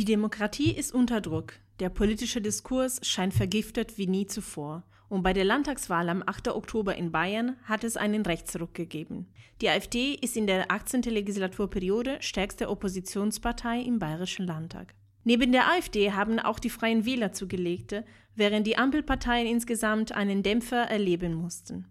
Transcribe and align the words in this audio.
Die 0.00 0.06
Demokratie 0.06 0.72
ist 0.72 0.94
unter 0.94 1.20
Druck. 1.20 1.52
Der 1.78 1.90
politische 1.90 2.40
Diskurs 2.40 3.00
scheint 3.02 3.34
vergiftet 3.34 3.98
wie 3.98 4.06
nie 4.06 4.26
zuvor. 4.26 4.82
Und 5.10 5.22
bei 5.22 5.34
der 5.34 5.44
Landtagswahl 5.44 6.08
am 6.08 6.22
8. 6.24 6.48
Oktober 6.48 6.96
in 6.96 7.12
Bayern 7.12 7.56
hat 7.64 7.84
es 7.84 7.98
einen 7.98 8.24
Rechtsruck 8.24 8.72
gegeben. 8.72 9.28
Die 9.60 9.68
AfD 9.68 10.14
ist 10.14 10.38
in 10.38 10.46
der 10.46 10.70
18. 10.72 11.02
Legislaturperiode 11.02 12.16
stärkste 12.20 12.70
Oppositionspartei 12.70 13.82
im 13.82 13.98
Bayerischen 13.98 14.46
Landtag. 14.46 14.94
Neben 15.24 15.52
der 15.52 15.70
AfD 15.70 16.12
haben 16.12 16.38
auch 16.38 16.60
die 16.60 16.70
Freien 16.70 17.04
Wähler 17.04 17.32
zugelegte, 17.32 18.06
während 18.34 18.66
die 18.66 18.78
Ampelparteien 18.78 19.46
insgesamt 19.46 20.12
einen 20.12 20.42
Dämpfer 20.42 20.84
erleben 20.84 21.34
mussten. 21.34 21.84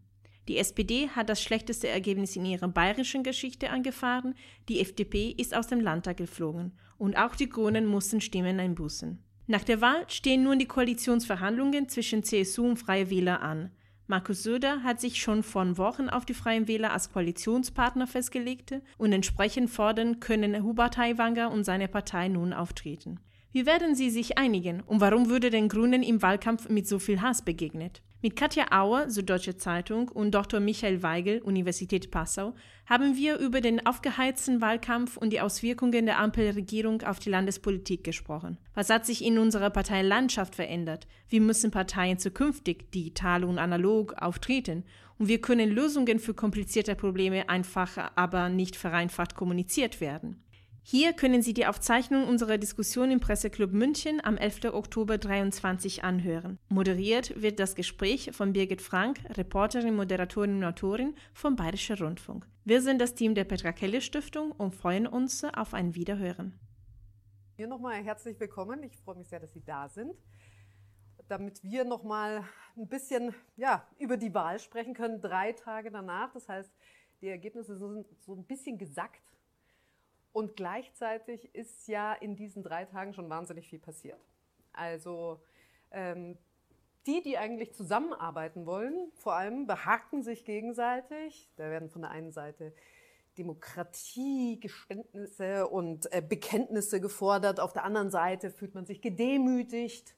Die 0.48 0.58
SPD 0.58 1.10
hat 1.10 1.30
das 1.30 1.44
schlechteste 1.44 1.90
Ergebnis 1.90 2.36
in 2.36 2.46
ihrer 2.46 2.70
bayerischen 2.70 3.22
Geschichte 3.22 3.70
angefahren, 3.70 4.34
die 4.68 4.80
FDP 4.80 5.30
ist 5.30 5.56
aus 5.56 5.68
dem 5.68 5.80
Landtag 5.80 6.18
geflogen 6.18 6.72
und 7.00 7.18
auch 7.18 7.36
die 7.36 7.50
Grünen 7.50 7.88
mussten 7.88 8.22
Stimmen 8.22 8.60
einbußen. 8.60 9.18
Nach 9.48 9.64
der 9.64 9.82
Wahl 9.82 10.06
stehen 10.10 10.44
nun 10.44 10.60
die 10.60 10.68
Koalitionsverhandlungen 10.68 11.90
zwischen 11.90 12.22
CSU 12.24 12.68
und 12.68 12.78
Freie 12.78 13.10
Wähler 13.10 13.42
an. 13.42 13.72
Markus 14.06 14.44
Söder 14.44 14.84
hat 14.84 15.00
sich 15.02 15.22
schon 15.22 15.42
vor 15.42 15.78
Wochen 15.78 16.10
auf 16.10 16.26
die 16.26 16.34
Freien 16.34 16.68
Wähler 16.68 16.94
als 16.94 17.12
Koalitionspartner 17.12 18.06
festgelegt 18.06 18.76
und 18.98 19.14
entsprechend 19.14 19.70
fordern 19.70 20.20
können 20.20 20.64
Hubert 20.64 21.00
Aiwanger 21.00 21.52
und 21.52 21.64
seine 21.64 21.88
Partei 21.88 22.28
nun 22.28 22.54
auftreten. 22.54 23.20
Wie 23.52 23.66
werden 23.66 23.96
sie 23.96 24.12
sich 24.12 24.38
einigen 24.38 24.82
und 24.82 25.02
warum 25.02 25.30
würde 25.30 25.50
den 25.50 25.70
Grünen 25.70 26.04
im 26.04 26.22
Wahlkampf 26.22 26.70
mit 26.70 26.88
so 26.88 27.00
viel 27.00 27.22
Hass 27.22 27.44
begegnet? 27.44 28.04
Mit 28.22 28.36
Katja 28.36 28.66
Auer, 28.72 29.10
Süddeutsche 29.10 29.56
Zeitung, 29.56 30.10
und 30.10 30.32
Dr. 30.32 30.60
Michael 30.60 31.04
Weigel, 31.04 31.42
Universität 31.42 32.12
Passau, 32.12 32.54
haben 32.86 33.16
wir 33.16 33.38
über 33.38 33.62
den 33.62 33.86
aufgeheizten 33.86 34.60
Wahlkampf 34.60 35.16
und 35.16 35.30
die 35.30 35.40
Auswirkungen 35.40 36.06
der 36.06 36.20
Ampelregierung 36.20 37.02
auf 37.04 37.20
die 37.20 37.30
Landespolitik 37.30 38.04
gesprochen. 38.04 38.58
Was 38.74 38.90
hat 38.90 39.06
sich 39.06 39.24
in 39.24 39.40
unserer 39.40 39.70
Parteilandschaft 39.70 40.56
verändert? 40.56 41.08
Wie 41.30 41.40
müssen 41.40 41.72
Parteien 41.72 42.20
zukünftig, 42.20 42.92
digital 42.92 43.46
und 43.46 43.58
analog, 43.58 44.16
auftreten? 44.22 44.84
Und 45.18 45.30
wie 45.30 45.38
können 45.38 45.70
Lösungen 45.70 46.20
für 46.20 46.34
komplizierte 46.34 46.96
Probleme 46.96 47.48
einfach, 47.48 48.12
aber 48.16 48.50
nicht 48.50 48.76
vereinfacht 48.76 49.36
kommuniziert 49.36 50.02
werden? 50.02 50.44
Hier 50.92 51.14
können 51.14 51.44
Sie 51.44 51.54
die 51.54 51.68
Aufzeichnung 51.68 52.28
unserer 52.28 52.58
Diskussion 52.58 53.12
im 53.12 53.20
Presseclub 53.20 53.72
München 53.72 54.20
am 54.26 54.38
11. 54.38 54.74
Oktober 54.74 55.22
2023 55.22 56.04
anhören. 56.04 56.58
Moderiert 56.70 57.40
wird 57.40 57.60
das 57.60 57.76
Gespräch 57.76 58.32
von 58.34 58.54
Birgit 58.54 58.82
Frank, 58.82 59.20
Reporterin, 59.38 59.96
Moderatorin 59.96 60.56
und 60.56 60.64
Autorin 60.64 61.14
vom 61.32 61.56
Bayerischen 61.56 61.96
Rundfunk. 61.98 62.48
Wir 62.66 62.82
sind 62.82 63.00
das 63.00 63.14
Team 63.14 63.36
der 63.36 63.44
Petra 63.44 63.72
Kelly 63.72 64.02
Stiftung 64.02 64.52
und 64.52 64.74
freuen 64.74 65.06
uns 65.06 65.44
auf 65.44 65.76
ein 65.76 65.94
Wiederhören. 65.94 66.60
Hier 67.56 67.68
nochmal 67.68 68.02
herzlich 68.02 68.40
willkommen. 68.40 68.82
Ich 68.82 68.98
freue 68.98 69.18
mich 69.18 69.28
sehr, 69.28 69.40
dass 69.40 69.54
Sie 69.54 69.64
da 69.64 69.90
sind, 69.90 70.16
damit 71.28 71.62
wir 71.62 71.86
nochmal 71.86 72.44
ein 72.76 72.88
bisschen 72.88 73.36
ja, 73.58 73.88
über 74.00 74.18
die 74.18 74.34
Wahl 74.34 74.58
sprechen 74.58 74.96
können, 74.96 75.22
drei 75.22 75.52
Tage 75.52 75.92
danach. 75.92 76.34
Das 76.34 76.50
heißt, 76.50 76.74
die 77.22 77.28
Ergebnisse 77.28 77.78
sind 77.78 78.08
so 78.18 78.34
ein 78.34 78.44
bisschen 78.44 78.80
gesackt 78.80 79.29
und 80.32 80.56
gleichzeitig 80.56 81.54
ist 81.56 81.88
ja 81.88 82.14
in 82.14 82.36
diesen 82.36 82.62
drei 82.64 82.86
Tagen 82.86 83.14
schon 83.14 83.30
wahnsinnig 83.30 83.68
viel 83.68 83.80
passiert. 83.80 84.20
Also 84.74 85.42
ähm, 85.92 86.38
die, 87.08 87.22
die 87.22 87.38
eigentlich 87.38 87.74
zusammenarbeiten 87.74 88.66
wollen, 88.66 89.12
vor 89.16 89.34
allem 89.34 89.68
behaken 89.68 90.24
sich 90.24 90.46
gegenseitig. 90.46 91.50
Da 91.56 91.70
werden 91.70 91.90
von 91.90 92.04
der 92.04 92.12
einen 92.12 92.32
Seite 92.32 92.74
Demokratiegeständnisse 93.38 95.68
und 95.68 96.10
äh, 96.14 96.22
Bekenntnisse 96.22 97.02
gefordert. 97.02 97.60
Auf 97.60 97.74
der 97.74 97.84
anderen 97.84 98.12
Seite 98.12 98.52
fühlt 98.52 98.76
man 98.76 98.86
sich 98.86 99.02
gedemütigt. 99.02 100.16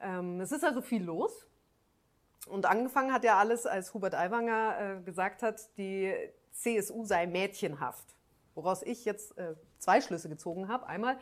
Ähm, 0.00 0.40
es 0.40 0.50
ist 0.50 0.64
also 0.64 0.80
viel 0.80 1.04
los. 1.04 1.46
Und 2.46 2.66
angefangen 2.66 3.12
hat 3.12 3.24
ja 3.24 3.38
alles, 3.38 3.66
als 3.66 3.92
Hubert 3.92 4.14
Aiwanger 4.14 4.98
äh, 4.98 5.02
gesagt 5.02 5.42
hat, 5.42 5.76
die 5.76 6.14
CSU 6.52 7.04
sei 7.04 7.26
mädchenhaft. 7.26 8.16
Woraus 8.62 8.82
ich 8.82 9.06
jetzt 9.06 9.38
äh, 9.38 9.54
zwei 9.78 10.02
Schlüsse 10.02 10.28
gezogen 10.28 10.68
habe. 10.68 10.86
Einmal 10.86 11.18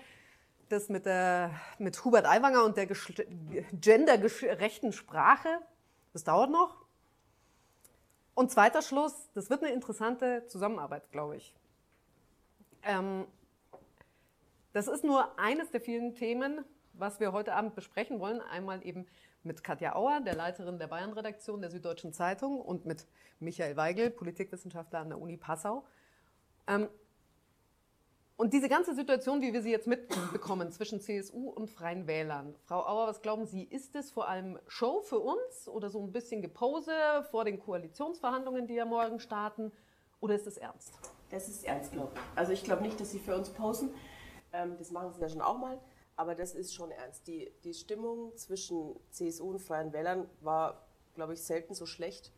das 0.68 0.88
mit, 0.88 1.06
der, 1.06 1.52
mit 1.78 2.04
Hubert 2.04 2.26
Aiwanger 2.26 2.64
und 2.64 2.76
der 2.76 2.88
gendergerechten 3.72 4.92
Sprache. 4.92 5.48
Das 6.12 6.24
dauert 6.24 6.50
noch. 6.50 6.84
Und 8.34 8.50
zweiter 8.50 8.82
Schluss, 8.82 9.14
das 9.34 9.50
wird 9.50 9.62
eine 9.62 9.72
interessante 9.72 10.46
Zusammenarbeit, 10.46 11.12
glaube 11.12 11.36
ich. 11.36 11.54
Ähm, 12.82 13.24
das 14.72 14.88
ist 14.88 15.04
nur 15.04 15.38
eines 15.38 15.70
der 15.70 15.80
vielen 15.80 16.16
Themen, 16.16 16.64
was 16.92 17.20
wir 17.20 17.32
heute 17.32 17.54
Abend 17.54 17.76
besprechen 17.76 18.18
wollen. 18.18 18.40
Einmal 18.40 18.84
eben 18.84 19.06
mit 19.44 19.62
Katja 19.62 19.94
Auer, 19.94 20.20
der 20.20 20.34
Leiterin 20.34 20.80
der 20.80 20.88
Bayern-Redaktion 20.88 21.60
der 21.60 21.70
Süddeutschen 21.70 22.12
Zeitung, 22.12 22.60
und 22.60 22.84
mit 22.84 23.06
Michael 23.38 23.76
Weigel, 23.76 24.10
Politikwissenschaftler 24.10 24.98
an 24.98 25.10
der 25.10 25.20
Uni 25.20 25.36
Passau. 25.36 25.86
Ähm, 26.66 26.88
und 28.38 28.52
diese 28.52 28.68
ganze 28.68 28.94
Situation, 28.94 29.42
wie 29.42 29.52
wir 29.52 29.62
sie 29.62 29.72
jetzt 29.72 29.88
mitbekommen 29.88 30.70
zwischen 30.70 31.00
CSU 31.00 31.50
und 31.50 31.68
Freien 31.68 32.06
Wählern. 32.06 32.54
Frau 32.66 32.86
Auer, 32.86 33.08
was 33.08 33.20
glauben 33.20 33.46
Sie, 33.46 33.64
ist 33.64 33.96
es 33.96 34.12
vor 34.12 34.28
allem 34.28 34.60
Show 34.68 35.00
für 35.02 35.18
uns 35.18 35.66
oder 35.66 35.90
so 35.90 36.00
ein 36.00 36.12
bisschen 36.12 36.40
Gepose 36.40 36.92
vor 37.32 37.44
den 37.44 37.58
Koalitionsverhandlungen, 37.58 38.68
die 38.68 38.74
ja 38.74 38.84
morgen 38.84 39.18
starten? 39.18 39.72
Oder 40.20 40.36
ist 40.36 40.46
es 40.46 40.56
ernst? 40.56 40.92
Das 41.30 41.48
ist 41.48 41.64
ernst, 41.64 41.90
glaube 41.90 42.12
ich. 42.14 42.38
Also 42.38 42.52
ich 42.52 42.62
glaube 42.62 42.82
nicht, 42.82 43.00
dass 43.00 43.10
Sie 43.10 43.18
für 43.18 43.36
uns 43.36 43.50
posen. 43.50 43.92
Ähm, 44.52 44.76
das 44.78 44.92
machen 44.92 45.12
Sie 45.12 45.20
ja 45.20 45.28
schon 45.28 45.42
auch 45.42 45.58
mal. 45.58 45.80
Aber 46.14 46.36
das 46.36 46.54
ist 46.54 46.72
schon 46.72 46.92
ernst. 46.92 47.26
Die, 47.26 47.52
die 47.64 47.74
Stimmung 47.74 48.36
zwischen 48.36 48.94
CSU 49.10 49.50
und 49.50 49.58
Freien 49.58 49.92
Wählern 49.92 50.30
war, 50.42 50.86
glaube 51.14 51.34
ich, 51.34 51.42
selten 51.42 51.74
so 51.74 51.86
schlecht. 51.86 52.32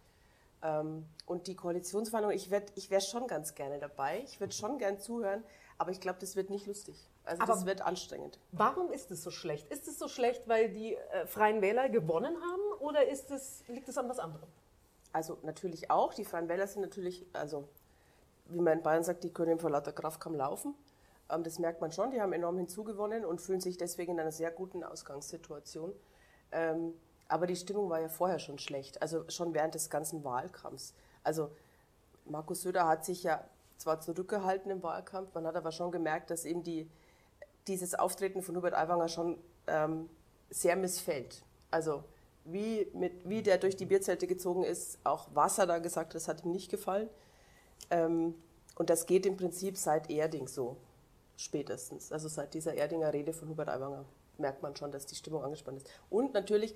Ähm, 0.62 1.04
und 1.26 1.46
die 1.46 1.56
Koalitionsverhandlungen, 1.56 2.36
ich, 2.36 2.50
ich 2.74 2.90
wäre 2.90 3.02
schon 3.02 3.26
ganz 3.26 3.54
gerne 3.54 3.78
dabei. 3.78 4.22
Ich 4.24 4.40
würde 4.40 4.54
schon 4.54 4.78
gern 4.78 4.98
zuhören. 4.98 5.44
Aber 5.80 5.92
ich 5.92 6.00
glaube, 6.02 6.18
das 6.18 6.36
wird 6.36 6.50
nicht 6.50 6.66
lustig. 6.66 7.08
Also 7.24 7.42
Aber 7.42 7.54
das 7.54 7.64
wird 7.64 7.80
anstrengend. 7.80 8.38
Warum 8.52 8.92
ist 8.92 9.10
es 9.10 9.22
so 9.22 9.30
schlecht? 9.30 9.66
Ist 9.72 9.88
es 9.88 9.98
so 9.98 10.08
schlecht, 10.08 10.46
weil 10.46 10.68
die 10.68 10.94
äh, 10.94 11.26
Freien 11.26 11.62
Wähler 11.62 11.88
gewonnen 11.88 12.36
haben 12.36 12.80
oder 12.80 13.08
ist 13.08 13.30
es, 13.30 13.64
liegt 13.66 13.88
es 13.88 13.96
an 13.96 14.06
was 14.06 14.18
anderem? 14.18 14.46
Also 15.14 15.38
natürlich 15.42 15.90
auch. 15.90 16.12
Die 16.12 16.26
Freien 16.26 16.50
Wähler 16.50 16.66
sind 16.66 16.82
natürlich, 16.82 17.24
also 17.32 17.66
wie 18.44 18.60
man 18.60 18.76
in 18.76 18.82
Bayern 18.82 19.04
sagt, 19.04 19.24
die 19.24 19.32
können 19.32 19.58
vor 19.58 19.70
lauter 19.70 19.92
Kraft 19.92 20.20
kaum 20.20 20.34
laufen. 20.34 20.74
Ähm, 21.30 21.44
das 21.44 21.58
merkt 21.58 21.80
man 21.80 21.90
schon. 21.92 22.10
Die 22.10 22.20
haben 22.20 22.34
enorm 22.34 22.58
hinzugewonnen 22.58 23.24
und 23.24 23.40
fühlen 23.40 23.62
sich 23.62 23.78
deswegen 23.78 24.12
in 24.12 24.20
einer 24.20 24.32
sehr 24.32 24.50
guten 24.50 24.84
Ausgangssituation. 24.84 25.94
Ähm, 26.52 26.92
aber 27.26 27.46
die 27.46 27.56
Stimmung 27.56 27.88
war 27.88 28.02
ja 28.02 28.10
vorher 28.10 28.38
schon 28.38 28.58
schlecht, 28.58 29.00
also 29.00 29.24
schon 29.30 29.54
während 29.54 29.74
des 29.74 29.88
ganzen 29.88 30.24
Wahlkampfs. 30.24 30.92
Also 31.24 31.50
Markus 32.26 32.60
Söder 32.60 32.86
hat 32.86 33.06
sich 33.06 33.22
ja 33.22 33.42
zwar 33.80 34.00
zurückgehalten 34.00 34.70
im 34.70 34.82
Wahlkampf, 34.82 35.34
man 35.34 35.46
hat 35.46 35.56
aber 35.56 35.72
schon 35.72 35.90
gemerkt, 35.90 36.30
dass 36.30 36.44
eben 36.44 36.62
die, 36.62 36.88
dieses 37.66 37.94
Auftreten 37.94 38.42
von 38.42 38.56
Hubert 38.56 38.74
Aiwanger 38.74 39.08
schon 39.08 39.38
ähm, 39.66 40.10
sehr 40.50 40.76
missfällt. 40.76 41.42
Also 41.70 42.04
wie, 42.44 42.88
mit, 42.92 43.28
wie 43.28 43.42
der 43.42 43.58
durch 43.58 43.76
die 43.76 43.86
Bierzelte 43.86 44.26
gezogen 44.26 44.64
ist, 44.64 44.98
auch 45.04 45.28
was 45.32 45.58
er 45.58 45.66
da 45.66 45.78
gesagt 45.78 46.08
hat, 46.08 46.14
das 46.14 46.28
hat 46.28 46.44
ihm 46.44 46.52
nicht 46.52 46.70
gefallen. 46.70 47.08
Ähm, 47.90 48.34
und 48.76 48.90
das 48.90 49.06
geht 49.06 49.24
im 49.24 49.36
Prinzip 49.36 49.76
seit 49.76 50.10
Erding 50.10 50.46
so, 50.46 50.76
spätestens. 51.36 52.12
Also 52.12 52.28
seit 52.28 52.52
dieser 52.54 52.74
Erdinger 52.74 53.12
Rede 53.12 53.32
von 53.32 53.48
Hubert 53.48 53.68
Aiwanger 53.68 54.04
merkt 54.36 54.62
man 54.62 54.76
schon, 54.76 54.92
dass 54.92 55.06
die 55.06 55.14
Stimmung 55.14 55.42
angespannt 55.42 55.78
ist. 55.78 55.90
Und 56.10 56.34
natürlich, 56.34 56.74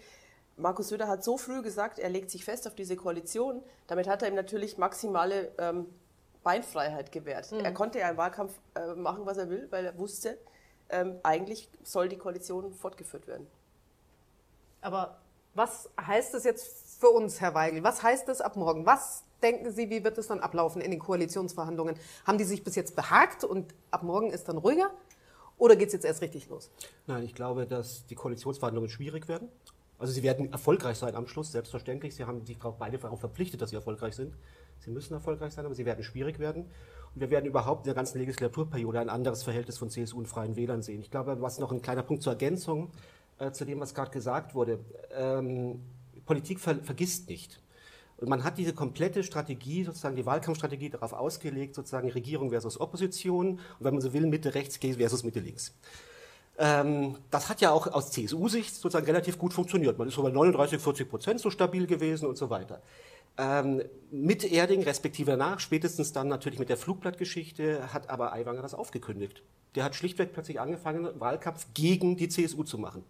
Markus 0.57 0.89
Söder 0.89 1.09
hat 1.09 1.23
so 1.23 1.37
früh 1.37 1.61
gesagt, 1.61 1.99
er 1.99 2.09
legt 2.09 2.31
sich 2.31 2.45
fest 2.45 2.67
auf 2.67 2.75
diese 2.75 2.97
Koalition. 2.97 3.63
Damit 3.89 4.07
hat 4.07 4.23
er 4.23 4.29
ihm 4.29 4.35
natürlich 4.35 4.79
maximale 4.79 5.53
ähm, 5.59 5.87
Beinfreiheit 6.45 7.11
gewährt. 7.11 7.51
Mhm. 7.51 7.61
Er 7.61 7.73
konnte 7.73 7.99
ja 7.99 8.09
im 8.09 8.17
Wahlkampf 8.17 8.53
äh, 8.75 8.95
machen, 8.95 9.27
was 9.27 9.37
er 9.37 9.51
will, 9.51 9.67
weil 9.71 9.85
er 9.85 9.99
wusste, 9.99 10.39
ähm, 10.91 11.19
eigentlich 11.25 11.69
soll 11.83 12.09
die 12.09 12.19
Koalition 12.19 12.73
fortgeführt 12.73 13.27
werden. 13.27 13.49
Aber 14.81 15.19
was 15.55 15.89
heißt 16.01 16.35
das 16.35 16.45
jetzt 16.45 17.01
für 17.01 17.09
uns, 17.09 17.41
Herr 17.41 17.55
Weigel? 17.55 17.83
Was 17.83 18.03
heißt 18.03 18.29
das 18.29 18.41
ab 18.41 18.57
morgen? 18.57 18.87
Was 18.87 19.25
denken 19.43 19.71
Sie, 19.73 19.89
wie 19.91 20.05
wird 20.05 20.19
es 20.19 20.29
dann 20.29 20.41
ablaufen 20.41 20.81
in 20.83 20.91
den 20.91 21.01
Koalitionsverhandlungen? 21.01 21.97
Haben 22.27 22.39
die 22.39 22.45
sich 22.45 22.63
bis 22.63 22.77
jetzt 22.77 22.95
behagt 22.95 23.45
und 23.45 23.75
ab 23.91 24.03
morgen 24.03 24.31
ist 24.31 24.49
dann 24.49 24.59
ruhiger? 24.59 24.91
Oder 25.57 25.77
geht 25.77 25.89
es 25.89 25.93
jetzt 25.95 26.05
erst 26.05 26.21
richtig 26.23 26.49
los? 26.49 26.71
Nein, 27.07 27.23
ich 27.23 27.35
glaube, 27.35 27.67
dass 27.67 28.07
die 28.07 28.15
Koalitionsverhandlungen 28.15 28.91
schwierig 28.91 29.29
werden. 29.29 29.49
Also 29.99 30.13
sie 30.13 30.23
werden 30.23 30.53
erfolgreich 30.53 30.99
sein 30.99 31.15
am 31.15 31.29
Schluss, 31.29 31.53
selbstverständlich. 31.53 32.15
Sie 32.17 32.25
haben 32.25 32.45
sich 32.45 32.59
beide 32.59 32.99
darauf 32.99 33.21
verpflichtet, 33.21 33.63
dass 33.63 33.71
sie 33.71 33.77
erfolgreich 33.77 34.17
sind. 34.17 34.35
Sie 34.81 34.91
müssen 34.91 35.15
erfolgreich 35.15 35.53
sein, 35.53 35.65
aber 35.67 35.75
sie 35.75 35.87
werden 35.87 36.05
schwierig 36.05 36.39
werden. 36.39 36.65
Und 37.15 37.21
wir 37.21 37.31
werden 37.31 37.47
überhaupt 37.47 37.85
in 37.85 37.89
der 37.89 37.95
ganzen 37.95 38.19
Legislaturperiode 38.19 39.01
ein 39.01 39.09
anderes 39.09 39.43
Verhältnis 39.43 39.79
von 39.79 39.91
CSU 39.91 40.19
und 40.19 40.27
Freien 40.27 40.57
Wählern 40.57 40.83
sehen. 40.83 41.01
Ich 41.01 41.11
glaube, 41.11 41.41
was 41.41 41.59
noch 41.59 41.73
ein 41.73 41.81
kleiner 41.81 42.03
Punkt 42.03 42.23
zur 42.23 42.33
Ergänzung 42.33 42.91
äh, 43.39 43.53
zu 43.53 43.65
dem, 43.65 43.81
was 43.81 43.95
gerade 43.95 44.11
gesagt 44.11 44.55
wurde. 44.55 44.81
Ähm, 45.13 45.81
Politik 46.27 46.61
ver 46.61 46.77
vergisst 46.77 47.29
nicht. 47.29 47.61
Und 48.17 48.29
man 48.29 48.45
hat 48.45 48.59
diese 48.59 48.73
komplette 48.73 49.23
Strategie, 49.23 49.85
sozusagen 49.85 50.17
die 50.17 50.25
Wahlkampfstrategie 50.25 50.91
darauf 50.91 51.13
ausgelegt, 51.13 51.75
sozusagen 51.75 52.11
Regierung 52.11 52.51
versus 52.51 52.81
Opposition 52.81 53.55
und 53.55 53.61
wenn 53.81 53.93
man 53.93 54.01
so 54.01 54.13
will, 54.13 54.27
Mitte 54.27 54.55
rechts 54.55 54.79
versus 54.79 55.25
Mitte 55.25 55.41
links. 55.41 55.75
Ähm, 56.57 57.17
das 57.31 57.49
hat 57.49 57.61
ja 57.61 57.73
auch 57.73 57.89
aus 57.89 58.13
CSU-Sicht 58.13 58.75
sozusagen 58.75 59.07
relativ 59.07 59.39
gut 59.39 59.53
funktioniert. 59.53 59.99
Man 59.99 60.09
ist 60.09 60.15
so 60.15 60.23
bei 60.23 60.31
39, 60.31 60.81
40 60.81 61.11
Prozent 61.11 61.41
so 61.41 61.51
stabil 61.51 61.87
gewesen 61.87 62.27
und 62.27 62.39
so 62.39 62.49
weiter. 62.49 62.81
Ähm, 63.37 63.83
mit 64.11 64.45
Erding, 64.45 64.83
respektive 64.83 65.33
danach, 65.33 65.59
spätestens 65.59 66.13
dann 66.13 66.29
natürlich 66.29 66.59
mit 66.59 66.69
der 66.69 66.77
Flugblattgeschichte, 66.77 67.93
hat 67.93 68.09
aber 68.11 68.33
Aiwanger 68.33 68.63
das 68.63 68.75
aufgekündigt. 68.75 69.43
Der 69.75 69.83
hat 69.83 69.97
schlichtweg 69.97 70.33
plötzlich 70.33 70.61
angefangen, 70.61 71.09
Wahlkampf 71.19 71.67
gegen 71.75 72.17
die 72.17 72.29
CSU 72.29 72.63
zu 72.63 72.79
machen. 72.79 73.05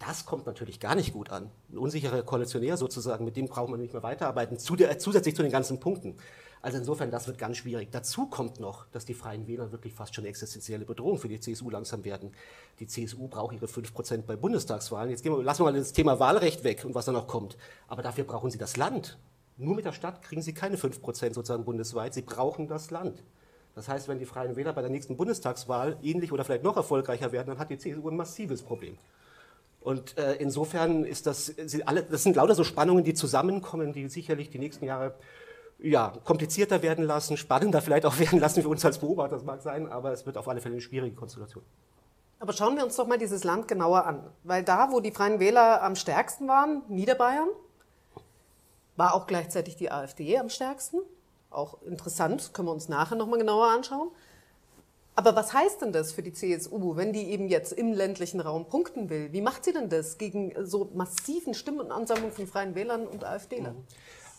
Das 0.00 0.26
kommt 0.26 0.46
natürlich 0.46 0.80
gar 0.80 0.94
nicht 0.94 1.12
gut 1.12 1.30
an. 1.30 1.50
Ein 1.70 1.78
unsicherer 1.78 2.22
Koalitionär 2.22 2.76
sozusagen, 2.76 3.24
mit 3.24 3.36
dem 3.36 3.46
braucht 3.46 3.70
man 3.70 3.80
nicht 3.80 3.92
mehr 3.92 4.02
weiterarbeiten, 4.02 4.58
zusätzlich 4.58 5.34
zu 5.34 5.42
den 5.42 5.50
ganzen 5.50 5.80
Punkten. 5.80 6.16
Also 6.60 6.78
insofern, 6.78 7.10
das 7.10 7.26
wird 7.26 7.38
ganz 7.38 7.56
schwierig. 7.56 7.88
Dazu 7.90 8.26
kommt 8.26 8.58
noch, 8.58 8.86
dass 8.90 9.04
die 9.04 9.14
Freien 9.14 9.46
Wähler 9.46 9.70
wirklich 9.70 9.94
fast 9.94 10.14
schon 10.14 10.22
eine 10.22 10.30
existenzielle 10.30 10.84
Bedrohung 10.84 11.18
für 11.18 11.28
die 11.28 11.38
CSU 11.38 11.70
langsam 11.70 12.04
werden. 12.04 12.32
Die 12.80 12.86
CSU 12.86 13.28
braucht 13.28 13.54
ihre 13.54 13.66
5% 13.66 14.22
bei 14.22 14.36
Bundestagswahlen. 14.36 15.10
Jetzt 15.10 15.22
gehen 15.22 15.32
wir, 15.32 15.42
lassen 15.42 15.60
wir 15.60 15.70
mal 15.70 15.78
das 15.78 15.92
Thema 15.92 16.18
Wahlrecht 16.18 16.64
weg 16.64 16.84
und 16.84 16.94
was 16.94 17.04
da 17.04 17.12
noch 17.12 17.28
kommt. 17.28 17.56
Aber 17.86 18.02
dafür 18.02 18.24
brauchen 18.24 18.50
sie 18.50 18.58
das 18.58 18.76
Land. 18.76 19.18
Nur 19.58 19.74
mit 19.74 19.84
der 19.84 19.92
Stadt 19.92 20.22
kriegen 20.22 20.40
sie 20.40 20.54
keine 20.54 20.76
5% 20.76 21.34
sozusagen 21.34 21.64
bundesweit. 21.64 22.14
Sie 22.14 22.22
brauchen 22.22 22.68
das 22.68 22.90
Land. 22.90 23.22
Das 23.74 23.88
heißt, 23.88 24.08
wenn 24.08 24.18
die 24.18 24.24
Freien 24.24 24.56
Wähler 24.56 24.72
bei 24.72 24.80
der 24.80 24.90
nächsten 24.90 25.16
Bundestagswahl 25.16 25.98
ähnlich 26.02 26.32
oder 26.32 26.44
vielleicht 26.44 26.64
noch 26.64 26.76
erfolgreicher 26.76 27.32
werden, 27.32 27.48
dann 27.48 27.58
hat 27.58 27.70
die 27.70 27.78
CSU 27.78 28.08
ein 28.08 28.16
massives 28.16 28.62
Problem. 28.62 28.96
Und 29.80 30.16
äh, 30.18 30.34
insofern 30.34 31.04
ist 31.04 31.26
das, 31.26 31.46
sind 31.46 31.86
alle, 31.86 32.02
das 32.02 32.22
sind 32.22 32.36
lauter 32.36 32.54
so 32.54 32.64
Spannungen, 32.64 33.04
die 33.04 33.14
zusammenkommen, 33.14 33.92
die 33.92 34.08
sicherlich 34.08 34.50
die 34.50 34.58
nächsten 34.58 34.84
Jahre 34.84 35.14
ja, 35.78 36.12
komplizierter 36.24 36.82
werden 36.82 37.04
lassen, 37.04 37.36
spannender 37.36 37.80
vielleicht 37.80 38.04
auch 38.04 38.18
werden 38.18 38.40
lassen 38.40 38.62
für 38.62 38.68
uns 38.68 38.84
als 38.84 38.98
Beobachter, 38.98 39.36
das 39.36 39.44
mag 39.44 39.62
sein, 39.62 39.90
aber 39.90 40.12
es 40.12 40.26
wird 40.26 40.36
auf 40.36 40.48
alle 40.48 40.60
Fälle 40.60 40.74
eine 40.74 40.82
schwierige 40.82 41.14
Konstellation. 41.14 41.64
Aber 42.40 42.52
schauen 42.52 42.76
wir 42.76 42.84
uns 42.84 42.96
doch 42.96 43.06
mal 43.06 43.18
dieses 43.18 43.42
Land 43.44 43.66
genauer 43.66 44.06
an. 44.06 44.22
Weil 44.44 44.62
da, 44.62 44.92
wo 44.92 45.00
die 45.00 45.10
Freien 45.10 45.40
Wähler 45.40 45.82
am 45.82 45.96
stärksten 45.96 46.46
waren, 46.46 46.82
Niederbayern, 46.88 47.48
war 48.98 49.14
auch 49.14 49.26
gleichzeitig 49.26 49.76
die 49.76 49.90
AfD 49.90 50.36
am 50.36 50.50
stärksten. 50.50 50.98
Auch 51.50 51.80
interessant, 51.82 52.52
können 52.52 52.68
wir 52.68 52.72
uns 52.72 52.88
nachher 52.88 53.14
nochmal 53.16 53.38
genauer 53.38 53.68
anschauen. 53.68 54.10
Aber 55.14 55.34
was 55.34 55.52
heißt 55.52 55.82
denn 55.82 55.92
das 55.92 56.12
für 56.12 56.22
die 56.22 56.32
CSU, 56.32 56.96
wenn 56.96 57.12
die 57.12 57.30
eben 57.30 57.48
jetzt 57.48 57.72
im 57.72 57.92
ländlichen 57.92 58.40
Raum 58.40 58.66
punkten 58.66 59.08
will? 59.08 59.32
Wie 59.32 59.40
macht 59.40 59.64
sie 59.64 59.72
denn 59.72 59.88
das 59.88 60.18
gegen 60.18 60.52
so 60.64 60.90
massiven 60.94 61.54
Stimmenansammlungen 61.54 62.32
von 62.32 62.46
Freien 62.46 62.74
Wählern 62.74 63.06
und 63.06 63.24
AfD-Lern? 63.24 63.76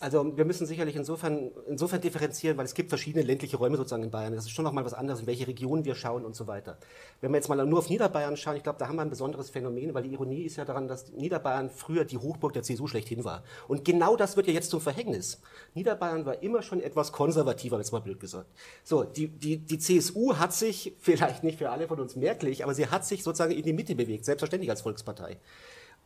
Also 0.02 0.34
wir 0.34 0.46
müssen 0.46 0.66
sicherlich 0.66 0.96
insofern, 0.96 1.50
insofern 1.68 2.00
differenzieren, 2.00 2.56
weil 2.56 2.64
es 2.64 2.72
gibt 2.72 2.88
verschiedene 2.88 3.22
ländliche 3.22 3.58
Räume 3.58 3.76
sozusagen 3.76 4.02
in 4.02 4.10
Bayern. 4.10 4.34
Das 4.34 4.46
ist 4.46 4.52
schon 4.52 4.64
nochmal 4.64 4.86
was 4.86 4.94
anderes, 4.94 5.20
in 5.20 5.26
welche 5.26 5.46
Regionen 5.46 5.84
wir 5.84 5.94
schauen 5.94 6.24
und 6.24 6.34
so 6.34 6.46
weiter. 6.46 6.78
Wenn 7.20 7.32
wir 7.32 7.36
jetzt 7.36 7.50
mal 7.50 7.66
nur 7.66 7.80
auf 7.80 7.90
Niederbayern 7.90 8.38
schauen, 8.38 8.56
ich 8.56 8.62
glaube, 8.62 8.78
da 8.78 8.88
haben 8.88 8.96
wir 8.96 9.02
ein 9.02 9.10
besonderes 9.10 9.50
Phänomen, 9.50 9.92
weil 9.92 10.04
die 10.04 10.14
Ironie 10.14 10.44
ist 10.44 10.56
ja 10.56 10.64
daran, 10.64 10.88
dass 10.88 11.12
Niederbayern 11.12 11.68
früher 11.68 12.06
die 12.06 12.16
Hochburg 12.16 12.54
der 12.54 12.62
CSU 12.62 12.86
schlechthin 12.86 13.24
war. 13.24 13.44
Und 13.68 13.84
genau 13.84 14.16
das 14.16 14.38
wird 14.38 14.46
ja 14.46 14.54
jetzt 14.54 14.70
zum 14.70 14.80
Verhängnis. 14.80 15.42
Niederbayern 15.74 16.24
war 16.24 16.42
immer 16.42 16.62
schon 16.62 16.80
etwas 16.80 17.12
konservativer, 17.12 17.76
jetzt 17.76 17.92
mal 17.92 18.00
blöd 18.00 18.20
gesagt. 18.20 18.48
So, 18.82 19.04
die, 19.04 19.28
die, 19.28 19.58
die 19.58 19.78
CSU 19.78 20.36
hat 20.36 20.54
sich, 20.54 20.96
vielleicht 20.98 21.44
nicht 21.44 21.58
für 21.58 21.68
alle 21.68 21.88
von 21.88 22.00
uns 22.00 22.16
merklich, 22.16 22.64
aber 22.64 22.72
sie 22.72 22.86
hat 22.86 23.04
sich 23.04 23.22
sozusagen 23.22 23.52
in 23.52 23.64
die 23.64 23.74
Mitte 23.74 23.94
bewegt, 23.94 24.24
selbstverständlich 24.24 24.70
als 24.70 24.80
Volkspartei. 24.80 25.36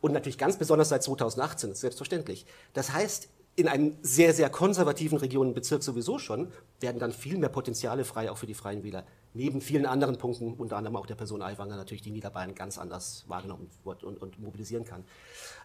Und 0.01 0.11
natürlich 0.11 0.37
ganz 0.37 0.57
besonders 0.57 0.89
seit 0.89 1.01
2018, 1.01 1.75
selbstverständlich. 1.75 2.45
Das 2.73 2.91
heißt, 2.91 3.29
in 3.55 3.67
einem 3.69 3.95
sehr, 4.01 4.33
sehr 4.33 4.49
konservativen 4.49 5.17
Regionenbezirk 5.17 5.81
sowieso 5.81 6.19
schon, 6.19 6.51
werden 6.81 6.99
dann 6.99 7.13
viel 7.13 7.37
mehr 7.37 7.49
Potenziale 7.49 8.03
frei, 8.03 8.29
auch 8.29 8.37
für 8.37 8.47
die 8.47 8.53
Freien 8.53 8.83
Wähler. 8.83 9.05
Neben 9.33 9.61
vielen 9.61 9.85
anderen 9.85 10.17
Punkten, 10.17 10.53
unter 10.53 10.77
anderem 10.77 10.95
auch 10.97 11.05
der 11.05 11.15
Person 11.15 11.41
Aiwanger, 11.41 11.77
natürlich 11.77 12.01
die 12.01 12.11
Niederbayern 12.11 12.53
ganz 12.53 12.77
anders 12.77 13.23
wahrgenommen 13.27 13.69
wird 13.83 14.03
und, 14.03 14.21
und 14.21 14.39
mobilisieren 14.39 14.83
kann. 14.83 15.05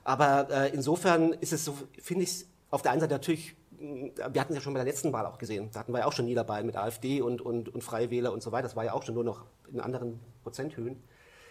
Aber 0.05 0.49
äh, 0.51 0.71
insofern 0.73 1.33
ist 1.33 1.53
es 1.53 1.65
so, 1.65 1.77
finde 2.01 2.25
ich, 2.25 2.47
auf 2.71 2.83
der 2.83 2.93
einen 2.93 3.01
Seite 3.01 3.15
natürlich, 3.15 3.57
wir 3.79 4.41
hatten 4.41 4.53
es 4.53 4.59
ja 4.59 4.61
schon 4.61 4.75
bei 4.75 4.79
der 4.79 4.87
letzten 4.87 5.13
Wahl 5.13 5.27
auch 5.27 5.39
gesehen, 5.39 5.71
da 5.73 5.81
hatten 5.81 5.93
wir 5.93 6.01
ja 6.01 6.07
auch 6.07 6.13
schon 6.13 6.27
Niederbayern 6.27 6.67
mit 6.67 6.77
AfD 6.77 7.21
und, 7.23 7.41
und, 7.41 7.69
und 7.75 7.83
Freie 7.83 8.11
Wähler 8.11 8.33
und 8.33 8.43
so 8.43 8.53
weiter, 8.53 8.65
das 8.65 8.77
war 8.77 8.85
ja 8.85 8.93
auch 8.93 9.03
schon 9.03 9.15
nur 9.15 9.25
noch 9.25 9.45
in 9.73 9.81
anderen 9.81 10.21
Prozenthöhen 10.45 11.03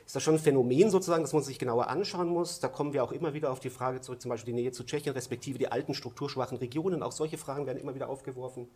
ist 0.10 0.16
das 0.16 0.24
schon 0.24 0.34
ein 0.34 0.40
Phänomen 0.40 0.90
sozusagen, 0.90 1.22
das 1.22 1.34
man 1.34 1.44
sich 1.44 1.60
genauer 1.60 1.88
anschauen 1.88 2.30
muss. 2.30 2.60
Da 2.60 2.68
kommen 2.68 2.94
wir 2.94 3.04
auch 3.04 3.12
immer 3.12 3.36
wieder 3.36 3.52
auf 3.52 3.60
die 3.60 3.70
Frage 3.70 4.02
zurück, 4.02 4.20
zum 4.20 4.30
Beispiel 4.30 4.56
die 4.56 4.60
Nähe 4.60 4.72
zu 4.72 4.84
Tschechien, 4.84 5.14
respektive 5.14 5.60
die 5.60 5.72
alten 5.72 5.94
strukturschwachen 5.94 6.58
Regionen. 6.58 7.04
Auch 7.04 7.12
solche 7.12 7.38
Fragen 7.38 7.68
werden 7.68 7.78
immer 7.78 7.94
wieder 7.94 8.10
aufgeworfen. 8.10 8.68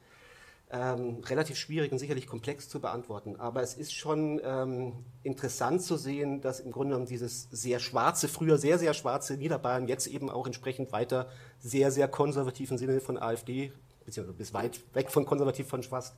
Ähm, 0.69 1.23
relativ 1.25 1.57
schwierig 1.57 1.91
und 1.91 1.97
sicherlich 1.97 2.27
komplex 2.27 2.69
zu 2.69 2.79
beantworten. 2.79 3.37
Aber 3.39 3.63
es 3.63 3.73
ist 3.73 3.95
schon 3.95 4.41
ähm, 4.43 4.93
interessant 5.23 5.81
zu 5.81 5.97
sehen, 5.97 6.39
dass 6.41 6.59
im 6.59 6.71
Grunde 6.71 6.89
genommen 6.89 7.07
dieses 7.07 7.47
sehr 7.49 7.79
schwarze, 7.79 8.27
früher 8.27 8.59
sehr, 8.59 8.77
sehr 8.77 8.93
schwarze 8.93 9.35
Niederbayern 9.35 9.87
jetzt 9.87 10.05
eben 10.05 10.29
auch 10.29 10.45
entsprechend 10.45 10.91
weiter 10.91 11.31
sehr, 11.57 11.89
sehr 11.89 12.07
konservativen 12.07 12.77
Sinne 12.77 13.01
von 13.01 13.17
AfD, 13.17 13.71
beziehungsweise 14.05 14.37
bis 14.37 14.53
weit 14.53 14.81
weg 14.93 15.09
von 15.09 15.25
konservativ 15.25 15.67
von 15.67 15.81
schwarz, 15.81 16.13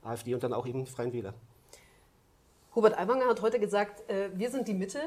AfD 0.00 0.32
und 0.32 0.44
dann 0.44 0.52
auch 0.52 0.68
eben 0.68 0.86
Freien 0.86 1.12
Wähler. 1.12 1.34
Hubert 2.74 2.96
Aiwanger 2.96 3.26
hat 3.26 3.42
heute 3.42 3.58
gesagt, 3.58 4.08
äh, 4.08 4.30
wir 4.32 4.50
sind 4.50 4.68
die 4.68 4.74
Mitte 4.74 5.00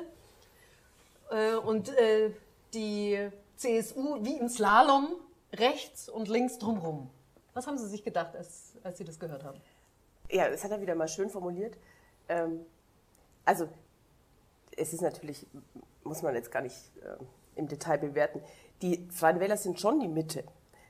äh, 1.31 1.55
und 1.55 1.89
äh, 1.97 2.31
die 2.73 3.29
CSU 3.55 4.23
wie 4.23 4.37
im 4.37 4.49
Slalom 4.49 5.15
rechts 5.53 6.09
und 6.09 6.27
links 6.27 6.57
drumherum. 6.57 7.09
Was 7.53 7.67
haben 7.67 7.77
Sie 7.77 7.87
sich 7.87 8.03
gedacht, 8.03 8.35
als, 8.35 8.73
als 8.83 8.97
Sie 8.97 9.05
das 9.05 9.19
gehört 9.19 9.43
haben? 9.43 9.61
Ja, 10.29 10.49
das 10.49 10.63
hat 10.63 10.71
er 10.71 10.81
wieder 10.81 10.95
mal 10.95 11.07
schön 11.07 11.29
formuliert. 11.29 11.77
Ähm, 12.27 12.65
also, 13.45 13.69
es 14.75 14.91
ist 14.91 15.01
natürlich, 15.01 15.45
muss 16.03 16.21
man 16.21 16.33
jetzt 16.33 16.51
gar 16.51 16.61
nicht 16.61 16.75
im 17.55 17.67
Detail 17.67 17.99
bewerten. 17.99 18.41
Die 18.81 19.07
Freien 19.11 19.39
Wähler 19.39 19.57
sind 19.57 19.79
schon 19.79 19.99
die 19.99 20.07
Mitte. 20.07 20.43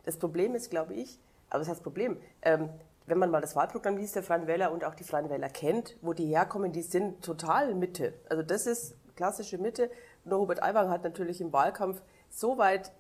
Das 0.06 0.18
Problem 0.18 0.56
ist, 0.56 0.70
glaube 0.70 0.94
ich, 0.94 1.20
aber 1.50 1.60
das 1.60 1.68
heißt 1.68 1.84
Problem, 1.84 2.18
ähm, 2.42 2.70
wenn 3.06 3.18
man 3.18 3.32
mal 3.32 3.42
das 3.42 3.56
Wahlprogramm 3.56 3.98
liest 3.98 4.16
der 4.16 4.24
Freien 4.24 4.48
Wähler 4.48 4.72
und 4.72 4.84
auch 4.84 4.96
die 4.96 5.04
Freien 5.04 5.30
Wähler 5.30 5.50
kennt, 5.50 5.98
wo 6.02 6.14
die 6.14 6.26
herkommen, 6.26 6.72
die 6.72 6.82
sind 6.82 7.24
total 7.24 7.76
Mitte. 7.76 8.14
Also 8.30 8.44
das 8.44 8.66
ist 8.66 8.96
klassische 9.16 9.58
Mitte. 9.58 9.90
Nur 10.26 10.40
Hubert 10.40 10.64
Aiwanger 10.64 10.90
hat 10.90 11.04
natürlich 11.04 11.42
im 11.42 11.52
Wahlkampf 11.52 12.02
so 12.30 12.58
weit 12.58 12.92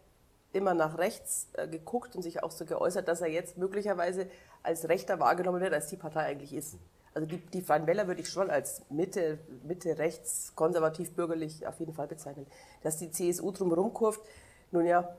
immer 0.52 0.74
nach 0.74 0.98
rechts 0.98 1.48
äh, 1.54 1.68
geguckt 1.68 2.16
und 2.16 2.22
sich 2.22 2.44
auch 2.44 2.52
so 2.52 2.66
geäußert, 2.66 3.08
dass 3.08 3.22
er 3.22 3.30
jetzt 3.30 3.58
möglicherweise 3.58 4.28
als 4.62 4.88
Rechter 4.88 5.20
wahrgenommen 5.20 5.62
wird, 5.62 5.74
als 5.74 5.88
die 5.88 5.98
Partei 5.98 6.26
eigentlich 6.26 6.54
ist. 6.54 6.78
Also 7.14 7.28
die, 7.28 7.38
die 7.38 7.62
Freien 7.62 7.86
Wähler 7.88 8.08
würde 8.08 8.22
ich 8.22 8.30
schon 8.30 8.50
als 8.50 8.82
Mitte, 8.90 9.40
Mitte, 9.64 9.98
rechts, 9.98 10.54
konservativ, 10.56 11.14
bürgerlich 11.14 11.66
auf 11.68 11.80
jeden 11.80 11.94
Fall 11.94 12.08
bezeichnen. 12.08 12.48
Dass 12.82 12.98
die 12.98 13.12
CSU 13.12 13.52
drumherum 13.52 13.94
kurft, 13.94 14.22
nun 14.72 14.86
ja, 14.86 15.16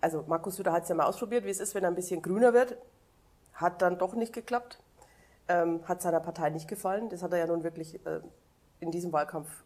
also 0.00 0.24
Markus 0.26 0.56
Söder 0.56 0.72
hat 0.72 0.84
es 0.84 0.88
ja 0.88 0.94
mal 0.94 1.06
ausprobiert, 1.06 1.44
wie 1.44 1.50
es 1.50 1.60
ist, 1.60 1.74
wenn 1.74 1.82
er 1.82 1.90
ein 1.90 1.96
bisschen 1.96 2.22
grüner 2.22 2.52
wird. 2.52 2.76
Hat 3.56 3.82
dann 3.82 3.98
doch 3.98 4.14
nicht 4.14 4.32
geklappt, 4.32 4.78
ähm, 5.48 5.86
hat 5.86 6.00
seiner 6.00 6.20
Partei 6.20 6.50
nicht 6.50 6.68
gefallen. 6.68 7.08
Das 7.08 7.22
hat 7.22 7.32
er 7.32 7.38
ja 7.38 7.46
nun 7.46 7.64
wirklich 7.64 8.06
äh, 8.06 8.20
in 8.80 8.90
diesem 8.90 9.12
Wahlkampf 9.12 9.64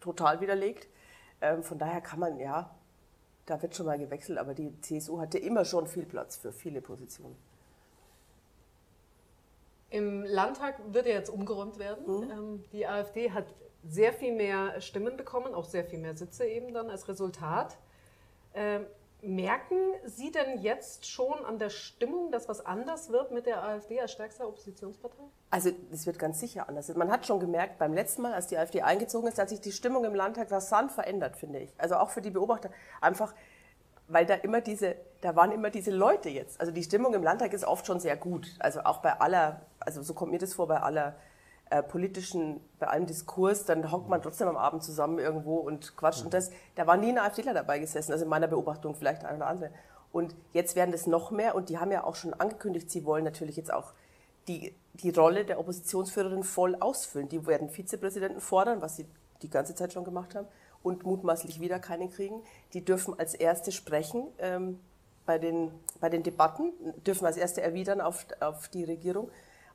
total 0.00 0.40
widerlegt. 0.40 0.88
Ähm, 1.40 1.62
von 1.62 1.78
daher 1.78 2.00
kann 2.00 2.20
man, 2.20 2.38
ja, 2.38 2.74
da 3.46 3.60
wird 3.62 3.74
schon 3.74 3.86
mal 3.86 3.98
gewechselt, 3.98 4.38
aber 4.38 4.54
die 4.54 4.80
CSU 4.80 5.20
hatte 5.20 5.38
immer 5.38 5.64
schon 5.64 5.86
viel 5.86 6.06
Platz 6.06 6.36
für 6.36 6.52
viele 6.52 6.80
Positionen. 6.80 7.36
Im 9.90 10.24
Landtag 10.24 10.80
wird 10.92 11.06
ja 11.06 11.12
jetzt 11.12 11.28
umgeräumt 11.28 11.78
werden. 11.78 12.06
Mhm. 12.06 12.30
Ähm, 12.30 12.64
die 12.72 12.86
AfD 12.86 13.30
hat 13.30 13.46
sehr 13.84 14.12
viel 14.12 14.32
mehr 14.32 14.80
Stimmen 14.80 15.16
bekommen, 15.16 15.54
auch 15.54 15.64
sehr 15.64 15.84
viel 15.84 15.98
mehr 15.98 16.16
Sitze 16.16 16.46
eben 16.46 16.72
dann 16.72 16.88
als 16.88 17.08
Resultat. 17.08 17.76
Ähm, 18.54 18.86
Merken 19.24 19.76
Sie 20.04 20.32
denn 20.32 20.58
jetzt 20.58 21.06
schon 21.06 21.44
an 21.44 21.60
der 21.60 21.70
Stimmung, 21.70 22.32
dass 22.32 22.48
was 22.48 22.66
anders 22.66 23.10
wird 23.10 23.30
mit 23.30 23.46
der 23.46 23.62
AfD 23.62 24.00
als 24.00 24.10
stärkster 24.10 24.48
Oppositionspartei? 24.48 25.22
Also 25.48 25.70
es 25.92 26.06
wird 26.06 26.18
ganz 26.18 26.40
sicher 26.40 26.68
anders. 26.68 26.92
Man 26.96 27.08
hat 27.08 27.24
schon 27.24 27.38
gemerkt, 27.38 27.78
beim 27.78 27.94
letzten 27.94 28.22
Mal, 28.22 28.34
als 28.34 28.48
die 28.48 28.58
AfD 28.58 28.82
eingezogen 28.82 29.28
ist, 29.28 29.38
hat 29.38 29.48
sich 29.48 29.60
die 29.60 29.70
Stimmung 29.70 30.04
im 30.04 30.16
Landtag 30.16 30.50
rasant 30.50 30.90
verändert, 30.90 31.36
finde 31.36 31.60
ich. 31.60 31.72
Also 31.78 31.98
auch 31.98 32.10
für 32.10 32.20
die 32.20 32.30
Beobachter. 32.30 32.70
Einfach, 33.00 33.32
weil 34.08 34.26
da 34.26 34.34
immer 34.34 34.60
diese, 34.60 34.96
da 35.20 35.36
waren 35.36 35.52
immer 35.52 35.70
diese 35.70 35.92
Leute 35.92 36.28
jetzt. 36.28 36.60
Also 36.60 36.72
die 36.72 36.82
Stimmung 36.82 37.14
im 37.14 37.22
Landtag 37.22 37.52
ist 37.52 37.64
oft 37.64 37.86
schon 37.86 38.00
sehr 38.00 38.16
gut. 38.16 38.48
Also 38.58 38.80
auch 38.80 38.98
bei 39.02 39.20
aller, 39.20 39.60
also 39.78 40.02
so 40.02 40.14
kommt 40.14 40.32
mir 40.32 40.38
das 40.38 40.54
vor, 40.54 40.66
bei 40.66 40.80
aller 40.80 41.14
äh, 41.72 41.82
politischen, 41.82 42.60
bei 42.78 42.88
allem 42.88 43.06
Diskurs, 43.06 43.64
dann 43.64 43.90
hockt 43.90 44.08
man 44.08 44.20
trotzdem 44.20 44.46
am 44.46 44.58
Abend 44.58 44.82
zusammen 44.82 45.18
irgendwo 45.18 45.56
und 45.56 45.96
quatscht. 45.96 46.20
Mhm. 46.20 46.26
Und 46.26 46.34
das, 46.34 46.50
da 46.74 46.86
war 46.86 46.98
nie 46.98 47.08
ein 47.08 47.18
AfDler 47.18 47.54
dabei 47.54 47.78
gesessen, 47.78 48.12
also 48.12 48.24
in 48.24 48.30
meiner 48.30 48.46
Beobachtung 48.46 48.94
vielleicht 48.94 49.24
ein 49.24 49.36
oder 49.36 49.46
andere. 49.46 49.70
Und 50.12 50.34
jetzt 50.52 50.76
werden 50.76 50.92
das 50.92 51.06
noch 51.06 51.30
mehr 51.30 51.54
und 51.54 51.70
die 51.70 51.78
haben 51.78 51.90
ja 51.90 52.04
auch 52.04 52.14
schon 52.14 52.34
angekündigt, 52.34 52.90
sie 52.90 53.06
wollen 53.06 53.24
natürlich 53.24 53.56
jetzt 53.56 53.72
auch 53.72 53.94
die, 54.48 54.74
die 54.92 55.10
Rolle 55.10 55.46
der 55.46 55.58
Oppositionsführerin 55.58 56.42
voll 56.42 56.76
ausfüllen. 56.78 57.30
Die 57.30 57.46
werden 57.46 57.70
Vizepräsidenten 57.70 58.40
fordern, 58.40 58.82
was 58.82 58.96
sie 58.96 59.06
die 59.40 59.48
ganze 59.48 59.74
Zeit 59.74 59.94
schon 59.94 60.04
gemacht 60.04 60.34
haben 60.34 60.46
und 60.82 61.04
mutmaßlich 61.06 61.58
wieder 61.58 61.78
keinen 61.78 62.10
kriegen. 62.10 62.42
Die 62.74 62.84
dürfen 62.84 63.18
als 63.18 63.32
Erste 63.32 63.72
sprechen 63.72 64.26
ähm, 64.38 64.78
bei, 65.24 65.38
den, 65.38 65.70
bei 66.00 66.10
den 66.10 66.22
Debatten, 66.22 66.72
dürfen 67.06 67.24
als 67.24 67.38
Erste 67.38 67.62
erwidern 67.62 68.02
auf, 68.02 68.26
auf 68.40 68.68
die 68.68 68.84
Regierung. 68.84 69.30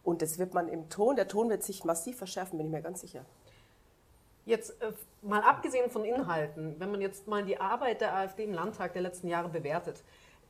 Und 0.08 0.22
das 0.22 0.40
wird 0.40 0.54
man 0.54 0.70
im 0.70 0.88
Ton, 0.88 1.18
der 1.18 1.28
Ton 1.28 1.50
wird 1.50 1.64
sich 1.64 1.84
massiv 1.84 2.18
verschärfen, 2.18 2.58
bin 2.58 2.68
ich 2.68 2.72
mir 2.72 2.82
ganz 2.82 3.02
sicher. 3.02 3.26
Jetzt 4.46 4.82
äh, 4.82 4.94
mal 5.22 5.42
abgesehen 5.42 5.90
von 5.90 6.06
Inhalten, 6.06 6.80
wenn 6.80 6.92
man 6.92 7.02
jetzt 7.02 7.28
mal 7.28 7.44
die 7.44 7.60
Arbeit 7.60 8.00
der 8.00 8.16
AfD 8.16 8.46
im 8.46 8.54
Landtag 8.54 8.94
der 8.94 9.02
letzten 9.02 9.28
Jahre 9.28 9.50
bewertet, 9.50 10.02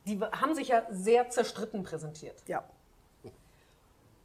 die 0.06 0.20
haben 0.20 0.54
sich 0.54 0.68
ja 0.68 0.86
sehr 0.90 1.28
zerstritten 1.30 1.82
präsentiert. 1.82 2.40
Ja. 2.46 2.62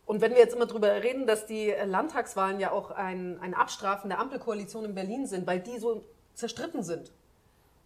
Und 0.05 0.21
wenn 0.21 0.33
wir 0.33 0.37
jetzt 0.37 0.53
immer 0.53 0.67
darüber 0.67 1.01
reden, 1.01 1.25
dass 1.25 1.47
die 1.47 1.73
Landtagswahlen 1.83 2.59
ja 2.59 2.71
auch 2.71 2.91
ein, 2.91 3.39
ein 3.39 3.55
Abstrafen 3.55 4.11
der 4.11 4.19
Ampelkoalition 4.19 4.85
in 4.85 4.93
Berlin 4.93 5.25
sind, 5.25 5.47
weil 5.47 5.61
die 5.61 5.79
so 5.79 6.05
zerstritten 6.35 6.83
sind. 6.83 7.11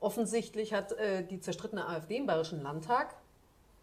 Offensichtlich 0.01 0.73
hat 0.73 0.91
äh, 0.91 1.23
die 1.23 1.39
zerstrittene 1.39 1.87
AfD 1.87 2.17
im 2.17 2.25
Bayerischen 2.25 2.61
Landtag 2.61 3.15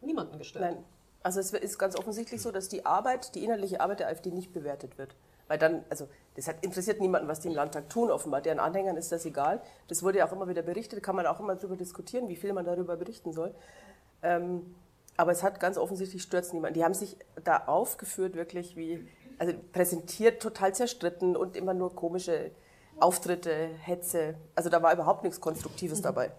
niemanden 0.02 0.36
gestellt. 0.36 0.74
Nein. 0.74 0.84
Also 1.24 1.40
es 1.40 1.52
ist 1.52 1.78
ganz 1.78 1.96
offensichtlich 1.96 2.42
so, 2.42 2.52
dass 2.52 2.68
die 2.68 2.84
Arbeit, 2.84 3.34
die 3.34 3.42
inhaltliche 3.44 3.80
Arbeit 3.80 4.00
der 4.00 4.08
AfD 4.08 4.30
nicht 4.30 4.52
bewertet 4.52 4.98
wird. 4.98 5.16
Weil 5.48 5.58
dann, 5.58 5.82
also 5.88 6.06
das 6.36 6.48
hat, 6.48 6.56
interessiert 6.62 7.00
niemanden, 7.00 7.28
was 7.28 7.40
die 7.40 7.48
im 7.48 7.54
Landtag 7.54 7.88
tun, 7.88 8.10
offenbar. 8.10 8.42
Deren 8.42 8.58
Anhängern 8.58 8.96
ist 8.96 9.10
das 9.10 9.24
egal. 9.24 9.60
Das 9.88 10.02
wurde 10.02 10.18
ja 10.18 10.28
auch 10.28 10.32
immer 10.32 10.48
wieder 10.48 10.62
berichtet, 10.62 11.02
kann 11.02 11.16
man 11.16 11.26
auch 11.26 11.40
immer 11.40 11.56
darüber 11.56 11.76
diskutieren, 11.76 12.28
wie 12.28 12.36
viel 12.36 12.52
man 12.52 12.66
darüber 12.66 12.96
berichten 12.96 13.32
soll. 13.32 13.54
Ähm, 14.22 14.74
aber 15.16 15.32
es 15.32 15.42
hat 15.42 15.60
ganz 15.60 15.78
offensichtlich 15.78 16.22
stört 16.22 16.52
niemand. 16.52 16.76
Die 16.76 16.84
haben 16.84 16.94
sich 16.94 17.16
da 17.42 17.64
aufgeführt, 17.66 18.36
wirklich 18.36 18.76
wie, 18.76 19.08
also 19.38 19.54
präsentiert, 19.72 20.42
total 20.42 20.74
zerstritten 20.74 21.36
und 21.36 21.56
immer 21.56 21.72
nur 21.72 21.94
komische 21.94 22.50
Auftritte, 23.00 23.50
Hetze. 23.80 24.34
Also 24.54 24.68
da 24.68 24.82
war 24.82 24.92
überhaupt 24.92 25.24
nichts 25.24 25.40
Konstruktives 25.40 26.00
Mhm. 26.00 26.02
dabei. 26.04 26.32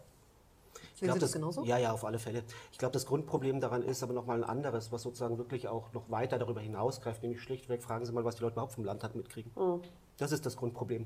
Sehen 0.95 1.11
Sie 1.11 1.19
das 1.19 1.33
genauso? 1.33 1.65
Ja, 1.65 1.77
ja, 1.77 1.91
auf 1.91 2.05
alle 2.05 2.19
Fälle. 2.19 2.43
Ich 2.71 2.77
glaube, 2.77 2.93
das 2.93 3.05
Grundproblem 3.05 3.59
daran 3.59 3.83
ist 3.83 4.01
aber 4.01 4.13
nochmal 4.13 4.37
ein 4.37 4.49
anderes, 4.49 4.91
was 4.93 5.01
sozusagen 5.01 5.37
wirklich 5.37 5.67
auch 5.67 5.91
noch 5.93 6.09
weiter 6.09 6.39
darüber 6.39 6.61
hinausgreift, 6.61 7.21
nämlich 7.21 7.41
schlichtweg, 7.41 7.83
fragen 7.83 8.05
Sie 8.05 8.13
mal, 8.13 8.23
was 8.23 8.37
die 8.37 8.43
Leute 8.43 8.53
überhaupt 8.53 8.73
vom 8.73 8.85
Landtag 8.85 9.13
mitkriegen. 9.13 9.51
Das 10.17 10.31
ist 10.31 10.45
das 10.45 10.55
Grundproblem. 10.55 11.05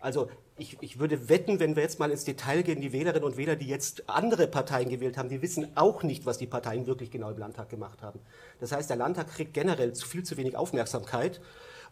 Also 0.00 0.28
ich, 0.56 0.78
ich 0.80 0.98
würde 0.98 1.28
wetten, 1.28 1.58
wenn 1.58 1.74
wir 1.74 1.82
jetzt 1.82 1.98
mal 1.98 2.10
ins 2.10 2.24
Detail 2.24 2.62
gehen, 2.62 2.80
die 2.80 2.92
Wählerinnen 2.92 3.24
und 3.24 3.36
Wähler, 3.36 3.56
die 3.56 3.66
jetzt 3.66 4.08
andere 4.08 4.46
Parteien 4.46 4.88
gewählt 4.88 5.18
haben, 5.18 5.28
die 5.28 5.42
wissen 5.42 5.76
auch 5.76 6.02
nicht, 6.02 6.24
was 6.24 6.38
die 6.38 6.46
Parteien 6.46 6.86
wirklich 6.86 7.10
genau 7.10 7.30
im 7.30 7.38
Landtag 7.38 7.68
gemacht 7.68 8.00
haben. 8.00 8.20
Das 8.60 8.72
heißt, 8.72 8.88
der 8.88 8.96
Landtag 8.96 9.28
kriegt 9.28 9.54
generell 9.54 9.94
viel 9.94 10.22
zu 10.22 10.36
wenig 10.36 10.56
Aufmerksamkeit. 10.56 11.40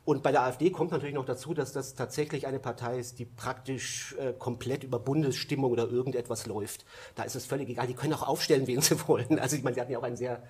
Und 0.07 0.23
bei 0.23 0.31
der 0.31 0.45
AfD 0.45 0.71
kommt 0.71 0.93
natürlich 0.93 1.17
noch 1.17 1.25
dazu, 1.25 1.53
dass 1.53 1.73
das 1.73 1.97
tatsächlich 1.97 2.47
eine 2.47 2.61
Partei 2.61 2.97
ist, 3.01 3.19
die 3.19 3.25
praktisch 3.25 4.15
äh, 4.21 4.33
komplett 4.33 4.85
über 4.85 5.01
Bundesstimmung 5.01 5.73
oder 5.73 5.91
irgendetwas 5.91 6.47
läuft. 6.47 6.87
Da 7.17 7.25
ist 7.25 7.35
es 7.35 7.45
völlig 7.45 7.69
egal. 7.69 7.89
Die 7.89 7.95
können 7.95 8.13
auch 8.13 8.23
aufstellen, 8.23 8.67
wen 8.69 8.81
sie 8.81 8.97
wollen. 9.09 9.41
Also 9.41 9.57
ich 9.57 9.65
meine, 9.65 9.75
sie 9.75 9.81
hatten 9.81 9.91
ja 9.91 9.99
auch 9.99 10.05
ein 10.05 10.17
sehr 10.17 10.45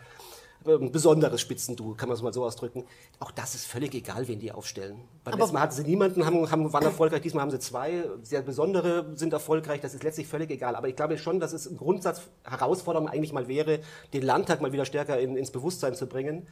ähm, 0.67 0.93
besonderes 0.93 1.41
Spitzenduo, 1.41 1.95
kann 1.95 2.11
man 2.11 2.17
es 2.17 2.23
mal 2.23 2.35
so 2.35 2.45
ausdrücken. 2.45 2.85
Auch 3.19 3.31
das 3.31 3.55
ist 3.55 3.65
völlig 3.67 3.95
egal, 3.95 4.29
wen 4.29 4.41
die 4.41 4.53
aufstellen. 4.53 5.01
Beim 5.25 5.33
Aber- 5.33 5.41
letzten 5.43 5.55
Mal 5.55 5.61
hatten 5.63 5.75
sie 5.75 5.85
niemanden, 5.85 6.27
haben, 6.27 6.51
haben, 6.51 6.73
waren 6.75 6.85
erfolgreich, 6.85 7.23
diesmal 7.23 7.41
haben 7.41 7.51
sie 7.51 7.59
zwei, 7.59 8.05
sehr 8.23 8.43
besondere 8.43 9.17
sind 9.17 9.33
erfolgreich, 9.33 9.81
das 9.81 9.95
ist 9.95 10.03
letztlich 10.03 10.27
völlig 10.27 10.51
egal. 10.51 10.77
Aber 10.77 10.89
ich 10.89 10.97
glaube 10.97 11.17
schon, 11.17 11.41
dass 11.41 11.55
es 11.55 11.65
im 11.65 11.79
Grundsatz 11.79 12.21
Herausforderung 12.45 13.09
eigentlich 13.09 13.33
mal 13.33 13.49
wäre, 13.49 13.81
den 14.13 14.23
Landtag 14.23 14.61
mal 14.61 14.73
wieder 14.73 14.85
stärker 14.85 15.19
in, 15.19 15.35
ins 15.35 15.51
Bewusstsein 15.51 15.95
zu 15.95 16.07
bringen. 16.07 16.47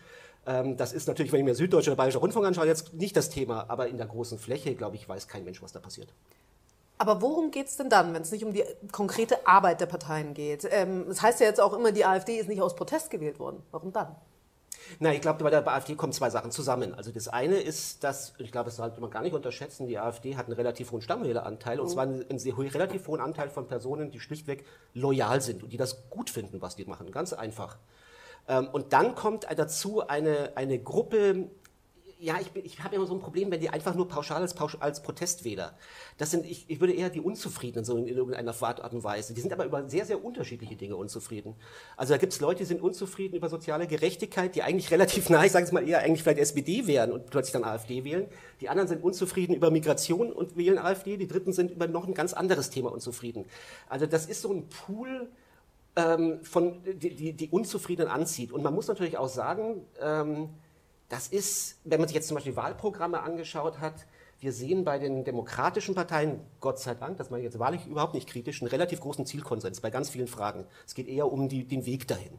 Ähm, 0.46 0.76
das 0.76 0.92
ist 0.92 1.08
natürlich, 1.08 1.32
wenn 1.32 1.40
ich 1.40 1.46
mir 1.46 1.54
Süddeutsche 1.54 1.90
oder 1.90 1.96
Bayerischer 1.96 2.20
Rundfunk 2.20 2.46
anschaue, 2.46 2.66
jetzt 2.66 2.94
nicht 2.94 3.16
das 3.16 3.30
Thema, 3.30 3.66
aber 3.68 3.88
in 3.88 3.96
der 3.96 4.06
großen 4.06 4.38
Fläche, 4.38 4.74
glaube 4.74 4.96
ich, 4.96 5.08
weiß 5.08 5.28
kein 5.28 5.44
Mensch, 5.44 5.62
was 5.62 5.72
da 5.72 5.80
passiert. 5.80 6.12
Aber 6.98 7.20
worum 7.22 7.50
geht 7.50 7.66
es 7.66 7.76
denn 7.76 7.90
dann, 7.90 8.14
wenn 8.14 8.22
es 8.22 8.30
nicht 8.30 8.44
um 8.44 8.52
die 8.52 8.64
konkrete 8.92 9.46
Arbeit 9.46 9.80
der 9.80 9.86
Parteien 9.86 10.32
geht? 10.32 10.66
Ähm, 10.70 11.06
Es 11.10 11.22
heißt 11.22 11.40
ja 11.40 11.46
jetzt 11.46 11.60
auch 11.60 11.72
immer, 11.72 11.92
die 11.92 12.04
AfD 12.04 12.36
ist 12.36 12.48
nicht 12.48 12.62
aus 12.62 12.76
Protest 12.76 13.10
gewählt 13.10 13.38
worden. 13.38 13.62
Warum 13.72 13.92
dann? 13.92 14.14
Na, 15.00 15.12
ich 15.12 15.20
glaube, 15.20 15.42
bei 15.42 15.50
der 15.50 15.66
AfD 15.66 15.94
kommen 15.94 16.12
zwei 16.12 16.30
Sachen 16.30 16.50
zusammen. 16.50 16.94
Also 16.94 17.10
das 17.10 17.28
eine 17.28 17.56
ist, 17.56 18.04
dass, 18.04 18.34
ich 18.38 18.52
glaube, 18.52 18.66
das 18.66 18.76
sollte 18.76 19.00
man 19.00 19.10
gar 19.10 19.22
nicht 19.22 19.34
unterschätzen, 19.34 19.86
die 19.86 19.98
AfD 19.98 20.36
hat 20.36 20.46
einen 20.46 20.54
relativ 20.54 20.92
hohen 20.92 21.00
Stammwähleranteil 21.00 21.80
und 21.80 21.88
zwar 21.88 22.04
einen, 22.04 22.24
einen 22.28 22.68
relativ 22.68 23.08
hohen 23.08 23.20
Anteil 23.20 23.48
von 23.48 23.66
Personen, 23.66 24.10
die 24.10 24.20
schlichtweg 24.20 24.64
loyal 24.92 25.40
sind 25.40 25.62
und 25.62 25.72
die 25.72 25.76
das 25.76 26.10
gut 26.10 26.30
finden, 26.30 26.60
was 26.60 26.76
die 26.76 26.84
machen. 26.84 27.10
Ganz 27.10 27.32
einfach. 27.32 27.78
Ähm, 28.48 28.68
und 28.72 28.92
dann 28.92 29.14
kommt 29.14 29.46
dazu 29.56 30.06
eine, 30.06 30.52
eine 30.56 30.78
Gruppe, 30.78 31.50
ja, 32.24 32.36
ich, 32.40 32.64
ich 32.64 32.82
habe 32.82 32.96
immer 32.96 33.06
so 33.06 33.12
ein 33.12 33.20
Problem, 33.20 33.50
wenn 33.50 33.60
die 33.60 33.68
einfach 33.68 33.94
nur 33.94 34.08
pauschal 34.08 34.40
als, 34.40 34.56
als 34.80 35.02
Protestwähler. 35.02 35.76
Das 36.16 36.30
sind, 36.30 36.46
ich, 36.46 36.64
ich 36.68 36.80
würde 36.80 36.94
eher 36.94 37.10
die 37.10 37.20
Unzufriedenen 37.20 37.84
so 37.84 37.96
in, 37.98 38.06
in 38.06 38.16
irgendeiner 38.16 38.54
Art 38.62 38.94
und 38.94 39.04
Weise. 39.04 39.34
Die 39.34 39.42
sind 39.42 39.52
aber 39.52 39.66
über 39.66 39.88
sehr, 39.90 40.06
sehr 40.06 40.24
unterschiedliche 40.24 40.74
Dinge 40.74 40.96
unzufrieden. 40.96 41.54
Also 41.98 42.14
da 42.14 42.18
gibt 42.18 42.32
es 42.32 42.40
Leute, 42.40 42.60
die 42.60 42.64
sind 42.64 42.80
unzufrieden 42.80 43.36
über 43.36 43.50
soziale 43.50 43.86
Gerechtigkeit, 43.86 44.54
die 44.54 44.62
eigentlich 44.62 44.90
relativ 44.90 45.28
nah, 45.28 45.44
ich 45.44 45.52
sage 45.52 45.66
es 45.66 45.72
mal 45.72 45.86
eher 45.86 45.98
eigentlich 45.98 46.22
vielleicht 46.22 46.38
SPD 46.38 46.86
wären 46.86 47.12
und 47.12 47.26
plötzlich 47.26 47.52
dann 47.52 47.64
AfD 47.64 48.04
wählen. 48.04 48.26
Die 48.62 48.70
anderen 48.70 48.88
sind 48.88 49.04
unzufrieden 49.04 49.54
über 49.54 49.70
Migration 49.70 50.32
und 50.32 50.56
wählen 50.56 50.78
AfD. 50.78 51.18
Die 51.18 51.26
Dritten 51.26 51.52
sind 51.52 51.72
über 51.72 51.88
noch 51.88 52.06
ein 52.06 52.14
ganz 52.14 52.32
anderes 52.32 52.70
Thema 52.70 52.90
unzufrieden. 52.90 53.44
Also 53.88 54.06
das 54.06 54.24
ist 54.24 54.40
so 54.40 54.50
ein 54.50 54.66
Pool, 54.68 55.28
ähm, 55.96 56.42
von, 56.44 56.82
die, 56.84 57.14
die, 57.14 57.32
die 57.32 57.48
Unzufriedenen 57.50 58.10
anzieht. 58.10 58.52
Und 58.52 58.62
man 58.62 58.74
muss 58.74 58.88
natürlich 58.88 59.16
auch 59.18 59.28
sagen, 59.28 59.82
ähm, 60.00 60.50
das 61.08 61.28
ist, 61.28 61.78
wenn 61.84 62.00
man 62.00 62.08
sich 62.08 62.14
jetzt 62.14 62.28
zum 62.28 62.34
Beispiel 62.36 62.56
Wahlprogramme 62.56 63.20
angeschaut 63.22 63.80
hat, 63.80 64.06
wir 64.40 64.52
sehen 64.52 64.84
bei 64.84 64.98
den 64.98 65.24
demokratischen 65.24 65.94
Parteien, 65.94 66.40
Gott 66.60 66.78
sei 66.78 66.94
Dank, 66.94 67.16
das 67.16 67.30
meine 67.30 67.42
ich 67.42 67.44
jetzt 67.44 67.58
wahrlich 67.58 67.86
überhaupt 67.86 68.14
nicht 68.14 68.28
kritisch, 68.28 68.60
einen 68.60 68.70
relativ 68.70 69.00
großen 69.00 69.24
Zielkonsens 69.24 69.80
bei 69.80 69.90
ganz 69.90 70.10
vielen 70.10 70.26
Fragen. 70.26 70.66
Es 70.86 70.94
geht 70.94 71.08
eher 71.08 71.30
um 71.32 71.48
die, 71.48 71.64
den 71.64 71.86
Weg 71.86 72.08
dahin. 72.08 72.38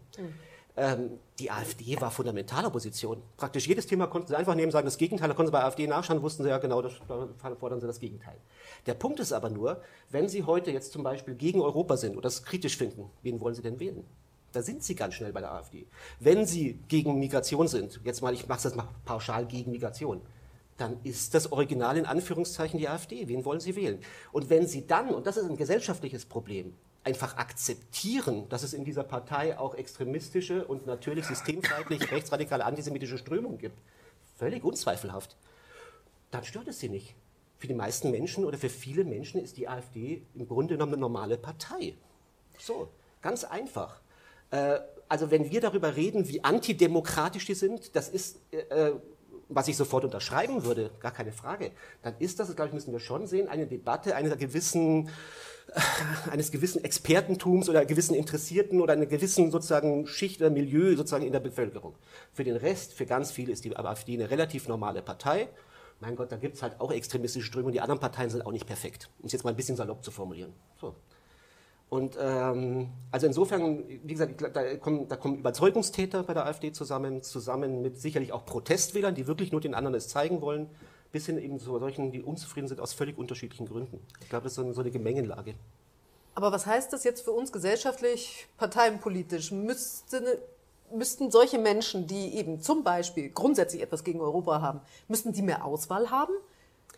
Ähm, 0.78 1.20
die 1.40 1.52
AfD 1.52 2.00
war 2.02 2.12
fundamentaler 2.12 2.70
Position. 2.70 3.22
Praktisch 3.38 3.68
jedes 3.68 3.88
Thema 3.88 4.08
konnten 4.08 4.28
sie 4.28 4.36
einfach 4.36 4.56
nehmen, 4.56 4.72
sagen 4.72 4.86
das 4.86 4.98
Gegenteil. 4.98 5.30
Da 5.30 5.34
konnten 5.34 5.48
sie 5.48 5.54
bei 5.54 5.64
AfD 5.64 5.88
nachschauen, 5.88 6.22
wussten 6.22 6.44
sie 6.44 6.50
ja 6.50 6.58
genau, 6.58 6.82
das, 6.82 6.94
da 7.08 7.56
fordern 7.56 7.80
sie 7.80 7.88
das 7.88 8.00
Gegenteil. 8.00 8.38
Der 8.86 8.94
Punkt 8.94 9.20
ist 9.20 9.32
aber 9.32 9.50
nur, 9.50 9.82
wenn 10.10 10.28
sie 10.28 10.44
heute 10.44 10.72
jetzt 10.72 10.92
zum 10.92 11.04
Beispiel 11.04 11.36
gegen 11.36 11.62
Europa 11.62 11.96
sind 11.96 12.14
oder 12.14 12.24
das 12.24 12.44
kritisch 12.44 12.78
finden, 12.78 13.10
wen 13.22 13.40
wollen 13.40 13.56
sie 13.56 13.62
denn 13.62 13.80
wählen? 13.80 14.04
Da 14.52 14.62
sind 14.62 14.84
sie 14.84 14.96
ganz 14.96 15.16
schnell 15.16 15.34
bei 15.34 15.42
der 15.42 15.52
AfD. 15.52 15.86
Wenn 16.20 16.46
sie 16.46 16.80
gegen 16.88 17.20
Migration 17.20 17.68
sind, 17.68 18.00
jetzt 18.04 18.22
mal, 18.22 18.34
ich 18.34 18.48
mache 18.48 18.64
das 18.64 18.76
mal 18.76 18.88
pauschal 19.06 19.46
gegen 19.46 19.72
Migration, 19.72 20.22
dann 20.78 20.98
ist 21.04 21.34
das 21.34 21.52
Original 21.52 21.98
in 21.98 22.06
Anführungszeichen 22.06 22.80
die 22.80 22.90
AfD. 22.90 23.28
Wen 23.28 23.46
wollen 23.46 23.60
Sie 23.60 23.76
wählen? 23.76 24.00
Und 24.32 24.50
wenn 24.50 24.68
Sie 24.68 24.86
dann, 24.86 25.10
und 25.10 25.26
das 25.26 25.38
ist 25.38 25.50
ein 25.50 25.58
gesellschaftliches 25.58 26.26
Problem, 26.26 26.74
einfach 27.06 27.38
akzeptieren, 27.38 28.50
dass 28.50 28.64
es 28.64 28.74
in 28.74 28.84
dieser 28.84 29.04
Partei 29.04 29.58
auch 29.58 29.76
extremistische 29.76 30.66
und 30.66 30.88
natürlich 30.88 31.26
systemfeindliche, 31.26 32.12
rechtsradikale, 32.12 32.66
antisemitische 32.66 33.20
Strömungen 33.20 33.60
gibt, 33.60 33.80
völlig 34.38 34.64
unzweifelhaft, 34.64 35.38
dann 36.32 36.44
stört 36.44 36.68
es 36.68 36.80
Sie 36.80 36.90
nicht. 36.90 37.16
Für 37.58 37.68
die 37.68 37.76
meisten 37.76 38.12
Menschen 38.12 38.44
oder 38.44 38.58
für 38.58 38.70
viele 38.70 39.06
Menschen 39.06 39.40
ist 39.42 39.58
die 39.58 39.68
AfD 39.68 40.24
im 40.34 40.48
Grunde 40.48 40.74
genommen 40.74 40.94
eine 40.94 41.02
normale 41.02 41.38
Partei. 41.38 41.94
So, 42.58 42.90
ganz 43.22 43.44
einfach. 43.44 44.02
Äh, 44.50 44.80
also 45.08 45.30
wenn 45.30 45.52
wir 45.52 45.62
darüber 45.62 45.96
reden, 45.96 46.28
wie 46.28 46.44
antidemokratisch 46.44 47.46
die 47.46 47.54
sind, 47.54 47.96
das 47.96 48.10
ist, 48.10 48.40
äh, 48.52 48.92
was 49.48 49.68
ich 49.68 49.78
sofort 49.78 50.04
unterschreiben 50.04 50.66
würde, 50.66 50.90
gar 51.00 51.12
keine 51.12 51.32
Frage, 51.32 51.72
dann 52.02 52.16
ist 52.18 52.40
das, 52.40 52.54
glaube 52.56 52.70
ich, 52.70 52.74
müssen 52.74 52.92
wir 52.92 53.00
schon 53.00 53.28
sehen, 53.28 53.48
eine 53.48 53.68
Debatte 53.68 54.16
einer 54.16 54.36
gewissen, 54.36 55.08
äh, 55.08 55.12
eines 56.32 56.52
gewissen 56.52 56.84
Expertentums 56.84 57.70
oder 57.70 57.86
gewissen 57.86 58.16
Interessierten 58.16 58.82
oder 58.82 58.94
einer 58.94 59.06
gewissen 59.06 59.52
sozusagen 59.52 60.08
Schicht 60.08 60.40
oder 60.42 60.50
Milieu 60.50 60.96
sozusagen 60.96 61.26
in 61.26 61.32
der 61.32 61.40
Bevölkerung. 61.40 61.96
Für 62.34 62.44
den 62.44 62.56
Rest, 62.56 62.94
für 62.94 63.06
ganz 63.06 63.32
viele 63.32 63.52
ist 63.52 63.66
die 63.66 63.76
AfD 63.76 64.14
eine 64.14 64.30
relativ 64.30 64.68
normale 64.68 65.02
Partei. 65.02 65.50
Mein 66.00 66.16
Gott, 66.16 66.32
da 66.32 66.38
gibt 66.38 66.56
es 66.56 66.62
halt 66.62 66.80
auch 66.80 66.92
extremistische 66.92 67.46
Strömungen. 67.46 67.74
Die 67.74 67.82
anderen 67.82 68.00
Parteien 68.00 68.30
sind 68.30 68.46
auch 68.46 68.52
nicht 68.52 68.68
perfekt, 68.68 69.10
um 69.20 69.28
es 69.28 69.32
jetzt 69.32 69.44
mal 69.44 69.52
ein 69.52 69.56
bisschen 69.56 69.78
salopp 69.78 70.04
zu 70.04 70.12
formulieren. 70.12 70.54
So. 70.80 70.96
Und 71.90 72.18
ähm, 72.20 72.90
also 73.12 73.28
insofern, 73.28 73.84
wie 73.88 74.14
gesagt, 74.14 74.42
da 74.42 74.76
kommen, 74.78 75.08
da 75.08 75.16
kommen 75.16 75.38
Überzeugungstäter 75.38 76.24
bei 76.24 76.34
der 76.34 76.46
AfD 76.46 76.72
zusammen, 76.72 77.22
zusammen 77.22 77.82
mit 77.82 78.00
sicherlich 78.00 78.34
auch 78.34 78.46
Protestwählern, 78.46 79.16
die 79.16 79.28
wirklich 79.28 79.52
nur 79.52 79.62
den 79.62 79.76
anderen 79.76 79.96
es 79.96 80.08
zeigen 80.08 80.42
wollen, 80.42 80.70
bis 81.16 81.28
hin 81.28 81.38
eben 81.38 81.62
zu 81.62 81.80
solchen, 81.80 82.12
die 82.12 82.22
unzufrieden 82.22 82.68
sind 82.68 82.82
aus 82.82 82.92
völlig 82.92 83.18
unterschiedlichen 83.18 83.68
Gründen. 83.68 84.06
Ich 84.20 84.28
glaube, 84.28 84.44
das 84.44 84.52
ist 84.52 84.56
so 84.58 84.64
eine, 84.64 84.74
so 84.74 84.82
eine 84.82 84.92
Gemengenlage. 84.92 85.56
Aber 86.34 86.52
was 86.52 86.66
heißt 86.66 86.92
das 86.92 87.06
jetzt 87.06 87.22
für 87.22 87.32
uns 87.32 87.54
gesellschaftlich, 87.54 88.48
parteienpolitisch? 88.58 89.54
Müsste, 89.54 90.42
müssten 90.92 91.32
solche 91.32 91.58
Menschen, 91.58 92.06
die 92.06 92.36
eben 92.36 92.60
zum 92.60 92.84
Beispiel 92.84 93.30
grundsätzlich 93.30 93.82
etwas 93.82 94.04
gegen 94.04 94.20
Europa 94.20 94.60
haben, 94.60 94.82
müssten 95.08 95.32
die 95.32 95.42
mehr 95.42 95.64
Auswahl 95.64 96.12
haben? 96.12 96.34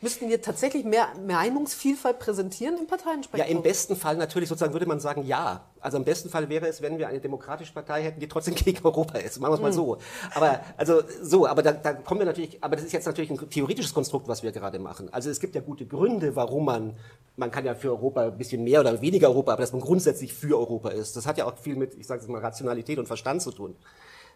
Müssten 0.01 0.29
wir 0.29 0.41
tatsächlich 0.41 0.85
mehr 0.85 1.07
Meinungsvielfalt 1.25 2.19
präsentieren 2.19 2.75
im 2.75 2.83
Ja, 2.83 2.87
Parteienspektrum? 2.87 3.57
im 3.57 3.63
besten 3.63 3.95
Fall 3.95 4.15
natürlich 4.17 4.49
sozusagen 4.49 4.73
würde 4.73 4.85
man 4.85 4.99
sagen, 4.99 5.25
ja. 5.25 5.61
Also 5.79 5.97
im 5.97 6.03
besten 6.03 6.29
Fall 6.29 6.49
wäre 6.49 6.67
es, 6.67 6.81
wenn 6.81 6.97
wir 6.97 7.07
eine 7.07 7.19
demokratische 7.19 7.73
Partei 7.73 8.03
hätten, 8.03 8.19
die 8.19 8.27
trotzdem 8.27 8.55
gegen 8.55 8.83
Europa 8.85 9.17
ist. 9.17 9.39
Machen 9.39 9.51
wir 9.51 9.55
es 9.55 9.61
mal 9.61 9.73
so. 9.73 9.97
Aber 10.35 10.59
also 10.75 11.01
so, 11.21 11.47
aber 11.47 11.63
da, 11.63 11.71
da 11.71 11.93
kommen 11.93 12.19
wir 12.21 12.25
natürlich, 12.25 12.63
aber 12.63 12.75
das 12.75 12.85
ist 12.85 12.91
jetzt 12.93 13.05
natürlich 13.05 13.31
ein 13.31 13.49
theoretisches 13.49 13.93
Konstrukt, 13.93 14.27
was 14.27 14.43
wir 14.43 14.51
gerade 14.51 14.79
machen. 14.79 15.11
Also 15.13 15.29
es 15.29 15.39
gibt 15.39 15.55
ja 15.55 15.61
gute 15.61 15.85
Gründe, 15.85 16.35
warum 16.35 16.65
man, 16.65 16.97
man 17.35 17.51
kann 17.51 17.65
ja 17.65 17.73
für 17.75 17.89
Europa 17.89 18.21
ein 18.27 18.37
bisschen 18.37 18.63
mehr 18.63 18.81
oder 18.81 19.01
weniger 19.01 19.29
Europa, 19.29 19.53
aber 19.53 19.61
dass 19.61 19.71
man 19.71 19.81
grundsätzlich 19.81 20.33
für 20.33 20.57
Europa 20.57 20.89
ist. 20.89 21.15
Das 21.15 21.25
hat 21.25 21.37
ja 21.37 21.45
auch 21.45 21.57
viel 21.57 21.75
mit, 21.75 21.95
ich 21.95 22.05
sage 22.07 22.21
es 22.21 22.27
mal, 22.27 22.41
Rationalität 22.41 22.99
und 22.99 23.07
Verstand 23.07 23.41
zu 23.41 23.51
tun. 23.51 23.75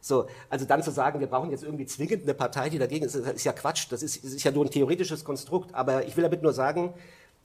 So, 0.02 0.26
also 0.50 0.66
dann 0.66 0.82
zu 0.82 0.92
sagen, 0.92 1.20
wir 1.20 1.28
brauchen 1.28 1.52
jetzt 1.52 1.64
irgendwie 1.64 1.86
zwingend 1.86 2.24
eine 2.24 2.34
Partei, 2.34 2.70
die 2.70 2.80
dagegen 2.80 3.06
ist, 3.06 3.16
ist 3.16 3.44
ja 3.44 3.54
Quatsch. 3.54 3.88
Das 3.92 4.02
ist, 4.02 4.18
ist 4.18 4.44
ja 4.44 4.52
nur 4.52 4.66
ein 4.66 4.72
theoretisches 4.72 5.24
Konstrukt. 5.24 5.74
Aber 5.76 6.06
ich 6.06 6.18
will 6.18 6.24
damit 6.24 6.42
nur 6.42 6.54
sagen, 6.54 6.94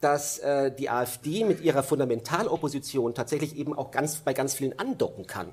dass 0.01 0.39
äh, 0.39 0.73
die 0.73 0.89
AfD 0.89 1.45
mit 1.45 1.61
ihrer 1.61 1.83
Fundamentalopposition 1.83 3.15
tatsächlich 3.15 3.57
eben 3.57 3.77
auch 3.77 3.91
ganz, 3.91 4.17
bei 4.17 4.33
ganz 4.33 4.55
vielen 4.55 4.79
andocken 4.79 5.27
kann. 5.27 5.53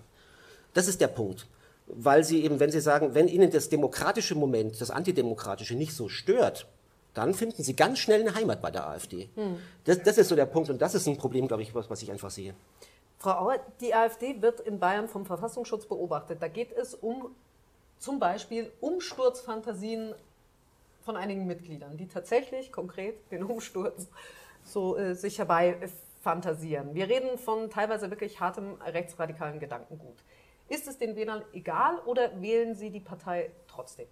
Das 0.73 0.87
ist 0.87 1.01
der 1.01 1.07
Punkt. 1.07 1.47
Weil 1.87 2.23
sie 2.23 2.43
eben, 2.43 2.61
wenn 2.61 2.71
sie 2.71 2.79
sagen, 2.79 3.13
wenn 3.13 3.27
ihnen 3.27 3.51
das 3.51 3.67
demokratische 3.67 4.35
Moment, 4.35 4.79
das 4.79 4.89
antidemokratische 4.89 5.75
nicht 5.75 5.93
so 5.93 6.07
stört, 6.07 6.67
dann 7.13 7.33
finden 7.33 7.61
sie 7.61 7.75
ganz 7.75 7.99
schnell 7.99 8.21
eine 8.21 8.33
Heimat 8.33 8.61
bei 8.61 8.71
der 8.71 8.87
AfD. 8.87 9.29
Hm. 9.35 9.57
Das, 9.83 10.01
das, 10.01 10.17
ist 10.17 10.29
so 10.29 10.35
der 10.35 10.45
Punkt 10.45 10.69
und 10.69 10.81
das 10.81 10.95
ist 10.95 11.07
ein 11.07 11.17
Problem, 11.17 11.47
glaube 11.47 11.61
ich, 11.61 11.75
was, 11.75 11.89
was 11.89 12.01
ich 12.01 12.11
einfach 12.11 12.31
sehe. 12.31 12.55
Frau 13.23 13.45
Auer, 13.45 13.59
die 13.79 13.95
AfD 13.95 14.41
wird 14.41 14.59
in 14.59 14.79
Bayern 14.79 15.07
vom 15.07 15.25
Verfassungsschutz 15.25 15.85
beobachtet. 15.85 16.41
Da 16.41 16.49
geht 16.49 16.73
es 16.73 16.93
um 16.93 17.33
zum 17.97 18.19
Beispiel 18.19 18.69
Umsturzfantasien 18.81 20.13
von 21.05 21.15
einigen 21.15 21.47
Mitgliedern, 21.47 21.95
die 21.95 22.09
tatsächlich 22.09 22.73
konkret 22.73 23.31
den 23.31 23.43
Umsturz 23.43 24.09
so 24.65 24.97
äh, 24.97 25.15
sich 25.15 25.39
herbei 25.39 25.77
fantasieren. 26.21 26.95
Wir 26.95 27.07
reden 27.07 27.37
von 27.37 27.69
teilweise 27.69 28.09
wirklich 28.09 28.41
hartem 28.41 28.73
rechtsradikalen 28.81 29.61
Gedankengut. 29.61 30.17
Ist 30.67 30.89
es 30.89 30.97
den 30.97 31.15
Wählern 31.15 31.43
egal 31.53 31.99
oder 31.99 32.41
wählen 32.41 32.75
sie 32.75 32.89
die 32.89 32.99
Partei 32.99 33.51
trotzdem? 33.69 34.07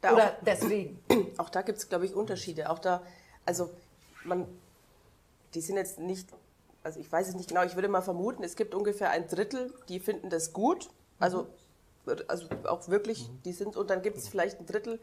Da 0.00 0.14
oder 0.14 0.26
auch, 0.28 0.32
deswegen? 0.40 0.98
Auch 1.36 1.50
da 1.50 1.60
gibt 1.60 1.76
es, 1.76 1.90
glaube 1.90 2.06
ich, 2.06 2.14
Unterschiede. 2.14 2.70
Auch 2.70 2.78
da, 2.78 3.02
also 3.44 3.68
man, 4.24 4.48
die 5.52 5.60
sind 5.60 5.76
jetzt 5.76 5.98
nicht, 5.98 6.30
also 6.82 7.00
ich 7.00 7.10
weiß 7.10 7.28
es 7.28 7.34
nicht 7.34 7.48
genau, 7.48 7.62
ich 7.62 7.74
würde 7.74 7.88
mal 7.88 8.02
vermuten, 8.02 8.42
es 8.42 8.56
gibt 8.56 8.74
ungefähr 8.74 9.10
ein 9.10 9.28
Drittel, 9.28 9.72
die 9.88 10.00
finden 10.00 10.30
das 10.30 10.52
gut. 10.52 10.90
Also, 11.18 11.46
also 12.26 12.46
auch 12.64 12.88
wirklich, 12.88 13.30
die 13.44 13.52
sind, 13.52 13.76
und 13.76 13.90
dann 13.90 14.02
gibt 14.02 14.18
es 14.18 14.28
vielleicht 14.28 14.58
ein 14.60 14.66
Drittel, 14.66 15.00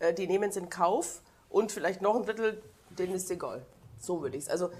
äh, 0.00 0.12
die 0.12 0.26
nehmen 0.26 0.50
es 0.50 0.56
in 0.56 0.68
Kauf 0.68 1.22
und 1.48 1.70
vielleicht 1.72 2.02
noch 2.02 2.16
ein 2.16 2.24
Drittel, 2.24 2.62
denen 2.98 3.14
ist 3.14 3.30
egal. 3.30 3.64
So 3.98 4.22
würde 4.22 4.36
ich 4.36 4.44
es. 4.44 4.50
Also, 4.50 4.70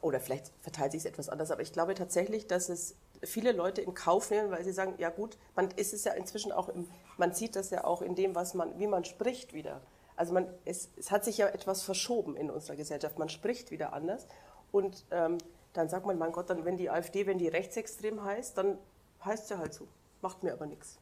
oder 0.00 0.20
vielleicht 0.20 0.52
verteilt 0.60 0.92
sich 0.92 1.00
es 1.00 1.04
etwas 1.04 1.28
anders, 1.28 1.50
aber 1.50 1.60
ich 1.60 1.72
glaube 1.72 1.94
tatsächlich, 1.94 2.46
dass 2.46 2.68
es 2.68 2.94
viele 3.22 3.52
Leute 3.52 3.82
in 3.82 3.94
Kauf 3.94 4.30
nehmen, 4.30 4.50
weil 4.50 4.64
sie 4.64 4.72
sagen, 4.72 4.94
ja 4.98 5.10
gut, 5.10 5.36
man 5.56 5.70
ist 5.72 5.92
es 5.92 6.04
ja 6.04 6.12
inzwischen 6.12 6.52
auch, 6.52 6.68
im, 6.68 6.88
man 7.16 7.34
sieht 7.34 7.56
das 7.56 7.70
ja 7.70 7.84
auch 7.84 8.00
in 8.00 8.14
dem, 8.14 8.34
was 8.34 8.54
man, 8.54 8.78
wie 8.78 8.86
man 8.86 9.04
spricht 9.04 9.52
wieder. 9.52 9.80
Also 10.16 10.32
man, 10.32 10.48
es, 10.64 10.88
es 10.96 11.10
hat 11.10 11.24
sich 11.24 11.38
ja 11.38 11.48
etwas 11.48 11.82
verschoben 11.82 12.36
in 12.36 12.50
unserer 12.50 12.76
Gesellschaft. 12.76 13.18
Man 13.18 13.28
spricht 13.28 13.70
wieder 13.70 13.92
anders 13.92 14.26
und 14.72 15.04
ähm, 15.10 15.38
dann 15.72 15.88
sagt 15.88 16.06
man, 16.06 16.18
mein 16.18 16.32
Gott, 16.32 16.50
dann 16.50 16.64
wenn 16.64 16.76
die 16.76 16.90
AfD, 16.90 17.26
wenn 17.26 17.38
die 17.38 17.48
rechtsextrem 17.48 18.22
heißt, 18.22 18.58
dann 18.58 18.78
heißt 19.24 19.48
sie 19.48 19.58
halt 19.58 19.74
so, 19.74 19.86
macht 20.22 20.42
mir 20.42 20.52
aber 20.52 20.66
nichts. 20.66 20.98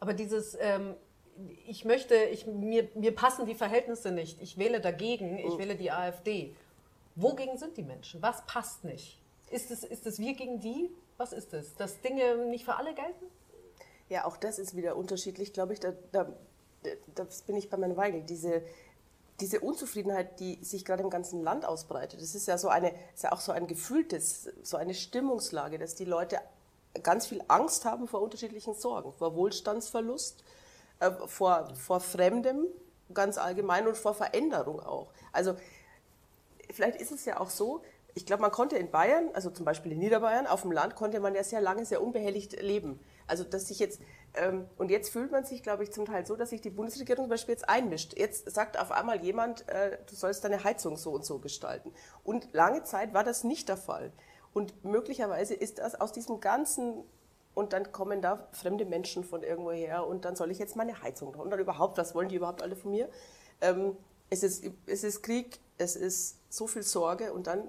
Aber 0.00 0.14
dieses 0.14 0.56
ähm, 0.60 0.94
ich 1.66 1.84
möchte, 1.84 2.14
ich, 2.14 2.46
mir, 2.46 2.88
mir 2.94 3.14
passen 3.14 3.46
die 3.46 3.54
Verhältnisse 3.54 4.10
nicht, 4.10 4.40
ich 4.40 4.58
wähle 4.58 4.80
dagegen, 4.80 5.38
ich 5.38 5.52
oh. 5.52 5.58
wähle 5.58 5.76
die 5.76 5.90
AfD. 5.90 6.54
Wogegen 7.16 7.58
sind 7.58 7.76
die 7.76 7.82
Menschen? 7.82 8.22
Was 8.22 8.44
passt 8.46 8.84
nicht? 8.84 9.20
Ist 9.50 9.70
es, 9.70 9.84
ist 9.84 10.06
es 10.06 10.18
wir 10.18 10.34
gegen 10.34 10.60
die? 10.60 10.90
Was 11.16 11.32
ist 11.32 11.52
es? 11.54 11.74
Dass 11.74 12.00
Dinge 12.00 12.46
nicht 12.46 12.64
für 12.64 12.76
alle 12.76 12.94
gelten? 12.94 13.26
Ja, 14.08 14.24
auch 14.24 14.36
das 14.36 14.58
ist 14.58 14.76
wieder 14.76 14.96
unterschiedlich, 14.96 15.52
glaube 15.52 15.72
ich. 15.72 15.80
Da, 15.80 15.92
da, 16.12 16.26
da 17.14 17.26
bin 17.46 17.56
ich 17.56 17.68
bei 17.68 17.76
meinem 17.76 17.96
Weigel. 17.96 18.22
Diese, 18.22 18.62
diese 19.40 19.60
Unzufriedenheit, 19.60 20.40
die 20.40 20.62
sich 20.62 20.84
gerade 20.84 21.02
im 21.02 21.10
ganzen 21.10 21.42
Land 21.42 21.64
ausbreitet, 21.64 22.20
das 22.20 22.34
ist 22.34 22.46
ja 22.46 22.58
so 22.58 22.68
eine, 22.68 22.92
ist 23.14 23.22
ja 23.22 23.32
auch 23.32 23.40
so 23.40 23.52
ein 23.52 23.66
gefühltes, 23.66 24.48
so 24.62 24.76
eine 24.76 24.94
Stimmungslage, 24.94 25.78
dass 25.78 25.94
die 25.94 26.04
Leute 26.04 26.38
ganz 27.02 27.26
viel 27.26 27.42
Angst 27.48 27.84
haben 27.84 28.08
vor 28.08 28.20
unterschiedlichen 28.20 28.74
Sorgen, 28.74 29.12
vor 29.12 29.34
Wohlstandsverlust, 29.34 30.42
äh, 31.00 31.10
vor, 31.26 31.74
vor 31.74 32.00
Fremdem 32.00 32.66
ganz 33.14 33.38
allgemein 33.38 33.86
und 33.86 33.96
vor 33.96 34.14
Veränderung 34.14 34.80
auch. 34.80 35.12
Also 35.32 35.54
vielleicht 36.70 37.00
ist 37.00 37.12
es 37.12 37.24
ja 37.24 37.40
auch 37.40 37.50
so, 37.50 37.82
ich 38.14 38.26
glaube, 38.26 38.42
man 38.42 38.50
konnte 38.50 38.76
in 38.76 38.90
Bayern, 38.90 39.30
also 39.34 39.50
zum 39.50 39.64
Beispiel 39.64 39.92
in 39.92 39.98
Niederbayern, 39.98 40.46
auf 40.46 40.62
dem 40.62 40.72
Land 40.72 40.96
konnte 40.96 41.20
man 41.20 41.34
ja 41.34 41.44
sehr 41.44 41.60
lange 41.60 41.84
sehr 41.84 42.02
unbehelligt 42.02 42.60
leben. 42.60 43.00
Also 43.26 43.44
dass 43.44 43.68
sich 43.68 43.78
jetzt 43.78 44.00
und 44.78 44.90
jetzt 44.90 45.10
fühlt 45.10 45.32
man 45.32 45.44
sich, 45.44 45.62
glaube 45.62 45.82
ich, 45.82 45.92
zum 45.92 46.04
Teil 46.04 46.24
so, 46.24 46.36
dass 46.36 46.50
sich 46.50 46.60
die 46.60 46.70
Bundesregierung 46.70 47.24
zum 47.24 47.30
Beispiel 47.30 47.54
jetzt 47.54 47.68
einmischt. 47.68 48.16
Jetzt 48.16 48.50
sagt 48.50 48.78
auf 48.78 48.92
einmal 48.92 49.22
jemand, 49.22 49.68
äh, 49.68 49.98
du 50.08 50.14
sollst 50.14 50.44
deine 50.44 50.62
Heizung 50.62 50.96
so 50.96 51.10
und 51.10 51.24
so 51.24 51.38
gestalten. 51.38 51.92
Und 52.22 52.52
lange 52.52 52.84
Zeit 52.84 53.12
war 53.12 53.24
das 53.24 53.44
nicht 53.44 53.68
der 53.68 53.76
Fall. 53.76 54.12
Und 54.52 54.84
möglicherweise 54.84 55.54
ist 55.54 55.78
das 55.78 56.00
aus 56.00 56.12
diesem 56.12 56.40
ganzen 56.40 57.04
und 57.54 57.72
dann 57.72 57.92
kommen 57.92 58.22
da 58.22 58.48
fremde 58.52 58.84
Menschen 58.84 59.24
von 59.24 59.42
irgendwo 59.42 59.72
her 59.72 60.06
und 60.06 60.24
dann 60.24 60.36
soll 60.36 60.50
ich 60.50 60.58
jetzt 60.58 60.76
meine 60.76 61.02
Heizung 61.02 61.34
und 61.34 61.50
dann 61.50 61.58
überhaupt, 61.58 61.98
was 61.98 62.14
wollen 62.14 62.28
die 62.28 62.36
überhaupt 62.36 62.62
alle 62.62 62.76
von 62.76 62.90
mir? 62.92 63.08
Ähm, 63.60 63.96
es, 64.30 64.42
ist, 64.42 64.64
es 64.86 65.04
ist 65.04 65.22
Krieg, 65.22 65.58
es 65.78 65.96
ist 65.96 66.38
so 66.48 66.66
viel 66.66 66.82
Sorge 66.82 67.32
und 67.32 67.46
dann 67.46 67.64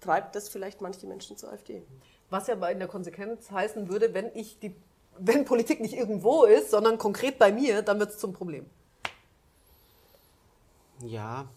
treibt 0.00 0.34
das 0.34 0.48
vielleicht 0.48 0.80
manche 0.80 1.06
Menschen 1.06 1.36
zur 1.36 1.52
AfD. 1.52 1.82
Was 2.30 2.46
ja 2.46 2.54
in 2.68 2.78
der 2.78 2.88
Konsequenz 2.88 3.50
heißen 3.50 3.88
würde, 3.88 4.14
wenn 4.14 4.34
ich 4.34 4.58
die, 4.58 4.74
wenn 5.18 5.44
Politik 5.44 5.80
nicht 5.80 5.94
irgendwo 5.94 6.44
ist, 6.44 6.70
sondern 6.70 6.98
konkret 6.98 7.38
bei 7.38 7.52
mir, 7.52 7.82
dann 7.82 7.98
wird 7.98 8.10
es 8.10 8.18
zum 8.18 8.32
Problem. 8.32 8.66
Ja, 11.02 11.48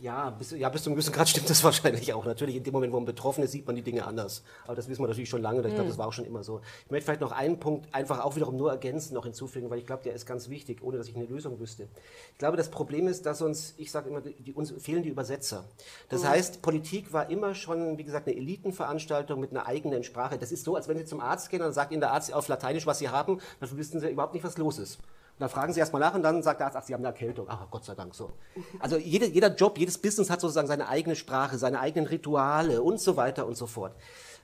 ja, 0.00 0.30
bis, 0.30 0.50
ja, 0.52 0.68
bis 0.68 0.82
zu 0.82 0.90
einem 0.90 0.96
gewissen 0.96 1.12
Grad 1.12 1.28
stimmt 1.28 1.50
das 1.50 1.62
wahrscheinlich 1.64 2.12
auch. 2.12 2.24
Natürlich, 2.24 2.56
in 2.56 2.64
dem 2.64 2.72
Moment, 2.72 2.92
wo 2.92 2.96
man 2.96 3.06
betroffen 3.06 3.44
ist, 3.44 3.52
sieht 3.52 3.66
man 3.66 3.76
die 3.76 3.82
Dinge 3.82 4.06
anders. 4.06 4.42
Aber 4.64 4.74
das 4.74 4.88
wissen 4.88 5.02
wir 5.02 5.08
natürlich 5.08 5.28
schon 5.28 5.42
lange. 5.42 5.66
Ich 5.66 5.74
glaube, 5.74 5.88
das 5.88 5.98
war 5.98 6.06
auch 6.06 6.12
schon 6.12 6.24
immer 6.24 6.42
so. 6.42 6.60
Ich 6.84 6.90
möchte 6.90 7.06
vielleicht 7.06 7.20
noch 7.20 7.32
einen 7.32 7.58
Punkt 7.58 7.94
einfach 7.94 8.24
auch 8.24 8.36
wiederum 8.36 8.56
nur 8.56 8.70
ergänzen, 8.70 9.14
noch 9.14 9.24
hinzufügen, 9.24 9.70
weil 9.70 9.78
ich 9.78 9.86
glaube, 9.86 10.02
der 10.02 10.14
ist 10.14 10.26
ganz 10.26 10.48
wichtig, 10.48 10.82
ohne 10.82 10.98
dass 10.98 11.08
ich 11.08 11.16
eine 11.16 11.26
Lösung 11.26 11.60
wüsste. 11.60 11.88
Ich 12.32 12.38
glaube, 12.38 12.56
das 12.56 12.70
Problem 12.70 13.08
ist, 13.08 13.26
dass 13.26 13.42
uns, 13.42 13.74
ich 13.76 13.90
sage 13.90 14.08
immer, 14.08 14.20
die, 14.20 14.52
uns 14.52 14.72
fehlen 14.78 15.02
die 15.02 15.08
Übersetzer. 15.08 15.64
Das 16.08 16.22
mhm. 16.22 16.28
heißt, 16.28 16.62
Politik 16.62 17.12
war 17.12 17.30
immer 17.30 17.54
schon, 17.54 17.98
wie 17.98 18.04
gesagt, 18.04 18.26
eine 18.26 18.36
Elitenveranstaltung 18.36 19.40
mit 19.40 19.50
einer 19.50 19.66
eigenen 19.66 20.04
Sprache. 20.04 20.38
Das 20.38 20.52
ist 20.52 20.64
so, 20.64 20.76
als 20.76 20.88
wenn 20.88 20.98
Sie 20.98 21.04
zum 21.04 21.20
Arzt 21.20 21.50
gehen 21.50 21.62
und 21.62 21.72
sagt 21.72 21.92
Ihnen 21.92 22.00
der 22.00 22.12
Arzt 22.12 22.32
auf 22.32 22.48
Lateinisch, 22.48 22.86
was 22.86 22.98
Sie 22.98 23.08
haben, 23.08 23.40
dann 23.60 23.76
wissen 23.76 24.00
Sie 24.00 24.08
überhaupt 24.08 24.34
nicht, 24.34 24.44
was 24.44 24.56
los 24.58 24.78
ist. 24.78 24.98
Dann 25.40 25.48
fragen 25.48 25.72
sie 25.72 25.80
erstmal 25.80 26.00
nach 26.00 26.14
und 26.14 26.22
dann 26.22 26.42
sagt 26.42 26.60
der 26.60 26.66
Arzt, 26.66 26.76
ach, 26.76 26.82
sie 26.84 26.92
haben 26.92 27.00
eine 27.00 27.08
Erkältung. 27.08 27.46
Ach, 27.48 27.66
Gott 27.70 27.82
sei 27.82 27.94
Dank 27.94 28.14
so. 28.14 28.30
Also 28.78 28.98
jede, 28.98 29.24
jeder 29.26 29.48
Job, 29.54 29.78
jedes 29.78 29.96
Business 29.96 30.28
hat 30.28 30.38
sozusagen 30.42 30.68
seine 30.68 30.86
eigene 30.86 31.16
Sprache, 31.16 31.56
seine 31.56 31.80
eigenen 31.80 32.06
Rituale 32.06 32.82
und 32.82 33.00
so 33.00 33.16
weiter 33.16 33.46
und 33.46 33.56
so 33.56 33.66
fort. 33.66 33.96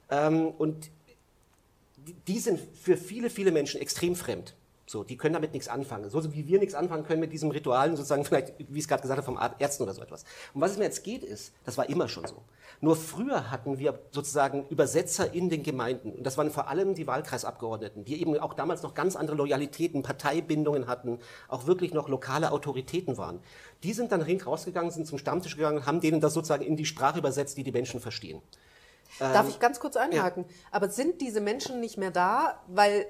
Ähm, 0.08 0.48
und 0.48 0.90
die 2.26 2.38
sind 2.38 2.58
für 2.58 2.96
viele, 2.96 3.28
viele 3.28 3.52
Menschen 3.52 3.78
extrem 3.78 4.16
fremd. 4.16 4.54
So, 4.88 5.02
die 5.02 5.16
können 5.16 5.34
damit 5.34 5.52
nichts 5.52 5.66
anfangen. 5.66 6.08
So 6.08 6.32
wie 6.32 6.46
wir 6.46 6.60
nichts 6.60 6.74
anfangen 6.74 7.04
können 7.04 7.20
mit 7.20 7.32
diesem 7.32 7.50
Ritualen, 7.50 7.96
sozusagen 7.96 8.24
vielleicht, 8.24 8.54
wie 8.58 8.78
ich 8.78 8.84
es 8.84 8.88
gerade 8.88 9.02
gesagt 9.02 9.18
habe, 9.18 9.24
vom 9.24 9.38
Ärzten 9.58 9.82
oder 9.82 9.92
so 9.92 10.00
etwas. 10.00 10.24
Und 10.54 10.60
was 10.60 10.72
es 10.72 10.78
mir 10.78 10.84
jetzt 10.84 11.02
geht, 11.02 11.24
ist, 11.24 11.52
das 11.64 11.76
war 11.76 11.88
immer 11.88 12.08
schon 12.08 12.24
so. 12.26 12.42
Nur 12.80 12.94
früher 12.94 13.50
hatten 13.50 13.78
wir 13.78 13.98
sozusagen 14.12 14.64
Übersetzer 14.68 15.34
in 15.34 15.50
den 15.50 15.64
Gemeinden. 15.64 16.12
Und 16.12 16.24
das 16.24 16.38
waren 16.38 16.50
vor 16.52 16.68
allem 16.68 16.94
die 16.94 17.08
Wahlkreisabgeordneten, 17.08 18.04
die 18.04 18.20
eben 18.20 18.38
auch 18.38 18.54
damals 18.54 18.84
noch 18.84 18.94
ganz 18.94 19.16
andere 19.16 19.36
Loyalitäten, 19.36 20.02
Parteibindungen 20.02 20.86
hatten, 20.86 21.18
auch 21.48 21.66
wirklich 21.66 21.92
noch 21.92 22.08
lokale 22.08 22.52
Autoritäten 22.52 23.16
waren. 23.18 23.40
Die 23.82 23.92
sind 23.92 24.12
dann 24.12 24.22
rausgegangen, 24.22 24.92
sind 24.92 25.06
zum 25.06 25.18
Stammtisch 25.18 25.56
gegangen, 25.56 25.84
haben 25.84 26.00
denen 26.00 26.20
das 26.20 26.34
sozusagen 26.34 26.64
in 26.64 26.76
die 26.76 26.84
Sprache 26.84 27.18
übersetzt, 27.18 27.56
die 27.56 27.64
die 27.64 27.72
Menschen 27.72 28.00
verstehen. 28.00 28.40
Darf 29.18 29.46
ähm, 29.46 29.50
ich 29.50 29.58
ganz 29.58 29.80
kurz 29.80 29.96
einhaken? 29.96 30.44
Ja. 30.46 30.54
Aber 30.72 30.88
sind 30.90 31.20
diese 31.20 31.40
Menschen 31.40 31.80
nicht 31.80 31.96
mehr 31.96 32.10
da, 32.10 32.60
weil 32.68 33.06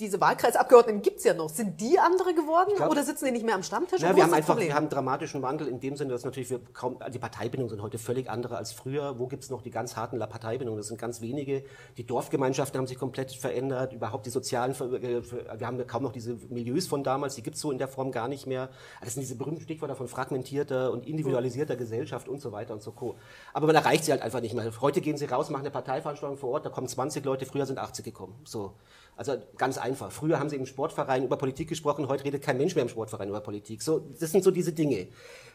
diese 0.00 0.20
Wahlkreisabgeordneten 0.20 1.02
gibt 1.02 1.18
es 1.18 1.24
ja 1.24 1.34
noch. 1.34 1.48
Sind 1.48 1.80
die 1.80 1.98
andere 1.98 2.34
geworden 2.34 2.72
glaub, 2.76 2.90
oder 2.90 3.04
sitzen 3.04 3.26
die 3.26 3.30
nicht 3.30 3.44
mehr 3.44 3.54
am 3.54 3.62
Stammtisch? 3.62 4.00
Ja, 4.00 4.16
wir 4.16 4.22
haben 4.22 4.32
einfach 4.32 4.58
wir 4.58 4.74
haben 4.74 4.84
einen 4.84 4.90
dramatischen 4.90 5.42
Wandel 5.42 5.68
in 5.68 5.80
dem 5.80 5.96
Sinne, 5.96 6.12
dass 6.12 6.24
natürlich 6.24 6.50
wir 6.50 6.60
kaum, 6.72 6.98
die 7.12 7.18
Parteibindungen 7.18 7.68
sind 7.68 7.82
heute 7.82 7.98
völlig 7.98 8.30
andere 8.30 8.56
als 8.56 8.72
früher. 8.72 9.18
Wo 9.18 9.26
gibt 9.26 9.44
es 9.44 9.50
noch 9.50 9.62
die 9.62 9.70
ganz 9.70 9.96
harten 9.96 10.18
Parteibindungen? 10.18 10.78
Das 10.78 10.88
sind 10.88 10.98
ganz 10.98 11.20
wenige. 11.20 11.62
Die 11.96 12.06
Dorfgemeinschaften 12.06 12.78
haben 12.78 12.86
sich 12.86 12.98
komplett 12.98 13.32
verändert. 13.32 13.92
Überhaupt 13.92 14.26
die 14.26 14.30
sozialen, 14.30 14.72
äh, 14.72 15.22
wir 15.58 15.66
haben 15.66 15.86
kaum 15.86 16.02
noch 16.02 16.12
diese 16.12 16.34
Milieus 16.48 16.86
von 16.86 17.04
damals, 17.04 17.34
die 17.34 17.42
gibt 17.42 17.56
es 17.56 17.62
so 17.62 17.70
in 17.70 17.78
der 17.78 17.88
Form 17.88 18.10
gar 18.10 18.28
nicht 18.28 18.46
mehr. 18.46 18.70
Das 19.02 19.14
sind 19.14 19.20
diese 19.20 19.36
berühmten 19.36 19.62
Stichworte 19.62 19.94
von 19.94 20.08
fragmentierter 20.08 20.92
und 20.92 21.06
individualisierter 21.06 21.76
Gesellschaft 21.76 22.28
und 22.28 22.40
so 22.40 22.52
weiter 22.52 22.72
und 22.72 22.82
so 22.82 22.92
co. 22.92 23.16
Aber 23.52 23.66
man 23.66 23.76
erreicht 23.76 24.04
sie 24.04 24.12
halt 24.12 24.22
einfach 24.22 24.40
nicht 24.40 24.54
mehr. 24.54 24.70
Heute 24.80 25.00
gehen 25.00 25.16
sie 25.16 25.26
raus, 25.26 25.50
machen 25.50 25.62
eine 25.62 25.70
Parteiveranstaltung 25.70 26.38
vor 26.38 26.50
Ort, 26.50 26.66
da 26.66 26.70
kommen 26.70 26.88
20 26.88 27.24
Leute, 27.24 27.46
früher 27.46 27.66
sind 27.66 27.78
80 27.78 28.04
gekommen. 28.04 28.34
So. 28.44 28.74
Also 29.16 29.36
ganz 29.58 29.76
einfach. 29.76 30.10
Früher 30.10 30.38
haben 30.38 30.48
sie 30.48 30.56
im 30.56 30.66
Sportverein 30.66 31.24
über 31.24 31.36
Politik 31.36 31.68
gesprochen, 31.68 32.08
heute 32.08 32.24
redet 32.24 32.42
kein 32.42 32.56
Mensch 32.56 32.74
mehr 32.74 32.82
im 32.82 32.88
Sportverein 32.88 33.28
über 33.28 33.40
Politik. 33.40 33.82
So, 33.82 34.00
das 34.18 34.30
sind 34.32 34.42
so 34.42 34.50
diese 34.50 34.72
Dinge. 34.72 35.08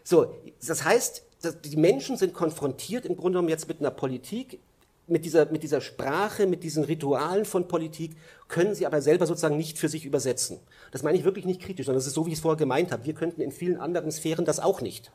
So, 0.04 0.36
das 0.66 0.84
heißt, 0.84 1.24
die 1.64 1.78
Menschen 1.78 2.18
sind 2.18 2.34
konfrontiert 2.34 3.06
im 3.06 3.16
Grunde 3.16 3.38
genommen 3.38 3.50
jetzt 3.50 3.68
mit 3.68 3.80
einer 3.80 3.92
Politik, 3.92 4.60
mit 5.08 5.26
dieser, 5.26 5.46
mit 5.52 5.64
dieser 5.64 5.82
Sprache, 5.82 6.48
mit 6.48 6.64
diesen 6.64 6.84
Ritualen 6.84 7.46
von 7.46 7.68
Politik, 7.68 8.16
können 8.48 8.76
sie 8.76 8.86
aber 8.86 9.02
selber 9.02 9.26
sozusagen 9.26 9.58
nicht 9.58 9.78
für 9.78 9.90
sich 9.90 10.06
übersetzen. 10.06 10.60
Das 10.92 11.04
meine 11.04 11.18
ich 11.18 11.24
wirklich 11.24 11.46
nicht 11.46 11.62
kritisch, 11.62 11.86
sondern 11.86 12.00
das 12.00 12.08
ist 12.08 12.14
so, 12.14 12.26
wie 12.26 12.32
ich 12.32 12.38
es 12.38 12.42
vorher 12.42 12.58
gemeint 12.58 12.92
habe. 12.92 13.06
Wir 13.06 13.14
könnten 13.14 13.42
in 13.42 13.52
vielen 13.52 13.80
anderen 13.80 14.12
Sphären 14.12 14.46
das 14.46 14.60
auch 14.60 14.82
nicht. 14.82 15.12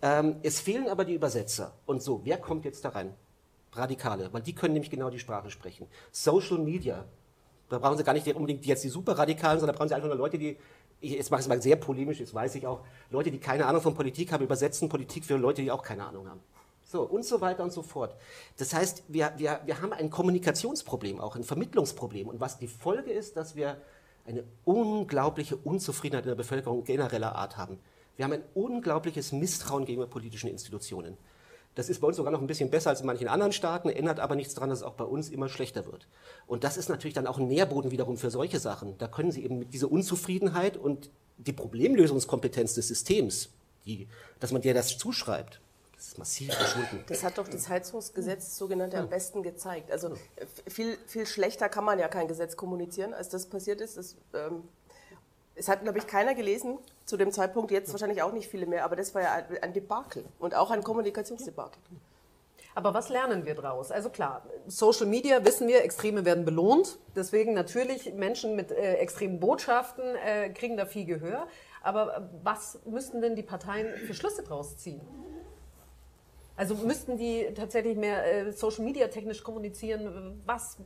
Ähm, 0.00 0.36
es 0.42 0.60
fehlen 0.60 0.88
aber 0.88 1.04
die 1.04 1.14
Übersetzer. 1.14 1.72
Und 1.86 2.02
so, 2.02 2.22
wer 2.24 2.38
kommt 2.38 2.64
jetzt 2.64 2.84
da 2.84 2.90
rein? 2.90 3.14
Radikale, 3.74 4.30
weil 4.32 4.42
die 4.42 4.54
können 4.54 4.74
nämlich 4.74 4.90
genau 4.90 5.08
die 5.08 5.18
Sprache 5.18 5.50
sprechen. 5.50 5.86
Social 6.10 6.58
Media 6.58 7.06
da 7.72 7.78
brauchen 7.78 7.96
Sie 7.96 8.04
gar 8.04 8.12
nicht 8.12 8.26
unbedingt 8.34 8.64
jetzt 8.66 8.84
die 8.84 8.88
Superradikalen, 8.88 9.58
sondern 9.58 9.74
da 9.74 9.78
brauchen 9.78 9.88
Sie 9.88 9.94
einfach 9.94 10.08
nur 10.08 10.16
Leute, 10.16 10.38
die 10.38 10.56
ich, 11.00 11.12
jetzt 11.12 11.30
mache 11.30 11.40
ich 11.40 11.46
es 11.46 11.48
mal 11.48 11.60
sehr 11.60 11.76
polemisch, 11.76 12.20
jetzt 12.20 12.32
weiß 12.34 12.54
ich 12.54 12.66
auch, 12.66 12.80
Leute, 13.10 13.30
die 13.30 13.38
keine 13.38 13.66
Ahnung 13.66 13.82
von 13.82 13.94
Politik 13.94 14.32
haben, 14.32 14.44
übersetzen 14.44 14.88
Politik 14.88 15.24
für 15.24 15.36
Leute, 15.36 15.62
die 15.62 15.70
auch 15.70 15.82
keine 15.82 16.04
Ahnung 16.04 16.28
haben. 16.28 16.40
So, 16.84 17.02
und 17.02 17.24
so 17.24 17.40
weiter 17.40 17.64
und 17.64 17.72
so 17.72 17.82
fort. 17.82 18.14
Das 18.58 18.74
heißt, 18.74 19.04
wir, 19.08 19.32
wir, 19.36 19.60
wir 19.64 19.80
haben 19.80 19.92
ein 19.92 20.10
Kommunikationsproblem, 20.10 21.20
auch 21.20 21.36
ein 21.36 21.44
Vermittlungsproblem. 21.44 22.28
Und 22.28 22.40
was 22.40 22.58
die 22.58 22.68
Folge 22.68 23.10
ist, 23.10 23.36
dass 23.36 23.56
wir 23.56 23.78
eine 24.26 24.44
unglaubliche 24.64 25.56
Unzufriedenheit 25.56 26.24
in 26.24 26.28
der 26.28 26.36
Bevölkerung 26.36 26.84
genereller 26.84 27.34
Art 27.34 27.56
haben. 27.56 27.78
Wir 28.16 28.26
haben 28.26 28.32
ein 28.32 28.44
unglaubliches 28.54 29.32
Misstrauen 29.32 29.86
gegenüber 29.86 30.08
politischen 30.08 30.50
Institutionen. 30.50 31.16
Das 31.74 31.88
ist 31.88 32.00
bei 32.00 32.06
uns 32.06 32.16
sogar 32.16 32.32
noch 32.32 32.40
ein 32.40 32.46
bisschen 32.46 32.70
besser 32.70 32.90
als 32.90 33.00
in 33.00 33.06
manchen 33.06 33.28
anderen 33.28 33.52
Staaten, 33.52 33.88
ändert 33.88 34.20
aber 34.20 34.34
nichts 34.34 34.54
daran, 34.54 34.70
dass 34.70 34.80
es 34.80 34.84
auch 34.84 34.94
bei 34.94 35.04
uns 35.04 35.30
immer 35.30 35.48
schlechter 35.48 35.86
wird. 35.86 36.06
Und 36.46 36.64
das 36.64 36.76
ist 36.76 36.88
natürlich 36.88 37.14
dann 37.14 37.26
auch 37.26 37.38
ein 37.38 37.48
Nährboden 37.48 37.90
wiederum 37.90 38.18
für 38.18 38.30
solche 38.30 38.58
Sachen. 38.58 38.98
Da 38.98 39.08
können 39.08 39.32
Sie 39.32 39.42
eben 39.44 39.58
mit 39.58 39.72
dieser 39.72 39.90
Unzufriedenheit 39.90 40.76
und 40.76 41.10
die 41.38 41.52
Problemlösungskompetenz 41.52 42.74
des 42.74 42.88
Systems, 42.88 43.48
die, 43.86 44.06
dass 44.38 44.52
man 44.52 44.60
dir 44.60 44.74
das 44.74 44.98
zuschreibt, 44.98 45.60
das 46.02 46.08
ist 46.08 46.18
massiv 46.18 46.52
verschwunden. 46.52 47.04
Das 47.06 47.22
hat 47.22 47.38
doch 47.38 47.46
das 47.46 47.68
Heizungsgesetz 47.68 48.58
sogenannte 48.58 48.98
am 48.98 49.08
besten 49.08 49.44
gezeigt. 49.44 49.92
Also 49.92 50.16
viel, 50.66 50.98
viel 51.06 51.26
schlechter 51.26 51.68
kann 51.68 51.84
man 51.84 51.96
ja 51.98 52.08
kein 52.08 52.26
Gesetz 52.26 52.56
kommunizieren, 52.56 53.14
als 53.14 53.28
das 53.28 53.46
passiert 53.46 53.80
ist. 53.80 53.96
Das, 53.96 54.16
ähm, 54.34 54.64
es 55.54 55.68
hat, 55.68 55.82
glaube 55.82 55.98
ich, 55.98 56.06
keiner 56.06 56.34
gelesen 56.34 56.78
zu 57.04 57.16
dem 57.16 57.30
Zeitpunkt, 57.32 57.70
jetzt 57.70 57.92
wahrscheinlich 57.92 58.22
auch 58.22 58.32
nicht 58.32 58.48
viele 58.48 58.66
mehr, 58.66 58.84
aber 58.84 58.96
das 58.96 59.14
war 59.14 59.22
ja 59.22 59.32
ein 59.60 59.72
Debakel 59.72 60.24
und 60.38 60.54
auch 60.54 60.70
ein 60.70 60.82
Kommunikationsdebakel. 60.82 61.80
Aber 62.74 62.94
was 62.94 63.10
lernen 63.10 63.44
wir 63.44 63.54
daraus? 63.54 63.90
Also 63.90 64.08
klar, 64.08 64.46
Social 64.66 65.06
Media 65.06 65.44
wissen 65.44 65.68
wir, 65.68 65.84
Extreme 65.84 66.24
werden 66.24 66.44
belohnt. 66.44 66.98
Deswegen 67.14 67.52
natürlich 67.52 68.14
Menschen 68.14 68.56
mit 68.56 68.70
äh, 68.70 68.94
extremen 68.94 69.40
Botschaften 69.40 70.02
äh, 70.16 70.48
kriegen 70.50 70.76
da 70.76 70.86
viel 70.86 71.04
Gehör. 71.04 71.48
Aber 71.82 72.30
was 72.42 72.78
müssten 72.86 73.20
denn 73.20 73.36
die 73.36 73.42
Parteien 73.42 73.94
für 74.06 74.14
Schlüsse 74.14 74.42
daraus 74.42 74.78
ziehen? 74.78 75.02
Also 76.56 76.74
müssten 76.76 77.18
die 77.18 77.52
tatsächlich 77.54 77.96
mehr 77.96 78.24
äh, 78.24 78.52
Social 78.52 78.84
Media 78.84 79.08
technisch 79.08 79.42
kommunizieren? 79.42 80.40
Was 80.46 80.78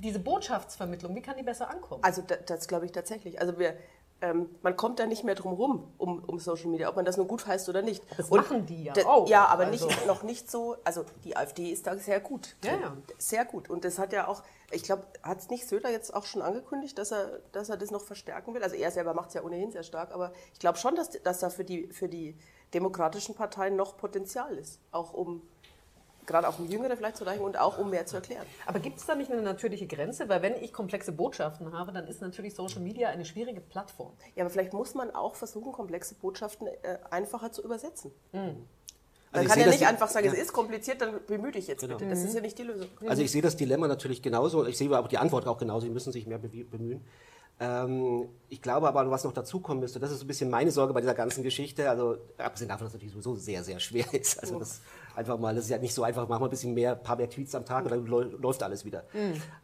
diese 0.00 0.18
Botschaftsvermittlung, 0.18 1.14
wie 1.14 1.22
kann 1.22 1.36
die 1.36 1.42
besser 1.42 1.70
ankommen? 1.70 2.02
Also 2.02 2.22
das, 2.22 2.38
das 2.46 2.68
glaube 2.68 2.86
ich 2.86 2.92
tatsächlich. 2.92 3.40
Also 3.40 3.58
wir, 3.58 3.76
ähm, 4.20 4.48
man 4.62 4.76
kommt 4.76 4.98
da 4.98 5.06
nicht 5.06 5.22
mehr 5.24 5.34
drum 5.34 5.52
rum 5.52 5.92
um, 5.96 6.24
um 6.24 6.38
Social 6.38 6.66
Media, 6.68 6.88
ob 6.88 6.96
man 6.96 7.04
das 7.04 7.16
nun 7.16 7.28
gut 7.28 7.46
heißt 7.46 7.68
oder 7.68 7.82
nicht. 7.82 8.02
Das 8.16 8.30
und 8.30 8.38
machen 8.38 8.66
die 8.66 8.84
ja 8.84 8.94
auch. 9.06 9.28
Ja, 9.28 9.46
aber 9.46 9.66
also. 9.66 9.86
nicht, 9.86 10.06
noch 10.06 10.22
nicht 10.22 10.50
so, 10.50 10.76
also 10.84 11.04
die 11.24 11.36
AfD 11.36 11.70
ist 11.70 11.86
da 11.86 11.96
sehr 11.96 12.20
gut. 12.20 12.56
Ja, 12.64 12.72
ja. 12.72 12.96
Sehr 13.18 13.44
gut. 13.44 13.70
Und 13.70 13.84
das 13.84 13.98
hat 13.98 14.12
ja 14.12 14.26
auch, 14.26 14.42
ich 14.70 14.82
glaube, 14.82 15.04
hat 15.22 15.38
es 15.38 15.50
nicht 15.50 15.68
Söder 15.68 15.90
jetzt 15.90 16.12
auch 16.14 16.24
schon 16.24 16.42
angekündigt, 16.42 16.98
dass 16.98 17.12
er, 17.12 17.40
dass 17.52 17.68
er 17.68 17.76
das 17.76 17.90
noch 17.90 18.02
verstärken 18.02 18.54
will? 18.54 18.62
Also 18.62 18.76
er 18.76 18.90
selber 18.90 19.14
macht 19.14 19.28
es 19.28 19.34
ja 19.34 19.42
ohnehin 19.42 19.70
sehr 19.70 19.84
stark, 19.84 20.12
aber 20.12 20.32
ich 20.52 20.58
glaube 20.58 20.78
schon, 20.78 20.96
dass, 20.96 21.10
dass 21.10 21.38
da 21.38 21.50
für 21.50 21.64
die, 21.64 21.88
für 21.88 22.08
die 22.08 22.36
demokratischen 22.74 23.34
Parteien 23.34 23.76
noch 23.76 23.96
Potenzial 23.96 24.56
ist, 24.58 24.80
auch 24.90 25.12
um 25.12 25.42
gerade 26.28 26.46
auch 26.48 26.60
um 26.60 26.66
Jüngere 26.70 26.96
vielleicht 26.96 27.16
zu 27.16 27.24
erreichen 27.24 27.42
und 27.42 27.58
auch 27.58 27.78
um 27.78 27.90
mehr 27.90 28.06
zu 28.06 28.14
erklären. 28.16 28.46
Aber 28.66 28.78
gibt 28.78 28.98
es 29.00 29.06
da 29.06 29.16
nicht 29.16 29.32
eine 29.32 29.42
natürliche 29.42 29.88
Grenze? 29.88 30.28
Weil 30.28 30.42
wenn 30.42 30.54
ich 30.54 30.72
komplexe 30.72 31.10
Botschaften 31.10 31.72
habe, 31.72 31.90
dann 31.92 32.06
ist 32.06 32.20
natürlich 32.20 32.54
Social 32.54 32.80
Media 32.80 33.08
eine 33.08 33.24
schwierige 33.24 33.60
Plattform. 33.60 34.12
Ja, 34.36 34.44
aber 34.44 34.50
vielleicht 34.50 34.72
muss 34.72 34.94
man 34.94 35.10
auch 35.12 35.34
versuchen, 35.34 35.72
komplexe 35.72 36.14
Botschaften 36.14 36.68
äh, 36.68 36.98
einfacher 37.10 37.50
zu 37.50 37.64
übersetzen. 37.64 38.12
Mhm. 38.32 38.38
Man 39.30 39.40
Also 39.42 39.48
kann 39.50 39.58
ich 39.58 39.64
ja 39.66 39.70
nicht 39.72 39.82
das- 39.82 39.88
einfach 39.90 40.08
sagen, 40.08 40.26
ja. 40.26 40.32
es 40.32 40.38
ist 40.38 40.52
kompliziert, 40.54 41.02
dann 41.02 41.20
bemühe 41.26 41.52
dich 41.52 41.66
jetzt 41.66 41.80
Genau. 41.82 41.96
bitte. 41.98 42.08
Das 42.08 42.22
ist 42.22 42.34
ja 42.34 42.40
nicht 42.40 42.56
die 42.58 42.62
Lösung. 42.62 42.88
Also 43.06 43.20
ich 43.22 43.30
sehe 43.30 43.42
das 43.42 43.56
Dilemma 43.56 43.86
natürlich 43.88 44.22
genauso. 44.22 44.64
Ich 44.66 44.78
sehe 44.78 44.90
aber 44.96 45.08
die 45.08 45.18
Antwort 45.18 45.46
auch 45.46 45.58
genauso. 45.58 45.86
Sie 45.86 45.90
müssen 45.92 46.12
sich 46.12 46.26
mehr 46.26 46.38
bemühen. 46.38 47.04
Ähm, 47.60 48.28
ich 48.48 48.62
glaube 48.62 48.86
aber, 48.86 49.10
was 49.10 49.24
noch 49.24 49.32
dazukommen 49.32 49.80
müsste, 49.80 49.98
das 49.98 50.12
ist 50.12 50.20
so 50.20 50.24
ein 50.24 50.28
bisschen 50.28 50.48
meine 50.48 50.70
Sorge 50.70 50.92
bei 50.94 51.00
dieser 51.00 51.14
ganzen 51.14 51.42
Geschichte. 51.42 51.90
Also 51.90 52.16
abgesehen 52.38 52.68
davon, 52.68 52.84
dass 52.86 52.92
es 52.92 52.94
natürlich 52.94 53.12
sowieso 53.14 53.34
sehr, 53.34 53.64
sehr 53.64 53.80
schwer 53.80 54.06
ist. 54.14 54.40
Also 54.40 54.58
das 54.60 54.80
einfach 55.16 55.38
mal, 55.38 55.54
das 55.54 55.64
ist 55.64 55.70
ja 55.70 55.78
nicht 55.78 55.92
so 55.92 56.04
einfach, 56.04 56.28
machen 56.28 56.42
wir 56.42 56.46
ein 56.46 56.50
bisschen 56.50 56.72
mehr, 56.74 56.92
ein 56.92 57.02
paar 57.02 57.16
mehr 57.16 57.28
Tweets 57.28 57.54
am 57.56 57.64
Tag 57.64 57.84
und 57.84 57.90
dann 57.90 58.06
läu- 58.06 58.30
läuft 58.38 58.62
alles 58.62 58.84
wieder. 58.84 59.04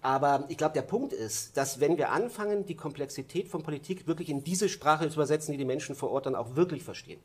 Aber 0.02 0.44
ich 0.48 0.56
glaube, 0.56 0.74
der 0.74 0.82
Punkt 0.82 1.12
ist, 1.12 1.56
dass 1.56 1.78
wenn 1.78 1.96
wir 1.96 2.10
anfangen, 2.10 2.66
die 2.66 2.74
Komplexität 2.74 3.48
von 3.48 3.62
Politik 3.62 4.08
wirklich 4.08 4.28
in 4.28 4.42
diese 4.42 4.68
Sprache 4.68 5.08
zu 5.08 5.14
übersetzen, 5.14 5.52
die 5.52 5.58
die 5.58 5.64
Menschen 5.64 5.94
vor 5.94 6.10
Ort 6.10 6.26
dann 6.26 6.34
auch 6.34 6.56
wirklich 6.56 6.82
verstehen, 6.82 7.20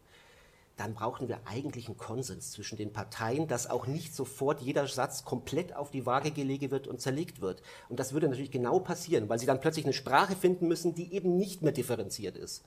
dann 0.79 0.93
brauchen 0.93 1.27
wir 1.27 1.41
eigentlich 1.45 1.87
einen 1.87 1.97
Konsens 1.97 2.51
zwischen 2.51 2.77
den 2.77 2.93
Parteien, 2.93 3.47
dass 3.47 3.69
auch 3.69 3.85
nicht 3.85 4.15
sofort 4.15 4.61
jeder 4.61 4.87
Satz 4.87 5.25
komplett 5.25 5.75
auf 5.75 5.91
die 5.91 6.05
Waage 6.05 6.31
gelegt 6.31 6.71
wird 6.71 6.87
und 6.87 7.01
zerlegt 7.01 7.41
wird. 7.41 7.61
Und 7.89 7.99
das 7.99 8.13
würde 8.13 8.29
natürlich 8.29 8.51
genau 8.51 8.79
passieren, 8.79 9.27
weil 9.27 9.39
sie 9.39 9.45
dann 9.45 9.59
plötzlich 9.59 9.85
eine 9.85 9.93
Sprache 9.93 10.37
finden 10.37 10.69
müssen, 10.69 10.95
die 10.95 11.13
eben 11.13 11.35
nicht 11.35 11.61
mehr 11.61 11.73
differenziert 11.73 12.37
ist. 12.37 12.63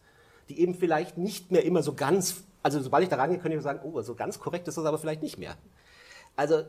Die 0.51 0.61
eben 0.61 0.75
vielleicht 0.75 1.17
nicht 1.17 1.51
mehr 1.51 1.65
immer 1.65 1.83
so 1.83 1.95
ganz, 1.95 2.45
also 2.63 2.81
sobald 2.83 3.05
ich 3.05 3.09
da 3.09 3.17
rangehe, 3.17 3.39
könnte 3.39 3.57
ich 3.57 3.63
sagen, 3.63 3.81
oh, 3.83 4.03
so 4.03 4.15
ganz 4.15 4.39
korrekt 4.39 4.69
ist 4.69 4.77
das 4.77 4.85
aber 4.85 4.99
vielleicht 4.99 5.23
nicht 5.23 5.39
mehr. 5.39 5.57
Also 6.37 6.65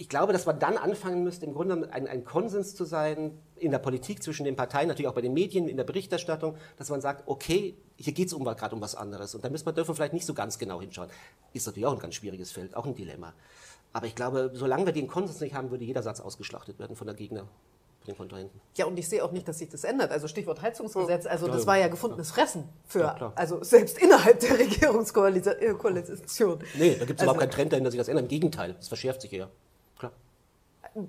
ich 0.00 0.08
glaube, 0.08 0.32
dass 0.32 0.46
man 0.46 0.60
dann 0.60 0.76
anfangen 0.76 1.24
müsste, 1.24 1.44
im 1.44 1.54
Grunde 1.54 1.92
ein, 1.92 2.06
ein 2.06 2.24
Konsens 2.24 2.76
zu 2.76 2.84
sein 2.84 3.36
in 3.56 3.72
der 3.72 3.80
Politik 3.80 4.22
zwischen 4.22 4.44
den 4.44 4.54
Parteien, 4.54 4.86
natürlich 4.86 5.08
auch 5.08 5.14
bei 5.14 5.22
den 5.22 5.34
Medien, 5.34 5.66
in 5.66 5.76
der 5.76 5.82
Berichterstattung, 5.82 6.56
dass 6.76 6.88
man 6.88 7.00
sagt, 7.00 7.24
okay, 7.26 7.74
hier 7.96 8.12
geht 8.12 8.28
es 8.28 8.32
um, 8.32 8.44
gerade 8.44 8.76
um 8.76 8.80
was 8.80 8.94
anderes. 8.94 9.34
Und 9.34 9.44
da 9.44 9.50
müssen 9.50 9.66
wir 9.66 9.72
dürfen 9.72 9.88
wir 9.90 9.94
vielleicht 9.96 10.12
nicht 10.12 10.24
so 10.24 10.34
ganz 10.34 10.56
genau 10.56 10.80
hinschauen. 10.80 11.08
Ist 11.52 11.66
natürlich 11.66 11.86
auch 11.86 11.94
ein 11.94 11.98
ganz 11.98 12.14
schwieriges 12.14 12.52
Feld, 12.52 12.76
auch 12.76 12.86
ein 12.86 12.94
Dilemma. 12.94 13.34
Aber 13.92 14.06
ich 14.06 14.14
glaube, 14.14 14.52
solange 14.54 14.86
wir 14.86 14.92
den 14.92 15.08
Konsens 15.08 15.40
nicht 15.40 15.52
haben, 15.54 15.72
würde 15.72 15.84
jeder 15.84 16.04
Satz 16.04 16.20
ausgeschlachtet 16.20 16.78
werden 16.78 16.94
von 16.94 17.08
der 17.08 17.16
Gegner, 17.16 17.40
von 17.40 18.06
den 18.06 18.16
Kontrahenten. 18.16 18.60
Ja, 18.76 18.86
und 18.86 18.96
ich 19.00 19.08
sehe 19.08 19.24
auch 19.24 19.32
nicht, 19.32 19.48
dass 19.48 19.58
sich 19.58 19.68
das 19.68 19.82
ändert. 19.82 20.12
Also 20.12 20.28
Stichwort 20.28 20.62
Heizungsgesetz, 20.62 21.26
also 21.26 21.48
das 21.48 21.62
ja, 21.62 21.66
war 21.66 21.76
ja 21.78 21.88
gefundenes 21.88 22.30
Fressen 22.30 22.68
für, 22.86 23.00
Ja, 23.00 23.32
also 23.34 23.64
selbst 23.64 23.98
innerhalb 23.98 24.38
der 24.38 24.60
Regierungskoalition. 24.60 26.60
Nee, 26.78 26.94
da 26.94 27.04
gibt 27.04 27.18
es 27.18 27.20
Also- 27.20 27.24
überhaupt 27.24 27.40
keinen 27.40 27.50
Trend 27.50 27.72
dahin, 27.72 27.82
dass 27.82 27.90
sich 27.90 27.98
das 27.98 28.06
ändert. 28.06 28.26
Im 28.26 28.28
Gegenteil, 28.28 28.76
es 28.78 28.86
verschärft 28.86 29.22
sich 29.22 29.32
eher. 29.32 29.50
Klar. 29.98 30.12
Sehe 30.94 30.94
ich 30.94 30.96
auch 30.96 31.08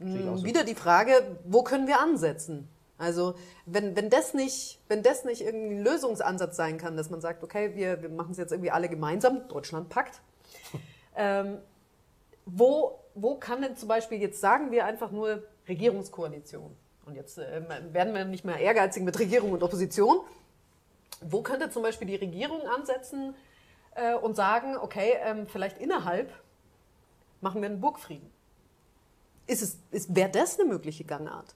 so. 0.00 0.44
Wieder 0.44 0.64
die 0.64 0.74
Frage, 0.74 1.38
wo 1.44 1.62
können 1.62 1.86
wir 1.86 2.00
ansetzen? 2.00 2.68
Also 2.98 3.34
wenn, 3.66 3.96
wenn, 3.96 4.08
das 4.08 4.34
nicht, 4.34 4.80
wenn 4.88 5.02
das 5.02 5.24
nicht 5.24 5.40
irgendwie 5.40 5.74
ein 5.74 5.84
Lösungsansatz 5.84 6.56
sein 6.56 6.78
kann, 6.78 6.96
dass 6.96 7.10
man 7.10 7.20
sagt, 7.20 7.42
okay, 7.42 7.74
wir, 7.74 8.02
wir 8.02 8.08
machen 8.08 8.32
es 8.32 8.38
jetzt 8.38 8.52
irgendwie 8.52 8.70
alle 8.70 8.88
gemeinsam, 8.88 9.48
Deutschland 9.48 9.88
packt, 9.88 10.20
ähm, 11.16 11.58
wo, 12.46 13.00
wo 13.14 13.36
kann 13.36 13.62
denn 13.62 13.76
zum 13.76 13.88
Beispiel, 13.88 14.20
jetzt 14.20 14.40
sagen 14.40 14.70
wir 14.70 14.84
einfach 14.84 15.10
nur 15.10 15.42
Regierungskoalition 15.68 16.76
und 17.06 17.16
jetzt 17.16 17.38
äh, 17.38 17.62
werden 17.92 18.14
wir 18.14 18.24
nicht 18.24 18.44
mehr 18.44 18.58
ehrgeizig 18.58 19.02
mit 19.02 19.18
Regierung 19.18 19.52
und 19.52 19.62
Opposition, 19.62 20.20
wo 21.20 21.42
könnte 21.42 21.70
zum 21.70 21.82
Beispiel 21.82 22.06
die 22.06 22.16
Regierung 22.16 22.62
ansetzen 22.62 23.34
äh, 23.94 24.14
und 24.14 24.36
sagen, 24.36 24.76
okay, 24.76 25.14
ähm, 25.24 25.46
vielleicht 25.46 25.78
innerhalb 25.78 26.32
machen 27.40 27.60
wir 27.60 27.68
einen 27.68 27.80
Burgfrieden? 27.80 28.30
Ist 29.46 29.62
es, 29.62 29.78
ist, 29.90 30.14
wäre 30.14 30.30
das 30.30 30.58
eine 30.58 30.68
mögliche 30.68 31.04
Gangart? 31.04 31.54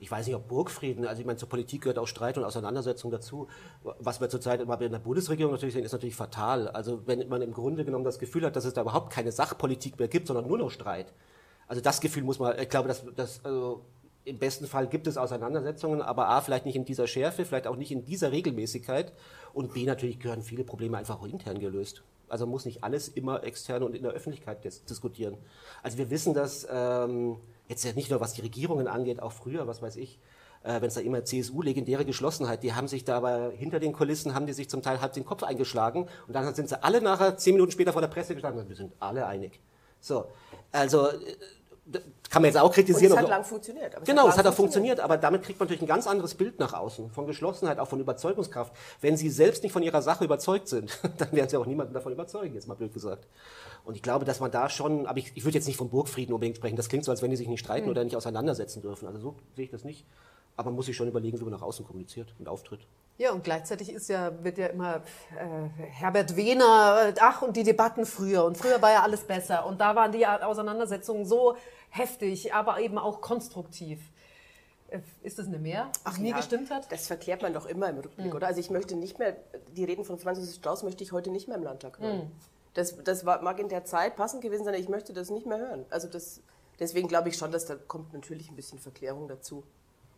Ich 0.00 0.10
weiß 0.10 0.26
nicht, 0.26 0.36
ob 0.36 0.48
Burgfrieden, 0.48 1.06
also 1.06 1.20
ich 1.20 1.26
meine, 1.26 1.38
zur 1.38 1.48
Politik 1.48 1.82
gehört 1.82 1.98
auch 1.98 2.06
Streit 2.06 2.38
und 2.38 2.44
Auseinandersetzung 2.44 3.10
dazu. 3.10 3.48
Was 3.82 4.20
wir 4.20 4.28
zurzeit 4.28 4.60
immer 4.60 4.80
in 4.80 4.92
der 4.92 4.98
Bundesregierung 4.98 5.52
natürlich 5.52 5.74
sehen, 5.74 5.84
ist 5.84 5.92
natürlich 5.92 6.16
fatal. 6.16 6.68
Also 6.68 7.06
wenn 7.06 7.28
man 7.28 7.42
im 7.42 7.52
Grunde 7.52 7.84
genommen 7.84 8.04
das 8.04 8.18
Gefühl 8.18 8.44
hat, 8.44 8.56
dass 8.56 8.64
es 8.64 8.74
da 8.74 8.82
überhaupt 8.82 9.12
keine 9.12 9.32
Sachpolitik 9.32 9.98
mehr 9.98 10.08
gibt, 10.08 10.26
sondern 10.26 10.46
nur 10.46 10.58
noch 10.58 10.70
Streit. 10.70 11.12
Also 11.66 11.80
das 11.80 12.00
Gefühl 12.00 12.22
muss 12.24 12.38
man, 12.38 12.58
ich 12.58 12.68
glaube, 12.68 12.88
dass, 12.88 13.04
dass 13.14 13.44
also 13.44 13.84
im 14.24 14.38
besten 14.38 14.66
Fall 14.66 14.86
gibt 14.86 15.06
es 15.06 15.16
Auseinandersetzungen, 15.16 16.00
aber 16.00 16.28
A, 16.28 16.40
vielleicht 16.40 16.66
nicht 16.66 16.76
in 16.76 16.84
dieser 16.84 17.06
Schärfe, 17.06 17.44
vielleicht 17.44 17.66
auch 17.66 17.76
nicht 17.76 17.90
in 17.90 18.04
dieser 18.04 18.32
Regelmäßigkeit 18.32 19.12
und 19.52 19.74
B, 19.74 19.84
natürlich 19.84 20.18
gehören 20.18 20.42
viele 20.42 20.64
Probleme 20.64 20.96
einfach 20.96 21.20
auch 21.20 21.26
intern 21.26 21.58
gelöst. 21.58 22.02
Also 22.28 22.46
muss 22.46 22.64
nicht 22.64 22.82
alles 22.84 23.08
immer 23.08 23.44
extern 23.44 23.82
und 23.82 23.94
in 23.94 24.02
der 24.02 24.12
Öffentlichkeit 24.12 24.64
dis 24.64 24.84
diskutieren. 24.84 25.36
Also 25.82 25.98
wir 25.98 26.10
wissen, 26.10 26.34
dass 26.34 26.66
ähm, 26.70 27.36
jetzt 27.68 27.84
ja 27.84 27.92
nicht 27.92 28.10
nur 28.10 28.20
was 28.20 28.32
die 28.32 28.42
Regierungen 28.42 28.88
angeht, 28.88 29.20
auch 29.20 29.32
früher, 29.32 29.66
was 29.66 29.82
weiß 29.82 29.96
ich, 29.96 30.18
äh, 30.62 30.80
wenn 30.80 30.88
es 30.88 30.94
da 30.94 31.00
immer 31.00 31.24
CSU, 31.24 31.62
legendäre 31.62 32.04
Geschlossenheit, 32.04 32.62
die 32.62 32.74
haben 32.74 32.88
sich 32.88 33.04
da 33.04 33.18
aber 33.18 33.52
hinter 33.52 33.80
den 33.80 33.92
Kulissen, 33.92 34.34
haben 34.34 34.46
die 34.46 34.52
sich 34.52 34.68
zum 34.68 34.82
Teil 34.82 35.00
halb 35.00 35.12
den 35.12 35.24
Kopf 35.24 35.42
eingeschlagen 35.42 36.08
und 36.26 36.34
dann 36.34 36.54
sind 36.54 36.68
sie 36.68 36.82
alle 36.82 37.00
nachher 37.00 37.36
zehn 37.36 37.54
Minuten 37.54 37.72
später 37.72 37.92
vor 37.92 38.02
der 38.02 38.08
Presse 38.08 38.34
gestanden 38.34 38.62
und 38.62 38.68
wir 38.68 38.76
sind 38.76 38.92
alle 38.98 39.26
einig. 39.26 39.60
So, 40.00 40.26
also 40.72 41.08
äh, 41.08 41.14
kann 42.30 42.40
man 42.40 42.44
jetzt 42.44 42.56
auch 42.56 42.66
Und 42.66 42.74
kritisieren. 42.74 43.12
es 43.12 43.18
hat 43.18 43.28
lang 43.28 43.44
funktioniert. 43.44 43.94
Genau, 44.04 44.22
lang 44.22 44.32
es 44.32 44.38
hat 44.38 44.46
auch 44.46 44.54
funktioniert, 44.54 45.00
aber 45.00 45.18
damit 45.18 45.42
kriegt 45.42 45.60
man 45.60 45.66
natürlich 45.66 45.82
ein 45.82 45.88
ganz 45.88 46.06
anderes 46.06 46.34
Bild 46.34 46.58
nach 46.58 46.72
außen, 46.72 47.10
von 47.10 47.26
Geschlossenheit, 47.26 47.78
auch 47.78 47.88
von 47.88 48.00
Überzeugungskraft. 48.00 48.72
Wenn 49.00 49.16
Sie 49.16 49.28
selbst 49.28 49.62
nicht 49.62 49.72
von 49.72 49.82
Ihrer 49.82 50.00
Sache 50.00 50.24
überzeugt 50.24 50.68
sind, 50.68 50.98
dann 51.18 51.32
werden 51.32 51.48
Sie 51.48 51.56
auch 51.56 51.66
niemanden 51.66 51.92
davon 51.92 52.12
überzeugen, 52.12 52.54
jetzt 52.54 52.66
mal 52.66 52.74
blöd 52.74 52.92
gesagt. 52.92 53.26
Und 53.84 53.96
ich 53.96 54.02
glaube, 54.02 54.24
dass 54.24 54.40
man 54.40 54.50
da 54.50 54.70
schon, 54.70 55.06
aber 55.06 55.18
ich, 55.18 55.32
ich 55.34 55.44
würde 55.44 55.58
jetzt 55.58 55.66
nicht 55.66 55.76
vom 55.76 55.90
Burgfrieden 55.90 56.32
unbedingt 56.32 56.56
sprechen, 56.56 56.76
das 56.76 56.88
klingt 56.88 57.04
so, 57.04 57.10
als 57.10 57.20
wenn 57.20 57.30
die 57.30 57.36
sich 57.36 57.48
nicht 57.48 57.60
streiten 57.60 57.90
oder 57.90 58.02
nicht 58.02 58.16
auseinandersetzen 58.16 58.80
dürfen. 58.80 59.06
Also 59.06 59.20
so 59.20 59.34
sehe 59.54 59.66
ich 59.66 59.70
das 59.70 59.84
nicht. 59.84 60.06
Aber 60.56 60.70
man 60.70 60.76
muss 60.76 60.86
sich 60.86 60.96
schon 60.96 61.08
überlegen, 61.08 61.38
wie 61.40 61.44
man 61.44 61.52
nach 61.52 61.62
außen 61.62 61.84
kommuniziert 61.84 62.34
und 62.38 62.48
auftritt. 62.48 62.80
Ja, 63.16 63.32
und 63.32 63.44
gleichzeitig 63.44 63.92
ist 63.92 64.08
ja, 64.08 64.32
wird 64.42 64.58
ja 64.58 64.66
immer 64.66 64.96
äh, 65.38 65.82
Herbert 65.90 66.34
Wehner, 66.34 66.98
äh, 67.08 67.14
ach, 67.20 67.42
und 67.42 67.56
die 67.56 67.62
Debatten 67.62 68.06
früher. 68.06 68.44
Und 68.44 68.56
früher 68.56 68.82
war 68.82 68.90
ja 68.90 69.02
alles 69.02 69.22
besser. 69.22 69.66
Und 69.66 69.80
da 69.80 69.94
waren 69.94 70.10
die 70.10 70.26
Auseinandersetzungen 70.26 71.24
so 71.24 71.56
heftig, 71.94 72.52
aber 72.52 72.80
eben 72.80 72.98
auch 72.98 73.20
konstruktiv. 73.20 74.00
Äh, 74.88 75.00
Ist 75.22 75.38
das 75.38 75.46
eine 75.46 75.58
Mehr, 75.58 75.90
die 75.94 76.00
Ach 76.04 76.18
nie 76.18 76.30
ja, 76.30 76.36
gestimmt 76.36 76.70
hat? 76.70 76.90
Das 76.90 77.06
verklärt 77.06 77.42
man 77.42 77.54
doch 77.54 77.66
immer 77.66 77.88
im 77.88 77.98
Rückblick, 77.98 78.34
oder? 78.34 78.48
Also 78.48 78.60
ich 78.60 78.70
möchte 78.70 78.96
nicht 78.96 79.18
mehr, 79.18 79.36
die 79.76 79.84
Reden 79.84 80.04
von 80.04 80.18
Franz 80.18 80.38
Josef 80.38 80.56
Strauß 80.56 80.82
möchte 80.82 81.04
ich 81.04 81.12
heute 81.12 81.30
nicht 81.30 81.46
mehr 81.46 81.56
im 81.56 81.62
Landtag 81.62 81.98
hören. 82.00 82.32
Das, 82.74 82.96
das 83.04 83.24
war, 83.24 83.40
mag 83.42 83.60
in 83.60 83.68
der 83.68 83.84
Zeit 83.84 84.16
passend 84.16 84.42
gewesen 84.42 84.64
sein, 84.64 84.74
ich 84.74 84.88
möchte 84.88 85.12
das 85.12 85.30
nicht 85.30 85.46
mehr 85.46 85.58
hören. 85.58 85.86
Also 85.90 86.08
das, 86.08 86.40
deswegen 86.80 87.06
glaube 87.06 87.28
ich 87.28 87.36
schon, 87.36 87.52
dass 87.52 87.66
da 87.66 87.76
kommt 87.76 88.12
natürlich 88.12 88.50
ein 88.50 88.56
bisschen 88.56 88.80
Verklärung 88.80 89.28
dazu. 89.28 89.62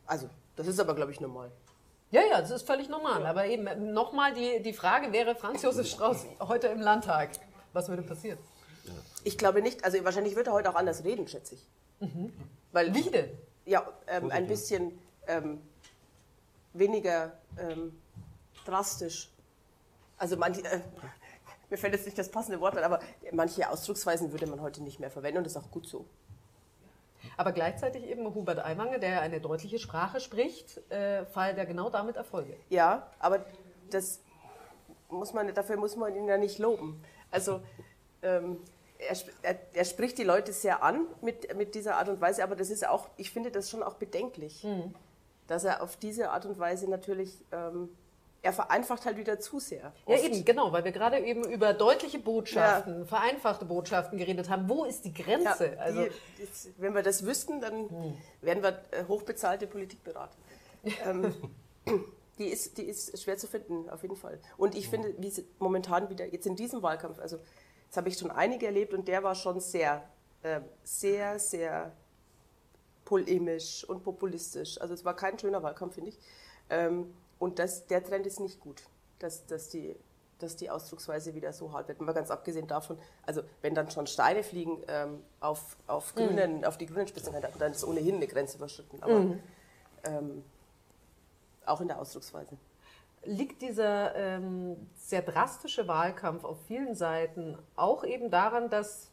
Also, 0.07 0.29
das 0.55 0.67
ist 0.67 0.81
aber, 0.81 0.95
glaube 0.95 1.13
ich, 1.13 1.21
normal. 1.21 1.51
Ja, 2.11 2.23
ja, 2.31 2.41
das 2.41 2.51
ist 2.51 2.67
völlig 2.67 2.89
normal. 2.89 3.27
Aber 3.27 3.47
eben 3.47 3.93
nochmal 3.93 4.33
die, 4.33 4.63
die 4.63 4.73
Frage 4.73 5.13
wäre, 5.13 5.35
Franz 5.35 5.63
Josef 5.63 5.89
Strauß 5.89 6.25
heute 6.41 6.69
im 6.69 6.81
Landtag, 6.81 7.33
was 7.73 7.89
würde 7.89 8.03
passieren? 8.03 8.39
Ich 9.27 9.37
glaube 9.37 9.61
nicht, 9.61 9.85
also 9.85 10.05
wahrscheinlich 10.05 10.37
wird 10.37 10.47
er 10.47 10.53
heute 10.53 10.71
auch 10.71 10.77
anders 10.77 11.03
reden, 11.03 11.27
schätze 11.27 11.57
ich. 11.57 11.69
Weil, 12.71 12.95
Wie 12.95 13.11
denn? 13.11 13.29
Ja, 13.65 13.85
ähm, 14.07 14.31
ein 14.31 14.47
bisschen 14.47 14.97
ähm, 15.27 15.61
weniger 16.75 17.33
ähm, 17.59 18.01
drastisch. 18.65 19.33
Also 20.17 20.37
manche, 20.37 20.63
äh, 20.63 20.81
mir 21.71 21.77
fällt 21.77 21.95
jetzt 21.95 22.05
nicht 22.05 22.17
das 22.17 22.31
passende 22.31 22.61
Wort 22.61 22.79
ein, 22.79 22.85
aber 22.85 23.01
manche 23.33 23.69
Ausdrucksweisen 23.69 24.31
würde 24.31 24.47
man 24.47 24.61
heute 24.61 24.81
nicht 24.81 25.01
mehr 25.01 25.11
verwenden 25.11 25.39
und 25.39 25.45
das 25.45 25.57
ist 25.57 25.59
auch 25.59 25.73
gut 25.73 25.89
so. 25.89 26.07
Aber 27.37 27.51
gleichzeitig 27.51 28.05
eben 28.05 28.33
Hubert 28.33 28.65
Aiwanger, 28.65 29.01
der 29.01 29.23
eine 29.23 29.41
deutliche 29.41 29.81
Sprache 29.81 30.21
spricht, 30.21 30.89
äh, 30.93 31.27
feiert 31.27 31.59
er 31.59 31.67
genau 31.67 31.91
damit 31.91 32.15
Erfolge. 32.15 32.57
Ja, 32.69 33.11
aber 33.19 33.45
das 33.91 34.21
muss 35.09 35.33
man, 35.33 35.53
dafür 35.53 35.79
muss 35.79 35.97
man 35.97 36.15
ihn 36.15 36.29
ja 36.29 36.39
nicht 36.39 36.61
loben. 36.61 37.03
Also 37.33 37.61
ähm, 38.23 38.61
er, 38.99 39.17
er, 39.43 39.59
er 39.73 39.85
spricht 39.85 40.19
die 40.19 40.25
Leute 40.25 40.53
sehr 40.53 40.83
an 40.83 41.07
mit, 41.23 41.55
mit 41.57 41.75
dieser 41.75 41.97
Art 41.97 42.09
und 42.09 42.21
Weise, 42.21 42.43
aber 42.43 42.57
das 42.57 42.71
ist 42.71 42.87
auch, 42.87 43.09
ich 43.17 43.31
finde 43.31 43.51
das 43.51 43.71
schon 43.71 43.83
auch 43.83 43.95
bedenklich, 43.95 44.67
dass 45.47 45.65
er 45.65 45.83
auf 45.83 45.97
diese 45.97 46.31
Art 46.31 46.47
und 46.47 46.59
Weise 46.59 46.89
natürlich, 46.91 47.45
ähm, 47.53 47.89
er 48.43 48.53
vereinfacht 48.53 49.07
halt 49.07 49.17
wieder 49.17 49.41
zu 49.41 49.59
sehr. 49.59 49.93
Ja, 50.07 50.15
Oft. 50.15 50.25
eben, 50.25 50.45
genau, 50.45 50.73
weil 50.73 50.85
wir 50.85 50.93
gerade 50.93 51.19
eben 51.19 51.45
über 51.51 51.73
deutliche 51.75 52.19
Botschaften, 52.19 53.05
vereinfachte 53.07 53.65
Botschaften 53.65 54.19
geredet 54.19 54.49
haben. 54.49 54.69
Wo 54.69 54.85
ist 54.85 55.05
die 55.05 55.13
Ja, 55.17 55.25
Grenze? 55.25 55.79
also, 55.81 56.05
die, 56.05 56.47
das, 56.47 56.69
wenn 56.79 56.95
wir 56.95 57.03
das 57.03 57.27
wüssten, 57.27 57.61
dann 57.61 58.17
wären 58.41 58.63
wir 58.63 58.81
äh, 58.93 59.05
hochbezahlte 59.09 59.67
Politikberater. 59.67 60.37
ähm, 61.05 61.35
die, 62.39 62.47
ist, 62.47 62.79
die 62.79 62.85
ist 62.85 63.21
schwer 63.21 63.37
zu 63.37 63.49
finden, 63.49 63.89
auf 63.91 64.03
jeden 64.03 64.17
Fall. 64.17 64.39
Und 64.57 64.77
ich 64.77 64.89
finde, 64.89 65.15
wie 65.19 65.33
momentan 65.59 66.09
wieder, 66.09 66.27
jetzt 66.27 66.47
in 66.47 66.55
diesem 66.55 66.83
Wahlkampf, 66.83 67.19
also 67.19 67.39
jetzt 67.87 67.97
habe 67.97 68.09
ich 68.09 68.19
schon 68.19 68.31
einige 68.31 68.67
erlebt 68.67 68.95
und 68.95 69.09
der 69.09 69.23
war 69.23 69.35
schon 69.35 69.61
sehr, 69.61 70.03
äh, 70.43 70.61
sehr, 70.85 71.39
sehr 71.39 71.93
polemisch 73.05 73.85
und 73.85 74.03
populistisch. 74.03 74.81
Also 74.81 74.93
es 74.95 75.05
war 75.05 75.17
kein 75.17 75.39
schöner 75.39 75.63
Wahlkampf, 75.63 75.95
finde 75.95 76.11
ich. 76.11 76.19
Ähm, 76.69 77.15
und 77.39 77.59
das, 77.59 77.87
der 77.87 78.05
Trend 78.05 78.27
ist 78.27 78.41
nicht 78.41 78.61
gut, 78.61 78.83
dass, 79.19 79.47
dass, 79.47 79.69
die, 79.69 79.97
dass 80.39 80.57
die 80.57 80.69
Ausdrucksweise 80.69 81.35
wieder 81.35 81.53
so 81.53 81.73
hart 81.73 81.89
wird. 81.89 82.01
Mal 82.01 82.13
ganz 82.13 82.31
abgesehen 82.31 82.67
davon, 82.67 82.99
also 83.25 83.43
wenn 83.63 83.75
dann 83.75 83.91
schon 83.91 84.07
Steine 84.07 84.43
fliegen 84.43 84.83
ähm, 84.89 85.23
auf, 85.41 85.77
auf, 85.87 86.15
grünen, 86.15 86.65
auf 86.65 86.77
die 86.77 86.87
grünen 86.87 87.07
Spitzenkandidaten, 87.07 87.59
dann 87.59 87.73
ist 87.73 87.85
ohnehin 87.85 88.17
eine 88.17 88.27
Grenze 88.27 88.57
überschritten. 88.57 89.03
Aber 89.03 89.37
ähm, 90.05 90.45
auch 91.65 91.81
in 91.81 91.89
der 91.89 92.01
Ausdrucksweise. 92.01 92.57
Liegt 93.27 93.63
dieser 93.63 94.15
ähm, 94.15 94.77
sehr 94.97 95.23
drastische 95.23 95.87
Wahlkampf 95.89 96.45
auf 96.45 96.59
vielen 96.67 96.95
Seiten 96.95 97.59
auch 97.75 98.05
eben 98.05 98.31
daran, 98.31 98.71
dass 98.71 99.11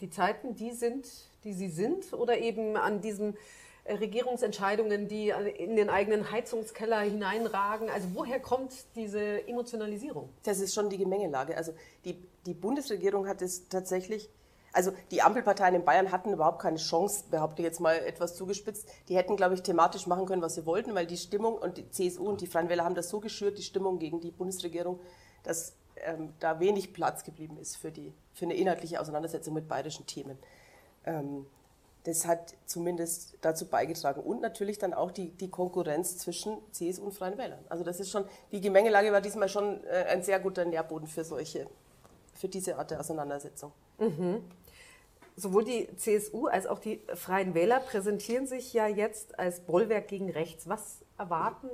die 0.00 0.10
Zeiten 0.10 0.56
die 0.56 0.72
sind, 0.72 1.06
die 1.44 1.52
sie 1.52 1.68
sind, 1.68 2.12
oder 2.12 2.38
eben 2.38 2.76
an 2.76 3.00
diesen 3.00 3.36
äh, 3.84 3.94
Regierungsentscheidungen, 3.94 5.08
die 5.08 5.30
in 5.30 5.76
den 5.76 5.90
eigenen 5.90 6.30
Heizungskeller 6.30 7.00
hineinragen? 7.00 7.90
Also 7.90 8.08
woher 8.14 8.40
kommt 8.40 8.72
diese 8.96 9.46
Emotionalisierung? 9.46 10.30
Das 10.42 10.60
ist 10.60 10.74
schon 10.74 10.90
die 10.90 10.98
Gemengelage. 10.98 11.56
Also 11.56 11.74
die, 12.04 12.16
die 12.46 12.54
Bundesregierung 12.54 13.28
hat 13.28 13.42
es 13.42 13.68
tatsächlich, 13.68 14.30
also 14.72 14.92
die 15.10 15.22
Ampelparteien 15.22 15.74
in 15.74 15.84
Bayern 15.84 16.12
hatten 16.12 16.32
überhaupt 16.32 16.60
keine 16.60 16.76
Chance, 16.76 17.24
behaupte 17.30 17.62
ich 17.62 17.66
jetzt 17.66 17.80
mal 17.80 17.96
etwas 17.96 18.36
zugespitzt. 18.36 18.88
Die 19.08 19.16
hätten, 19.16 19.36
glaube 19.36 19.54
ich, 19.54 19.62
thematisch 19.62 20.06
machen 20.06 20.26
können, 20.26 20.42
was 20.42 20.54
sie 20.54 20.66
wollten, 20.66 20.94
weil 20.94 21.06
die 21.06 21.16
Stimmung 21.16 21.56
und 21.56 21.76
die 21.76 21.90
CSU 21.90 22.28
und 22.28 22.40
die 22.40 22.46
Freien 22.46 22.68
Wähler 22.68 22.84
haben 22.84 22.94
das 22.94 23.08
so 23.08 23.20
geschürt, 23.20 23.58
die 23.58 23.62
Stimmung 23.62 23.98
gegen 23.98 24.20
die 24.20 24.30
Bundesregierung, 24.30 25.00
dass 25.42 25.74
ähm, 25.96 26.34
da 26.38 26.60
wenig 26.60 26.92
Platz 26.92 27.24
geblieben 27.24 27.56
ist 27.58 27.76
für, 27.76 27.90
die, 27.90 28.12
für 28.32 28.44
eine 28.44 28.54
inhaltliche 28.54 29.00
Auseinandersetzung 29.00 29.54
mit 29.54 29.68
bayerischen 29.68 30.06
Themen. 30.06 30.38
Ähm, 31.04 31.46
das 32.04 32.26
hat 32.26 32.54
zumindest 32.64 33.36
dazu 33.42 33.66
beigetragen. 33.66 34.22
Und 34.22 34.40
natürlich 34.40 34.78
dann 34.78 34.94
auch 34.94 35.10
die, 35.10 35.30
die 35.30 35.50
Konkurrenz 35.50 36.16
zwischen 36.16 36.56
CSU 36.72 37.04
und 37.04 37.12
Freien 37.12 37.36
Wählern. 37.36 37.62
Also 37.68 37.84
das 37.84 38.00
ist 38.00 38.10
schon, 38.10 38.24
die 38.52 38.60
Gemengelage 38.60 39.12
war 39.12 39.20
diesmal 39.20 39.48
schon 39.48 39.84
äh, 39.84 40.06
ein 40.08 40.22
sehr 40.22 40.40
guter 40.40 40.64
Nährboden 40.64 41.08
für 41.08 41.24
solche, 41.24 41.66
für 42.34 42.48
diese 42.48 42.78
Art 42.78 42.90
der 42.90 43.00
Auseinandersetzung. 43.00 43.72
Sowohl 45.40 45.64
die 45.64 45.88
CSU 45.96 46.48
als 46.48 46.66
auch 46.66 46.78
die 46.78 47.00
Freien 47.14 47.54
Wähler 47.54 47.80
präsentieren 47.80 48.46
sich 48.46 48.74
ja 48.74 48.86
jetzt 48.86 49.38
als 49.38 49.60
Bollwerk 49.60 50.08
gegen 50.08 50.28
rechts. 50.30 50.68
Was 50.68 50.98
erwarten 51.16 51.68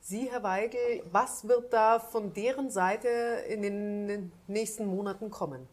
Sie, 0.00 0.30
Herr 0.30 0.44
Weigel? 0.44 1.02
Was 1.10 1.48
wird 1.48 1.72
da 1.72 1.98
von 1.98 2.32
deren 2.32 2.70
Seite 2.70 3.08
in 3.48 3.62
den 3.62 4.32
nächsten 4.46 4.86
Monaten 4.86 5.30
kommen? 5.30 5.66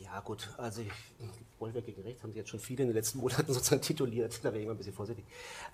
Ja, 0.00 0.20
gut, 0.20 0.48
also 0.58 0.82
Bollwerk 1.58 1.86
gegen 1.86 2.02
rechts 2.02 2.22
haben 2.22 2.30
Sie 2.30 2.38
jetzt 2.38 2.50
schon 2.50 2.60
viele 2.60 2.82
in 2.82 2.90
den 2.90 2.94
letzten 2.94 3.18
Monaten 3.18 3.46
sozusagen 3.52 3.82
tituliert, 3.82 4.38
da 4.44 4.52
wäre 4.52 4.60
ich 4.60 4.66
mal 4.66 4.74
ein 4.74 4.78
bisschen 4.78 4.92
vorsichtig. 4.92 5.24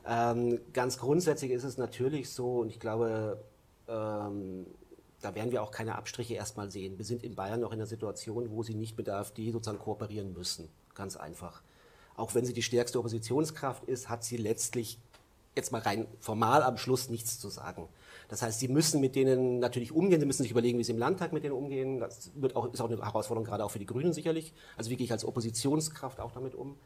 Ähm, 0.06 0.60
ganz 0.72 0.96
grundsätzlich 0.96 1.50
ist 1.50 1.64
es 1.64 1.76
natürlich 1.76 2.30
so, 2.30 2.60
und 2.60 2.70
ich 2.70 2.80
glaube, 2.80 3.44
ähm, 3.86 4.66
da 5.22 5.34
werden 5.34 5.52
wir 5.52 5.62
auch 5.62 5.70
keine 5.70 5.94
Abstriche 5.94 6.34
erstmal 6.34 6.70
sehen. 6.70 6.98
Wir 6.98 7.04
sind 7.04 7.22
in 7.22 7.34
Bayern 7.34 7.60
noch 7.60 7.72
in 7.72 7.78
einer 7.78 7.86
Situation, 7.86 8.50
wo 8.50 8.62
sie 8.62 8.74
nicht 8.74 8.98
mit 8.98 9.06
der 9.06 9.16
AfD 9.16 9.50
sozusagen 9.50 9.78
kooperieren 9.78 10.32
müssen. 10.32 10.68
Ganz 10.94 11.16
einfach. 11.16 11.62
Auch 12.16 12.34
wenn 12.34 12.44
sie 12.44 12.52
die 12.52 12.62
stärkste 12.62 12.98
Oppositionskraft 12.98 13.84
ist, 13.84 14.08
hat 14.08 14.24
sie 14.24 14.36
letztlich 14.36 14.98
jetzt 15.54 15.70
mal 15.70 15.80
rein 15.80 16.06
formal 16.18 16.62
am 16.62 16.76
Schluss 16.76 17.08
nichts 17.08 17.38
zu 17.38 17.48
sagen. 17.48 17.88
Das 18.28 18.42
heißt, 18.42 18.60
sie 18.60 18.68
müssen 18.68 19.00
mit 19.00 19.14
denen 19.14 19.58
natürlich 19.58 19.92
umgehen, 19.92 20.20
sie 20.20 20.26
müssen 20.26 20.42
sich 20.42 20.50
überlegen, 20.50 20.78
wie 20.78 20.84
sie 20.84 20.92
im 20.92 20.98
Landtag 20.98 21.32
mit 21.32 21.44
denen 21.44 21.54
umgehen. 21.54 22.00
Das 22.00 22.30
wird 22.34 22.56
auch, 22.56 22.72
ist 22.72 22.80
auch 22.80 22.90
eine 22.90 23.02
Herausforderung, 23.02 23.44
gerade 23.44 23.64
auch 23.64 23.70
für 23.70 23.78
die 23.78 23.86
Grünen 23.86 24.12
sicherlich. 24.12 24.54
Also 24.76 24.90
wirklich 24.90 25.12
als 25.12 25.24
Oppositionskraft 25.24 26.20
auch 26.20 26.32
damit 26.32 26.54
um. 26.54 26.76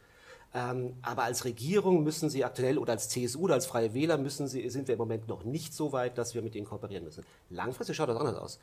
Ähm, 0.54 0.94
aber 1.02 1.24
als 1.24 1.44
Regierung 1.44 2.02
müssen 2.02 2.30
sie 2.30 2.44
aktuell 2.44 2.78
oder 2.78 2.92
als 2.92 3.08
CSU 3.08 3.42
oder 3.42 3.54
als 3.54 3.66
Freie 3.66 3.92
Wähler 3.94 4.16
müssen 4.16 4.48
sie, 4.48 4.68
sind 4.70 4.88
wir 4.88 4.94
im 4.94 4.98
Moment 4.98 5.28
noch 5.28 5.44
nicht 5.44 5.74
so 5.74 5.92
weit, 5.92 6.16
dass 6.18 6.34
wir 6.34 6.42
mit 6.42 6.54
denen 6.54 6.66
kooperieren 6.66 7.04
müssen. 7.04 7.24
Langfristig 7.50 7.96
schaut 7.96 8.08
das 8.08 8.16
anders 8.16 8.36
aus. 8.36 8.58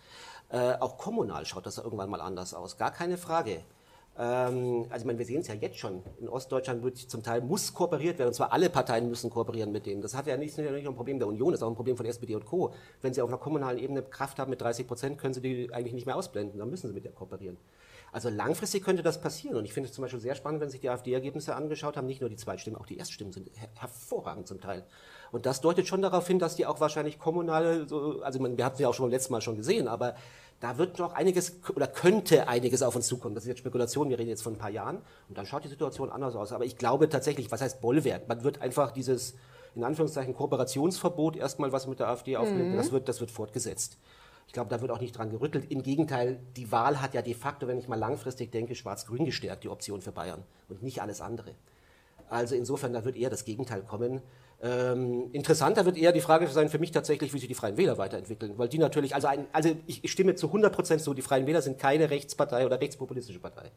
Äh, 0.50 0.74
auch 0.80 0.98
kommunal 0.98 1.46
schaut 1.46 1.65
das 1.65 1.78
irgendwann 1.78 2.10
mal 2.10 2.22
anders 2.22 2.54
aus. 2.54 2.78
Gar 2.78 2.91
keine 2.91 3.17
Frage. 3.17 3.62
Ähm, 4.17 4.86
also 4.89 5.04
ich 5.04 5.06
meine, 5.06 5.17
wir 5.17 5.26
sehen 5.26 5.41
es 5.41 5.48
ja 5.48 5.56
jetzt 5.56 5.78
schon. 5.78 6.04
In 6.19 6.30
Ostdeutschland 6.30 6.84
wird 6.84 6.98
zum 6.98 7.24
Teil 7.24 7.41
muss 7.41 7.74
kooperiert 7.74 8.19
werden, 8.19 8.30
und 8.30 8.34
zwar 8.34 8.54
alle 8.54 8.69
Parteien 8.69 9.10
müssen 9.10 9.30
kooperieren 9.30 9.72
mit 9.72 9.86
denen. 9.86 10.02
Das 10.02 10.15
hat 10.15 10.28
ja 10.28 10.38
nicht, 10.38 10.58
nicht 10.58 10.69
nur 10.69 10.93
ein 10.93 10.96
Problem 10.96 11.17
der 11.17 11.28
Union, 11.28 11.52
das 11.52 11.60
ist 11.60 11.63
auch 11.63 11.69
ein 11.69 11.76
Problem 11.76 11.98
von 11.98 12.06
SPD 12.06 12.36
und 12.36 12.46
Co. 12.46 12.74
Wenn 13.02 13.13
sie 13.13 13.22
auf 13.22 13.30
einer 13.30 13.39
kommunalen 13.39 13.80
Ebene 13.80 14.04
Kraft 14.04 14.38
haben 14.39 14.52
mit 14.52 14.62
30 14.62 14.88
Prozent, 14.88 15.17
können 15.17 15.34
sie 15.34 15.41
die 15.41 15.74
eigentlich 15.74 15.93
nicht 15.93 16.06
mehr 16.06 16.15
ausblenden, 16.15 16.60
dann 16.60 16.69
müssen 16.69 16.88
sie 16.88 16.93
mit 16.93 17.06
der 17.06 17.12
kooperieren. 17.12 17.58
Also 18.13 18.30
langfristig 18.30 18.84
könnte 18.84 19.02
das 19.02 19.19
passieren. 19.19 19.58
Und 19.58 19.65
ich 19.65 19.73
finde 19.73 19.89
es 19.89 19.95
zum 19.95 20.04
Beispiel 20.04 20.19
sehr 20.19 20.36
spannend, 20.36 20.62
wenn 20.62 20.69
sich 20.69 20.80
die 20.80 20.89
AfD-Ergebnisse 20.89 21.56
angeschaut 21.56 21.97
haben, 21.97 22.06
nicht 22.06 22.21
nur 22.21 22.30
die 22.30 22.36
Zweitstimmen, 22.36 22.80
auch 22.80 22.86
die 22.86 22.97
Erststimmen 22.97 23.34
sind 23.34 23.49
her 23.56 23.69
hervorragend 23.73 24.47
zum 24.47 24.62
Teil. 24.62 24.86
Und 25.32 25.47
das 25.47 25.62
deutet 25.62 25.88
schon 25.88 26.04
darauf 26.04 26.28
hin, 26.28 26.38
dass 26.38 26.56
die 26.56 26.67
auch 26.67 26.80
wahrscheinlich 26.80 27.17
kommunale, 27.17 27.88
so, 27.88 28.21
also 28.21 28.39
man, 28.39 28.56
wir 28.56 28.65
hatten 28.65 28.78
sie 28.78 28.84
ja 28.84 28.89
auch 28.89 28.93
schon 28.93 29.06
beim 29.06 29.12
letzten 29.12 29.34
Mal 29.34 29.41
schon 29.41 29.58
gesehen, 29.58 29.88
aber 29.88 30.15
da 30.60 30.78
wird 30.78 30.99
noch 30.99 31.13
einiges 31.13 31.60
oder 31.76 31.88
könnte 31.88 32.47
einiges 32.47 32.84
auf 32.84 32.95
uns 32.95 33.08
zukommen. 33.08 33.34
Das 33.34 33.45
ist 33.45 33.47
jetzt 33.47 33.60
Spekulation, 33.60 34.10
wir 34.10 34.19
reden 34.19 34.30
jetzt 34.30 34.43
von 34.43 34.54
ein 34.54 34.60
paar 34.60 34.69
Jahren 34.69 34.97
und 35.28 35.38
dann 35.38 35.47
schaut 35.47 35.63
die 35.63 35.69
Situation 35.69 36.12
anders 36.12 36.36
aus. 36.36 36.52
Aber 36.52 36.65
ich 36.65 36.78
glaube 36.78 37.10
tatsächlich, 37.10 37.52
was 37.52 37.62
heißt 37.62 37.82
Bollwerk? 37.82 38.28
Man 38.28 38.43
wird 38.43 38.62
einfach 38.62 38.91
dieses, 38.91 39.34
in 39.76 39.84
Anführungszeichen, 39.84 40.36
Kooperationsverbot 40.36 41.36
erstmal, 41.36 41.71
was 41.71 41.88
mit 41.88 41.99
der 41.99 42.10
AfD 42.10 42.38
aufnimmt, 42.38 42.78
das, 42.78 42.91
wird, 42.91 43.10
das 43.10 43.19
wird 43.19 43.32
fortgesetzt. 43.32 43.97
Ich 44.54 44.56
glaube, 44.56 44.70
da 44.70 44.82
wird 44.82 44.92
auch 44.92 45.00
nicht 45.00 45.18
dran 45.18 45.32
gerüttelt. 45.32 45.72
Im 45.72 45.82
Gegenteil, 45.82 46.39
die 46.56 46.72
Wahl 46.72 47.02
hat 47.02 47.16
ja 47.16 47.24
de 47.24 47.34
facto, 47.34 47.68
wenn 47.68 47.80
ich 47.80 47.88
mal 47.88 47.98
langfristig 47.98 48.52
denke, 48.52 48.76
schwarz-grün 48.76 49.26
gestärkt, 49.26 49.63
die 49.63 49.68
Option 49.68 50.00
für 50.00 50.12
Bayern 50.12 50.44
und 50.70 50.84
nicht 50.84 51.02
alles 51.02 51.22
andere. 51.22 51.56
Also 52.30 52.54
insofern, 52.54 52.94
da 52.94 53.04
wird 53.04 53.18
eher 53.18 53.32
das 53.32 53.46
Gegenteil 53.46 53.82
kommen. 53.82 54.22
Ähm, 54.62 55.32
interessanter 55.32 55.86
wird 55.86 55.98
eher 55.98 56.12
die 56.12 56.22
Frage 56.22 56.48
sein 56.50 56.70
für 56.70 56.78
mich 56.78 56.92
tatsächlich, 56.92 57.34
wie 57.34 57.39
sich 57.39 57.48
die 57.48 57.56
Freien 57.56 57.78
Wähler 57.78 57.98
weiterentwickeln. 57.98 58.56
Weil 58.60 58.70
die 58.70 58.78
natürlich, 58.78 59.16
also, 59.16 59.26
ein, 59.26 59.48
also 59.54 59.76
ich, 59.88 60.12
stimme 60.12 60.36
zu 60.36 60.46
100 60.46 60.72
Prozent 60.72 61.02
zu, 61.02 61.16
die 61.16 61.24
Freien 61.24 61.48
Wähler 61.48 61.63
sind 61.63 61.80
keine 61.80 62.12
Rechtspartei 62.12 62.63
oder 62.68 62.80
rechtspopulistische 62.80 63.39
Partei. 63.39 63.72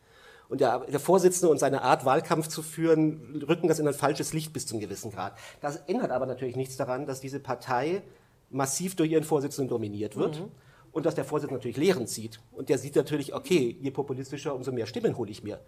Und 0.50 0.60
der, 0.60 0.80
der 0.80 1.00
Vorsitzende 1.00 1.50
und 1.50 1.58
seine 1.58 1.80
Art, 1.80 2.04
Wahlkampf 2.04 2.48
zu 2.48 2.60
führen, 2.60 3.42
rücken 3.48 3.68
das 3.68 3.78
in 3.78 3.88
ein 3.88 3.94
falsches 3.94 4.34
Licht 4.34 4.52
bis 4.52 4.66
zum 4.66 4.78
gewissen 4.78 5.10
Grad. 5.10 5.38
Das 5.62 5.76
ändert 5.86 6.10
aber 6.10 6.26
natürlich 6.26 6.54
nichts 6.54 6.76
daran, 6.76 7.06
dass 7.06 7.22
diese 7.22 7.40
Partei 7.40 8.02
massiv 8.50 8.94
durch 8.94 9.10
ihren 9.10 9.24
Vorsitzenden 9.24 9.70
dominiert 9.70 10.16
wird. 10.16 10.42
Und 10.96 11.04
dass 11.04 11.14
der 11.14 11.26
Vorsitzende 11.26 11.58
natürlich 11.58 11.76
Lehren 11.76 12.06
zieht. 12.06 12.40
Und 12.52 12.70
der 12.70 12.78
sieht 12.78 12.96
natürlich, 12.96 13.34
okay, 13.34 13.76
je 13.82 13.90
populistischer, 13.90 14.54
umso 14.54 14.72
mehr 14.72 14.86
Stimmen 14.86 15.14
hole 15.18 15.30
ich 15.30 15.42
mir. 15.42 15.60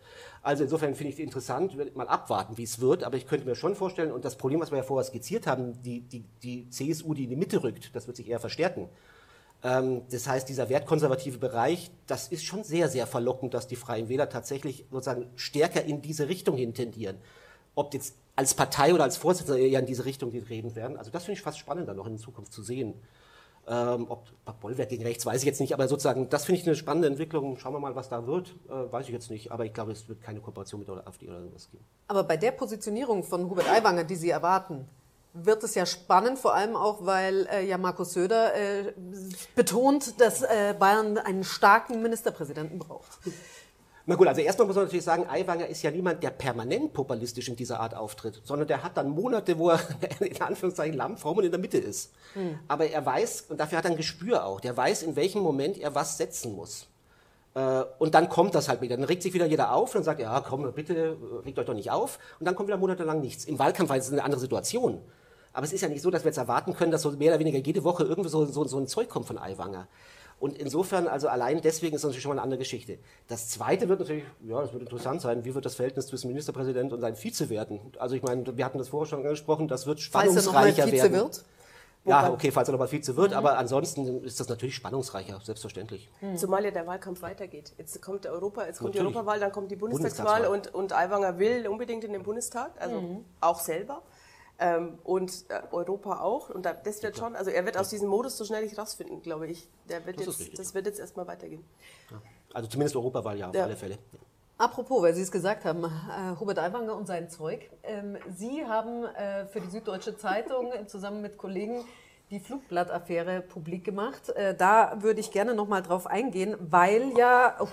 Also 0.42 0.64
insofern 0.64 0.94
finde 0.94 1.10
ich 1.10 1.16
es 1.16 1.22
interessant, 1.22 1.76
mal 1.94 2.08
abwarten, 2.08 2.56
wie 2.56 2.62
es 2.62 2.80
wird. 2.80 3.04
Aber 3.04 3.18
ich 3.18 3.26
könnte 3.26 3.46
mir 3.46 3.54
schon 3.54 3.74
vorstellen, 3.74 4.10
und 4.10 4.24
das 4.24 4.36
Problem, 4.36 4.58
was 4.60 4.70
wir 4.70 4.78
ja 4.78 4.84
vorher 4.84 5.04
skizziert 5.04 5.46
haben, 5.46 5.82
die, 5.82 6.00
die, 6.00 6.24
die 6.42 6.70
CSU, 6.70 7.12
die 7.12 7.24
in 7.24 7.28
die 7.30 7.36
Mitte 7.36 7.62
rückt, 7.62 7.94
das 7.94 8.06
wird 8.06 8.16
sich 8.16 8.30
eher 8.30 8.40
verstärken. 8.40 8.88
Ähm, 9.62 10.00
das 10.10 10.26
heißt, 10.26 10.48
dieser 10.48 10.70
wertkonservative 10.70 11.36
Bereich, 11.36 11.90
das 12.06 12.28
ist 12.28 12.44
schon 12.44 12.64
sehr, 12.64 12.88
sehr 12.88 13.06
verlockend, 13.06 13.52
dass 13.52 13.66
die 13.66 13.76
Freien 13.76 14.08
Wähler 14.08 14.30
tatsächlich 14.30 14.86
sozusagen 14.90 15.26
stärker 15.36 15.84
in 15.84 16.00
diese 16.00 16.30
Richtung 16.30 16.56
hin 16.56 16.72
tendieren. 16.72 17.18
Ob 17.74 17.92
jetzt 17.92 18.14
als 18.34 18.54
Partei 18.54 18.94
oder 18.94 19.04
als 19.04 19.18
Vorsitzender 19.18 19.60
eher 19.60 19.80
in 19.80 19.86
diese 19.86 20.06
Richtung 20.06 20.30
reden 20.30 20.74
werden. 20.74 20.96
Also 20.96 21.10
das 21.10 21.24
finde 21.24 21.36
ich 21.36 21.42
fast 21.42 21.58
spannender 21.58 21.92
noch 21.92 22.06
in 22.06 22.16
Zukunft 22.16 22.50
zu 22.50 22.62
sehen. 22.62 22.94
Ähm, 23.70 24.06
ob 24.08 24.24
Bollwerk 24.60 24.88
gegen 24.88 25.02
rechts, 25.04 25.26
weiß 25.26 25.40
ich 25.40 25.46
jetzt 25.46 25.60
nicht, 25.60 25.74
aber 25.74 25.88
sozusagen, 25.88 26.28
das 26.28 26.44
finde 26.44 26.60
ich 26.60 26.66
eine 26.66 26.76
spannende 26.76 27.08
Entwicklung. 27.08 27.58
Schauen 27.58 27.74
wir 27.74 27.80
mal, 27.80 27.94
was 27.94 28.08
da 28.08 28.26
wird. 28.26 28.54
Äh, 28.68 28.92
weiß 28.92 29.06
ich 29.06 29.12
jetzt 29.12 29.30
nicht, 29.30 29.52
aber 29.52 29.64
ich 29.64 29.72
glaube, 29.72 29.92
es 29.92 30.08
wird 30.08 30.22
keine 30.22 30.40
Kooperation 30.40 30.80
mit 30.80 30.88
der 30.88 31.06
AfD 31.06 31.28
oder 31.28 31.42
sowas 31.42 31.70
geben. 31.70 31.84
Aber 32.08 32.24
bei 32.24 32.36
der 32.36 32.52
Positionierung 32.52 33.22
von 33.22 33.48
Hubert 33.48 33.68
Aiwanger, 33.68 34.04
die 34.04 34.16
Sie 34.16 34.30
erwarten, 34.30 34.88
wird 35.34 35.62
es 35.62 35.74
ja 35.74 35.86
spannend, 35.86 36.38
vor 36.38 36.54
allem 36.54 36.76
auch, 36.76 37.04
weil 37.04 37.46
äh, 37.52 37.66
ja 37.66 37.78
Markus 37.78 38.12
Söder 38.14 38.54
äh, 38.54 38.92
betont, 39.54 40.20
dass 40.20 40.42
äh, 40.42 40.74
Bayern 40.78 41.18
einen 41.18 41.44
starken 41.44 42.02
Ministerpräsidenten 42.02 42.78
braucht. 42.78 43.18
Na 44.08 44.14
gut, 44.14 44.26
also 44.26 44.40
erstmal 44.40 44.66
muss 44.66 44.74
man 44.74 44.86
natürlich 44.86 45.04
sagen, 45.04 45.26
Aiwanger 45.28 45.66
ist 45.66 45.82
ja 45.82 45.90
niemand, 45.90 46.22
der 46.22 46.30
permanent 46.30 46.94
populistisch 46.94 47.46
in 47.50 47.56
dieser 47.56 47.78
Art 47.78 47.94
auftritt, 47.94 48.40
sondern 48.42 48.66
der 48.66 48.82
hat 48.82 48.96
dann 48.96 49.10
Monate, 49.10 49.58
wo 49.58 49.68
er 49.68 49.80
in 50.20 50.40
Anführungszeichen 50.40 50.96
lammfromm 50.96 51.36
und 51.36 51.44
in 51.44 51.50
der 51.50 51.60
Mitte 51.60 51.76
ist. 51.76 52.14
Hm. 52.32 52.58
Aber 52.68 52.86
er 52.86 53.04
weiß, 53.04 53.44
und 53.50 53.60
dafür 53.60 53.76
hat 53.76 53.84
er 53.84 53.90
ein 53.90 53.98
Gespür 53.98 54.46
auch, 54.46 54.62
der 54.62 54.74
weiß, 54.74 55.02
in 55.02 55.14
welchem 55.14 55.42
Moment 55.42 55.76
er 55.76 55.94
was 55.94 56.16
setzen 56.16 56.56
muss. 56.56 56.86
Äh, 57.52 57.82
und 57.98 58.14
dann 58.14 58.30
kommt 58.30 58.54
das 58.54 58.70
halt 58.70 58.80
wieder. 58.80 58.96
Dann 58.96 59.04
regt 59.04 59.22
sich 59.22 59.34
wieder 59.34 59.44
jeder 59.44 59.74
auf 59.74 59.94
und 59.94 60.04
sagt, 60.04 60.20
ja, 60.20 60.40
komm, 60.40 60.72
bitte, 60.72 61.18
regt 61.44 61.58
euch 61.58 61.66
doch 61.66 61.74
nicht 61.74 61.90
auf. 61.90 62.18
Und 62.40 62.46
dann 62.46 62.54
kommt 62.54 62.68
wieder 62.68 62.78
monatelang 62.78 63.20
nichts. 63.20 63.44
Im 63.44 63.58
Wahlkampf 63.58 63.90
war 63.90 63.98
es 63.98 64.10
eine 64.10 64.24
andere 64.24 64.40
Situation. 64.40 65.02
Aber 65.52 65.66
es 65.66 65.72
ist 65.74 65.82
ja 65.82 65.88
nicht 65.88 66.00
so, 66.00 66.10
dass 66.10 66.24
wir 66.24 66.30
jetzt 66.30 66.38
erwarten 66.38 66.74
können, 66.74 66.92
dass 66.92 67.02
so 67.02 67.10
mehr 67.10 67.32
oder 67.32 67.40
weniger 67.40 67.58
jede 67.58 67.84
Woche 67.84 68.04
irgendwie 68.04 68.30
so, 68.30 68.46
so, 68.46 68.64
so 68.64 68.78
ein 68.78 68.86
Zeug 68.86 69.10
kommt 69.10 69.26
von 69.26 69.36
Aiwanger. 69.36 69.86
Und 70.40 70.56
insofern, 70.56 71.08
also 71.08 71.28
allein 71.28 71.60
deswegen 71.60 71.96
ist 71.96 72.04
das 72.04 72.10
natürlich 72.10 72.22
schon 72.22 72.30
mal 72.30 72.36
eine 72.36 72.42
andere 72.42 72.58
Geschichte. 72.58 72.98
Das 73.26 73.48
Zweite 73.48 73.88
wird 73.88 74.00
natürlich, 74.00 74.24
ja, 74.46 74.60
das 74.60 74.72
wird 74.72 74.82
interessant 74.82 75.20
sein, 75.20 75.44
wie 75.44 75.54
wird 75.54 75.64
das 75.64 75.74
Verhältnis 75.74 76.06
zwischen 76.06 76.28
Ministerpräsident 76.28 76.92
und 76.92 77.00
seinem 77.00 77.16
Vize 77.16 77.50
werden? 77.50 77.80
Also 77.98 78.14
ich 78.14 78.22
meine, 78.22 78.56
wir 78.56 78.64
hatten 78.64 78.78
das 78.78 78.88
vorher 78.88 79.06
schon 79.06 79.20
angesprochen, 79.20 79.66
das 79.66 79.86
wird 79.86 80.00
spannungsreicher 80.00 80.52
falls 80.52 80.78
er 80.78 80.92
werden. 80.92 81.12
Wird? 81.12 81.44
Ja, 82.04 82.32
okay, 82.32 82.50
falls 82.52 82.68
er 82.68 82.72
nochmal 82.72 82.90
Vize 82.90 83.16
wird, 83.16 83.32
mhm. 83.32 83.36
aber 83.36 83.58
ansonsten 83.58 84.22
ist 84.22 84.38
das 84.38 84.48
natürlich 84.48 84.76
spannungsreicher, 84.76 85.40
selbstverständlich. 85.42 86.08
Mhm. 86.20 86.36
Zumal 86.36 86.64
ja 86.64 86.70
der 86.70 86.86
Wahlkampf 86.86 87.20
weitergeht. 87.22 87.72
Jetzt 87.76 88.00
kommt 88.00 88.24
Europa, 88.26 88.64
jetzt 88.64 88.78
kommt 88.78 88.94
natürlich. 88.94 89.12
die 89.12 89.16
Europawahl, 89.16 89.40
dann 89.40 89.52
kommt 89.52 89.70
die 89.70 89.76
Bundestagswahl, 89.76 90.48
Bundestagswahl. 90.48 90.72
Und, 90.76 90.92
und 90.92 90.92
Aiwanger 90.92 91.38
will 91.38 91.66
unbedingt 91.66 92.04
in 92.04 92.12
den 92.12 92.22
Bundestag, 92.22 92.70
also 92.78 93.00
mhm. 93.00 93.24
auch 93.40 93.58
selber. 93.58 94.02
Ähm, 94.60 94.98
und 95.04 95.44
äh, 95.48 95.62
Europa 95.70 96.20
auch. 96.20 96.50
Und 96.50 96.66
da, 96.66 96.72
das 96.72 97.02
wird 97.02 97.16
schon, 97.16 97.36
also 97.36 97.50
er 97.50 97.64
wird 97.64 97.76
aus 97.76 97.90
diesem 97.90 98.08
Modus 98.08 98.36
so 98.36 98.44
schnell 98.44 98.64
nicht 98.64 98.76
rausfinden, 98.76 99.22
glaube 99.22 99.46
ich. 99.46 99.68
Der 99.88 100.04
wird 100.04 100.18
das, 100.18 100.38
jetzt, 100.38 100.58
das 100.58 100.74
wird 100.74 100.86
jetzt 100.86 100.98
erstmal 100.98 101.26
weitergehen. 101.28 101.64
Ja. 102.10 102.20
Also 102.52 102.68
zumindest 102.68 102.96
Europawahl 102.96 103.38
ja, 103.38 103.48
auf 103.48 103.54
ja. 103.54 103.64
alle 103.64 103.76
Fälle. 103.76 103.98
Apropos, 104.56 105.02
weil 105.02 105.14
Sie 105.14 105.22
es 105.22 105.30
gesagt 105.30 105.64
haben, 105.64 105.84
äh, 105.84 106.40
Hubert 106.40 106.58
Aiwanger 106.58 106.96
und 106.96 107.06
sein 107.06 107.30
Zeug. 107.30 107.70
Ähm, 107.84 108.16
Sie 108.34 108.66
haben 108.66 109.04
äh, 109.04 109.46
für 109.46 109.60
die 109.60 109.70
Süddeutsche 109.70 110.16
Zeitung 110.16 110.72
zusammen 110.88 111.22
mit 111.22 111.38
Kollegen 111.38 111.84
die 112.30 112.40
Flugblattaffäre 112.40 113.40
publik 113.40 113.84
gemacht. 113.84 114.30
Äh, 114.30 114.56
da 114.56 115.00
würde 115.00 115.20
ich 115.20 115.30
gerne 115.30 115.54
noch 115.54 115.68
mal 115.68 115.82
drauf 115.82 116.08
eingehen, 116.08 116.56
weil 116.58 117.16
ja 117.16 117.56
oh, 117.60 117.68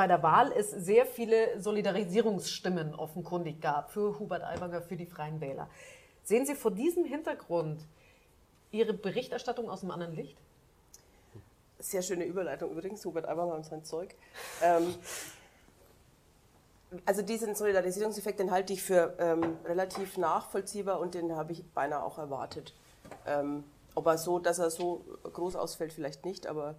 bei 0.00 0.06
der 0.06 0.22
Wahl 0.22 0.50
es 0.52 0.70
sehr 0.70 1.04
viele 1.04 1.60
Solidarisierungsstimmen 1.60 2.94
offenkundig 2.94 3.60
gab 3.60 3.90
für 3.90 4.18
Hubert 4.18 4.42
Aiwanger, 4.42 4.80
für 4.80 4.96
die 4.96 5.04
Freien 5.04 5.42
Wähler. 5.42 5.68
Sehen 6.22 6.46
Sie 6.46 6.54
vor 6.54 6.70
diesem 6.70 7.04
Hintergrund 7.04 7.82
Ihre 8.70 8.94
Berichterstattung 8.94 9.68
aus 9.68 9.82
einem 9.82 9.90
anderen 9.90 10.14
Licht? 10.14 10.38
Sehr 11.78 12.00
schöne 12.00 12.24
Überleitung 12.24 12.70
übrigens, 12.70 13.04
Hubert 13.04 13.28
Aiwanger 13.28 13.56
und 13.56 13.66
sein 13.66 13.84
Zeug. 13.84 14.14
Ähm, 14.62 14.94
also 17.04 17.20
diesen 17.20 17.54
Solidarisierungseffekt, 17.54 18.40
den 18.40 18.52
halte 18.52 18.72
ich 18.72 18.82
für 18.82 19.14
ähm, 19.18 19.58
relativ 19.66 20.16
nachvollziehbar 20.16 20.98
und 20.98 21.12
den 21.12 21.36
habe 21.36 21.52
ich 21.52 21.62
beinahe 21.74 22.02
auch 22.02 22.16
erwartet. 22.16 22.72
Ähm, 23.26 23.64
ob 23.94 24.06
er 24.06 24.16
so, 24.16 24.38
dass 24.38 24.60
er 24.60 24.70
so 24.70 25.04
groß 25.24 25.56
ausfällt, 25.56 25.92
vielleicht 25.92 26.24
nicht, 26.24 26.46
aber 26.46 26.76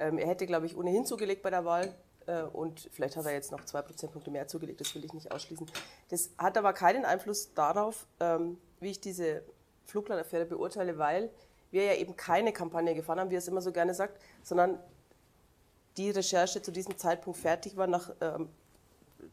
ähm, 0.00 0.18
er 0.18 0.26
hätte, 0.26 0.44
glaube 0.46 0.66
ich, 0.66 0.76
ohnehin 0.76 1.06
zugelegt 1.06 1.44
bei 1.44 1.50
der 1.50 1.64
Wahl. 1.64 1.94
Äh, 2.28 2.42
und 2.42 2.88
vielleicht 2.92 3.16
hat 3.16 3.24
er 3.24 3.32
jetzt 3.32 3.50
noch 3.50 3.64
zwei 3.64 3.82
Prozentpunkte 3.82 4.30
mehr 4.30 4.46
zugelegt, 4.46 4.80
das 4.80 4.94
will 4.94 5.04
ich 5.04 5.12
nicht 5.12 5.32
ausschließen. 5.32 5.66
Das 6.10 6.30
hat 6.38 6.56
aber 6.56 6.72
keinen 6.72 7.04
Einfluss 7.04 7.52
darauf, 7.54 8.06
ähm, 8.20 8.58
wie 8.80 8.90
ich 8.90 9.00
diese 9.00 9.42
Flugblattaffäre 9.86 10.44
beurteile, 10.44 10.98
weil 10.98 11.30
wir 11.70 11.84
ja 11.84 11.94
eben 11.94 12.16
keine 12.16 12.52
Kampagne 12.52 12.94
gefahren 12.94 13.18
haben, 13.18 13.30
wie 13.30 13.36
er 13.36 13.40
es 13.40 13.48
immer 13.48 13.62
so 13.62 13.72
gerne 13.72 13.94
sagt, 13.94 14.20
sondern 14.42 14.78
die 15.96 16.10
Recherche 16.10 16.62
zu 16.62 16.70
diesem 16.70 16.96
Zeitpunkt 16.96 17.38
fertig 17.38 17.76
war 17.76 17.86
nach 17.86 18.14
ähm, 18.20 18.48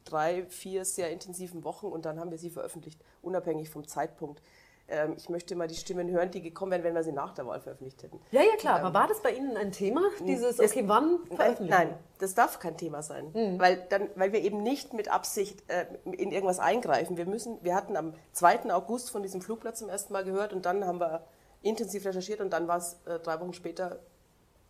drei, 0.06 0.46
vier 0.46 0.86
sehr 0.86 1.12
intensiven 1.12 1.64
Wochen 1.64 1.88
und 1.88 2.06
dann 2.06 2.20
haben 2.20 2.32
wir 2.32 2.38
sie 2.38 2.50
veröffentlicht, 2.50 3.00
unabhängig 3.22 3.70
vom 3.70 3.88
Zeitpunkt. 3.88 4.42
Ähm, 4.88 5.16
ich 5.18 5.30
möchte 5.30 5.56
mal 5.56 5.68
die 5.68 5.76
Stimmen 5.76 6.12
hören, 6.12 6.30
die 6.30 6.42
gekommen 6.42 6.72
wären, 6.72 6.84
wenn 6.84 6.94
wir 6.94 7.04
sie 7.04 7.12
nach 7.12 7.34
der 7.34 7.48
Wahl 7.48 7.60
veröffentlicht 7.60 8.04
hätten. 8.04 8.20
Ja, 8.32 8.42
ja, 8.42 8.56
klar. 8.58 8.80
Ähm, 8.80 8.86
aber 8.86 9.00
war 9.00 9.08
das 9.08 9.22
bei 9.22 9.32
Ihnen 9.32 9.58
ein 9.58 9.72
Thema, 9.72 10.02
dieses, 10.28 10.60
okay, 10.60 10.84
wann 10.86 11.26
veröffentlichen? 11.28 11.70
Nein, 11.70 11.98
das 12.20 12.36
darf 12.36 12.60
kein 12.60 12.78
Thema 12.78 13.02
sein, 13.02 13.32
mhm. 13.34 13.60
weil, 13.60 13.84
dann, 13.90 14.10
weil 14.16 14.32
wir 14.32 14.42
eben 14.42 14.62
nicht 14.62 14.94
mit 14.94 15.12
Absicht 15.12 15.64
äh, 15.72 15.86
in 16.04 16.32
irgendwas 16.32 16.60
eingreifen. 16.60 17.18
Wir, 17.18 17.26
müssen, 17.26 17.58
wir 17.64 17.74
hatten 17.74 17.98
am 17.98 18.14
2. 18.34 18.72
August 18.72 19.10
von 19.10 19.24
diesem 19.24 19.42
Flugplatz 19.42 19.80
zum 19.80 19.90
ersten 19.90 20.14
Mal 20.14 20.24
gehört 20.24 20.54
und 20.54 20.68
dann 20.68 20.86
haben 20.86 21.00
wir 21.00 21.26
intensiv 21.64 22.06
recherchiert 22.06 22.40
und 22.40 22.52
dann 22.52 22.68
war 22.68 22.78
es 22.78 22.98
äh, 23.06 23.20
drei 23.20 23.40
Wochen 23.40 23.54
später 23.54 24.00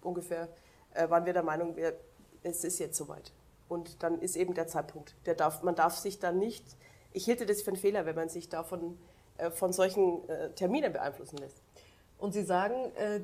ungefähr, 0.02 0.48
äh, 0.94 1.10
waren 1.10 1.26
wir 1.26 1.34
der 1.34 1.44
Meinung, 1.44 1.76
wir, 1.76 1.94
es 2.42 2.64
ist 2.64 2.80
jetzt 2.80 2.98
soweit. 2.98 3.34
Und 3.68 4.02
dann 4.02 4.22
ist 4.22 4.38
eben 4.38 4.54
der 4.54 4.68
Zeitpunkt. 4.68 5.16
Der 5.26 5.36
darf, 5.36 5.62
man 5.62 5.76
darf 5.76 5.98
sich 5.98 6.20
dann 6.20 6.38
nicht, 6.38 6.64
ich 7.12 7.26
hielte 7.26 7.46
das 7.46 7.62
für 7.62 7.72
einen 7.72 7.78
Fehler, 7.78 8.06
wenn 8.06 8.16
man 8.16 8.30
sich 8.30 8.48
davon 8.48 8.98
von 9.52 9.74
solchen 9.74 10.28
äh, 10.30 10.50
Terminen 10.52 10.94
beeinflussen 10.94 11.38
lässt. 11.38 11.62
Und 12.18 12.34
Sie 12.34 12.44
sagen, 12.44 12.92
äh, 12.96 13.22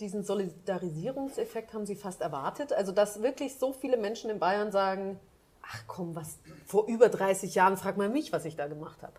diesen 0.00 0.22
Solidarisierungseffekt 0.22 1.72
haben 1.72 1.86
Sie 1.86 1.96
fast 1.96 2.20
erwartet? 2.20 2.72
Also, 2.72 2.92
dass 2.92 3.22
wirklich 3.22 3.58
so 3.58 3.72
viele 3.72 3.96
Menschen 3.96 4.30
in 4.30 4.38
Bayern 4.38 4.70
sagen, 4.70 5.18
ach 5.62 5.84
komm, 5.86 6.14
was, 6.14 6.38
vor 6.66 6.86
über 6.86 7.08
30 7.08 7.54
Jahren 7.54 7.76
frag 7.76 7.96
mal 7.96 8.08
mich, 8.08 8.32
was 8.32 8.44
ich 8.44 8.56
da 8.56 8.66
gemacht 8.66 9.02
habe. 9.02 9.14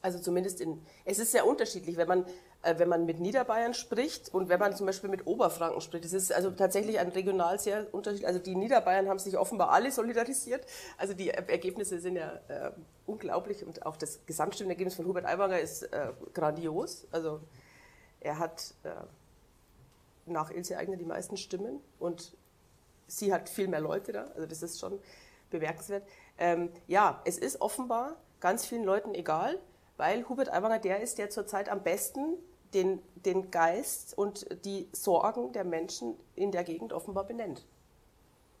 Also 0.00 0.18
zumindest 0.20 0.60
in, 0.60 0.80
es 1.04 1.18
ist 1.18 1.32
sehr 1.32 1.46
unterschiedlich, 1.46 1.96
wenn 1.96 2.08
man, 2.08 2.24
äh, 2.24 2.28
wenn 2.62 2.88
man 2.88 3.06
mit 3.06 3.20
Niederbayern 3.20 3.72
spricht 3.72 4.34
und 4.34 4.48
wenn 4.48 4.58
man 4.58 4.74
zum 4.74 4.86
Beispiel 4.86 5.08
mit 5.08 5.26
Oberfranken 5.26 5.80
spricht. 5.80 6.04
Es 6.04 6.12
ist 6.12 6.32
also 6.32 6.50
tatsächlich 6.50 6.98
ein 6.98 7.08
regional 7.08 7.58
sehr 7.60 7.86
unterschiedlich. 7.92 8.26
Also 8.26 8.40
die 8.40 8.56
Niederbayern 8.56 9.08
haben 9.08 9.18
sich 9.18 9.38
offenbar 9.38 9.70
alle 9.70 9.92
solidarisiert. 9.92 10.66
Also 10.96 11.14
die 11.14 11.30
Ergebnisse 11.30 12.00
sind 12.00 12.16
ja 12.16 12.40
äh, 12.48 12.72
unglaublich 13.06 13.64
und 13.64 13.86
auch 13.86 13.96
das 13.96 14.26
Gesamtstimmenergebnis 14.26 14.96
von 14.96 15.06
Hubert 15.06 15.24
Aiwanger 15.24 15.60
ist 15.60 15.84
äh, 15.84 16.12
grandios. 16.34 17.06
Also 17.12 17.40
er 18.20 18.38
hat 18.38 18.74
äh, 18.82 18.90
nach 20.26 20.50
Ilse 20.50 20.76
Eigner 20.76 20.96
die 20.96 21.04
meisten 21.04 21.36
Stimmen 21.36 21.80
und 22.00 22.36
sie 23.06 23.32
hat 23.32 23.48
viel 23.48 23.68
mehr 23.68 23.80
Leute 23.80 24.12
da. 24.12 24.24
Also 24.34 24.46
das 24.46 24.62
ist 24.62 24.80
schon 24.80 24.98
bemerkenswert. 25.50 26.06
Ähm, 26.38 26.70
ja, 26.88 27.22
es 27.24 27.38
ist 27.38 27.60
offenbar 27.60 28.16
ganz 28.40 28.66
vielen 28.66 28.84
Leuten 28.84 29.14
egal 29.14 29.58
weil 29.98 30.26
Hubert 30.28 30.50
Aiwanger 30.50 30.78
der 30.78 31.00
ist, 31.00 31.18
der 31.18 31.28
zurzeit 31.28 31.68
am 31.68 31.82
besten 31.82 32.38
den, 32.72 33.02
den 33.16 33.50
Geist 33.50 34.16
und 34.16 34.46
die 34.64 34.88
Sorgen 34.92 35.52
der 35.52 35.64
Menschen 35.64 36.16
in 36.34 36.52
der 36.52 36.64
Gegend 36.64 36.92
offenbar 36.92 37.24
benennt. 37.24 37.66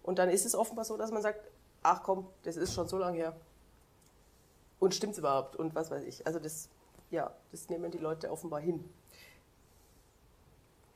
Und 0.02 0.18
dann 0.18 0.28
ist 0.28 0.44
es 0.44 0.54
offenbar 0.54 0.84
so, 0.84 0.96
dass 0.96 1.10
man 1.10 1.22
sagt, 1.22 1.40
ach 1.82 2.02
komm, 2.02 2.26
das 2.42 2.56
ist 2.56 2.74
schon 2.74 2.88
so 2.88 2.98
lange 2.98 3.16
her. 3.16 3.36
Und 4.78 4.94
stimmt 4.94 5.12
es 5.12 5.18
überhaupt? 5.18 5.56
Und 5.56 5.74
was 5.74 5.90
weiß 5.90 6.04
ich. 6.04 6.26
Also 6.26 6.38
das, 6.38 6.68
ja, 7.10 7.32
das 7.50 7.68
nehmen 7.68 7.90
die 7.90 7.98
Leute 7.98 8.30
offenbar 8.30 8.60
hin. 8.60 8.88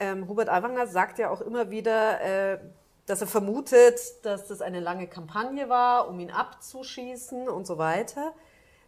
Ähm, 0.01 0.29
Hubert 0.29 0.49
Aiwanger 0.49 0.87
sagt 0.87 1.19
ja 1.19 1.31
auch 1.31 1.41
immer 1.41 1.71
wieder, 1.71 2.21
äh, 2.21 2.59
dass 3.07 3.21
er 3.21 3.27
vermutet, 3.27 4.01
dass 4.23 4.49
das 4.49 4.63
eine 4.63 4.81
lange 4.81 5.07
Kampagne 5.07 5.69
war, 5.69 6.09
um 6.09 6.19
ihn 6.19 6.31
abzuschießen 6.31 7.49
und 7.49 7.67
so 7.67 7.79
weiter. 7.79 8.33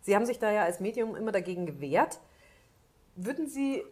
Sie 0.05 0.15
haben 0.15 0.25
sich 0.25 0.39
da 0.39 0.53
ja 0.53 0.63
als 0.63 0.79
Medium 0.79 1.17
immer 1.17 1.33
dagegen 1.33 1.67
gewehrt. 1.67 2.21
Würden 3.17 3.49
Sie 3.49 3.83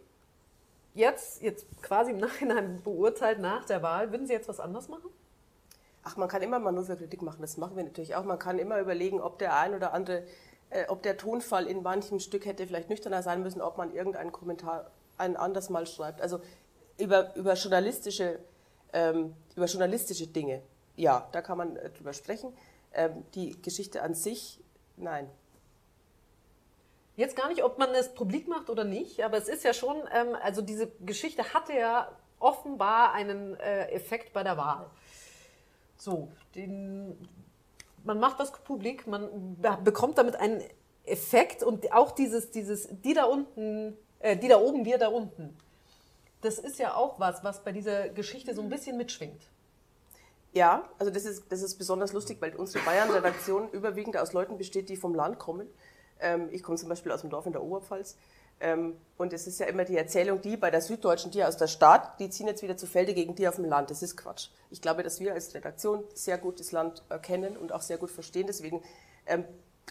jetzt, 0.93 1.41
jetzt 1.41 1.65
quasi 1.81 2.11
im 2.11 2.17
Nachhinein 2.17 2.81
beurteilt 2.81 3.39
nach 3.39 3.65
der 3.65 3.81
Wahl, 3.81 4.11
würden 4.11 4.25
Sie 4.25 4.33
jetzt 4.33 4.47
was 4.47 4.61
anders 4.61 4.87
machen? 4.87 5.09
Ach, 6.03 6.15
man 6.15 6.29
kann 6.29 6.41
immer 6.41 6.59
Manöverkritik 6.59 7.21
machen, 7.21 7.41
das 7.41 7.57
machen 7.57 7.75
wir 7.75 7.83
natürlich 7.83 8.15
auch. 8.15 8.23
Man 8.23 8.39
kann 8.39 8.57
immer 8.57 8.79
überlegen, 8.79 9.19
ob 9.19 9.37
der 9.39 9.57
ein 9.57 9.73
oder 9.75 9.93
andere, 9.93 10.23
äh, 10.69 10.85
ob 10.87 11.03
der 11.03 11.17
Tonfall 11.17 11.67
in 11.67 11.83
manchem 11.83 12.19
Stück 12.19 12.45
hätte 12.45 12.65
vielleicht 12.65 12.89
nüchterner 12.89 13.21
sein 13.21 13.43
müssen, 13.43 13.61
ob 13.61 13.77
man 13.77 13.93
irgendeinen 13.93 14.31
Kommentar 14.31 14.91
ein 15.17 15.35
anders 15.35 15.69
mal 15.69 15.85
schreibt. 15.85 16.21
Also 16.21 16.39
über, 16.97 17.35
über 17.35 17.55
journalistische 17.55 18.39
Ähm, 18.95 19.33
über 19.55 19.65
journalistische 19.65 20.27
Dinge, 20.27 20.61
ja, 20.95 21.27
da 21.31 21.41
kann 21.41 21.57
man 21.57 21.77
äh, 21.77 21.89
drüber 21.89 22.13
sprechen. 22.13 22.53
Ähm, 22.93 23.25
die 23.33 23.59
Geschichte 23.59 24.03
an 24.03 24.13
sich, 24.13 24.59
nein. 24.97 25.27
Jetzt 27.15 27.35
gar 27.35 27.47
nicht, 27.49 27.63
ob 27.63 27.77
man 27.77 27.91
es 27.91 28.13
publik 28.13 28.47
macht 28.47 28.69
oder 28.69 28.83
nicht, 28.83 29.23
aber 29.23 29.37
es 29.37 29.47
ist 29.47 29.63
ja 29.63 29.73
schon, 29.73 29.97
ähm, 30.13 30.35
also 30.41 30.61
diese 30.61 30.87
Geschichte 31.01 31.53
hatte 31.53 31.73
ja 31.73 32.11
offenbar 32.39 33.13
einen 33.13 33.55
äh, 33.59 33.89
Effekt 33.91 34.33
bei 34.33 34.43
der 34.43 34.57
Wahl. 34.57 34.89
So, 35.95 36.27
den, 36.55 37.17
man 38.03 38.19
macht 38.19 38.39
das 38.39 38.51
publik, 38.51 39.07
man 39.07 39.57
bekommt 39.83 40.17
damit 40.17 40.35
einen 40.35 40.63
Effekt 41.05 41.63
und 41.63 41.91
auch 41.93 42.11
dieses, 42.11 42.51
dieses, 42.51 42.87
die 42.89 43.13
da 43.13 43.25
unten, 43.25 43.95
äh, 44.19 44.35
die 44.35 44.47
da 44.47 44.57
oben, 44.57 44.83
wir 44.83 44.97
da 44.97 45.07
unten. 45.07 45.55
Das 46.41 46.57
ist 46.57 46.79
ja 46.79 46.95
auch 46.95 47.19
was, 47.19 47.43
was 47.43 47.63
bei 47.63 47.71
dieser 47.71 48.09
Geschichte 48.09 48.53
so 48.53 48.61
ein 48.61 48.69
bisschen 48.69 48.97
mitschwingt. 48.97 49.41
Ja, 50.51 50.87
also 50.99 51.11
das 51.11 51.25
ist, 51.25 51.51
das 51.51 51.61
ist 51.61 51.77
besonders 51.77 52.13
lustig, 52.13 52.37
weil 52.41 52.55
unsere 52.55 52.83
Bayern-Redaktion 52.83 53.69
überwiegend 53.71 54.17
aus 54.17 54.33
Leuten 54.33 54.57
besteht, 54.57 54.89
die 54.89 54.97
vom 54.97 55.15
Land 55.15 55.39
kommen. 55.39 55.67
Ähm, 56.19 56.49
ich 56.51 56.63
komme 56.63 56.77
zum 56.77 56.89
Beispiel 56.89 57.11
aus 57.11 57.21
dem 57.21 57.29
Dorf 57.29 57.45
in 57.45 57.53
der 57.53 57.63
Oberpfalz. 57.63 58.17
Ähm, 58.59 58.95
und 59.17 59.33
es 59.33 59.47
ist 59.47 59.59
ja 59.59 59.65
immer 59.65 59.83
die 59.83 59.97
Erzählung, 59.97 60.41
die 60.41 60.57
bei 60.57 60.71
der 60.71 60.81
Süddeutschen, 60.81 61.31
die 61.31 61.43
aus 61.43 61.57
der 61.57 61.67
Stadt, 61.67 62.19
die 62.19 62.29
ziehen 62.29 62.47
jetzt 62.47 62.63
wieder 62.63 62.77
zu 62.77 62.87
Felde 62.87 63.13
gegen 63.13 63.35
die 63.35 63.47
auf 63.47 63.55
dem 63.55 63.65
Land. 63.65 63.89
Das 63.89 64.01
ist 64.01 64.15
Quatsch. 64.15 64.49
Ich 64.69 64.81
glaube, 64.81 65.03
dass 65.03 65.19
wir 65.19 65.33
als 65.33 65.53
Redaktion 65.53 66.03
sehr 66.13 66.37
gut 66.37 66.59
das 66.59 66.71
Land 66.71 67.03
kennen 67.21 67.57
und 67.57 67.73
auch 67.73 67.81
sehr 67.81 67.97
gut 67.97 68.11
verstehen. 68.11 68.47
Deswegen 68.47 68.81
ähm, 69.25 69.43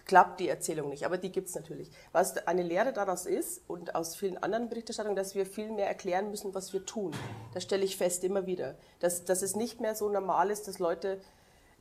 klappt 0.07 0.41
die 0.41 0.49
Erzählung 0.49 0.89
nicht, 0.89 1.05
aber 1.05 1.19
die 1.19 1.31
gibt 1.31 1.49
es 1.49 1.55
natürlich. 1.55 1.91
Was 2.13 2.37
eine 2.47 2.63
Lehre 2.63 2.93
daraus 2.93 3.27
ist 3.27 3.61
und 3.69 3.95
aus 3.95 4.17
vielen 4.17 4.39
anderen 4.39 4.69
Berichterstattungen, 4.69 5.17
dass 5.17 5.35
wir 5.35 5.47
viel 5.47 5.71
mehr 5.71 5.87
erklären 5.87 6.31
müssen, 6.31 6.55
was 6.55 6.73
wir 6.73 6.85
tun. 6.85 7.13
Das 7.55 7.63
stelle 7.63 7.85
ich 7.85 7.97
fest 7.97 8.25
immer 8.25 8.47
wieder. 8.47 8.75
Dass, 9.01 9.25
dass 9.25 9.43
es 9.43 9.55
nicht 9.55 9.81
mehr 9.81 9.95
so 9.95 10.09
normal 10.09 10.51
ist, 10.51 10.67
dass 10.67 10.79
Leute, 10.79 11.21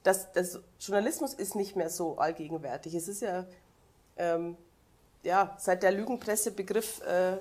dass, 0.04 0.32
dass 0.34 0.60
Journalismus 0.80 1.34
ist 1.34 1.56
nicht 1.56 1.76
mehr 1.76 1.90
so 1.90 2.18
allgegenwärtig. 2.18 2.96
Es 2.96 3.08
ist 3.08 3.22
ja, 3.22 3.46
ähm, 4.18 4.58
ja 5.24 5.56
seit 5.58 5.84
der 5.84 5.92
Lügenpressebegriff 5.92 7.02
äh, 7.02 7.38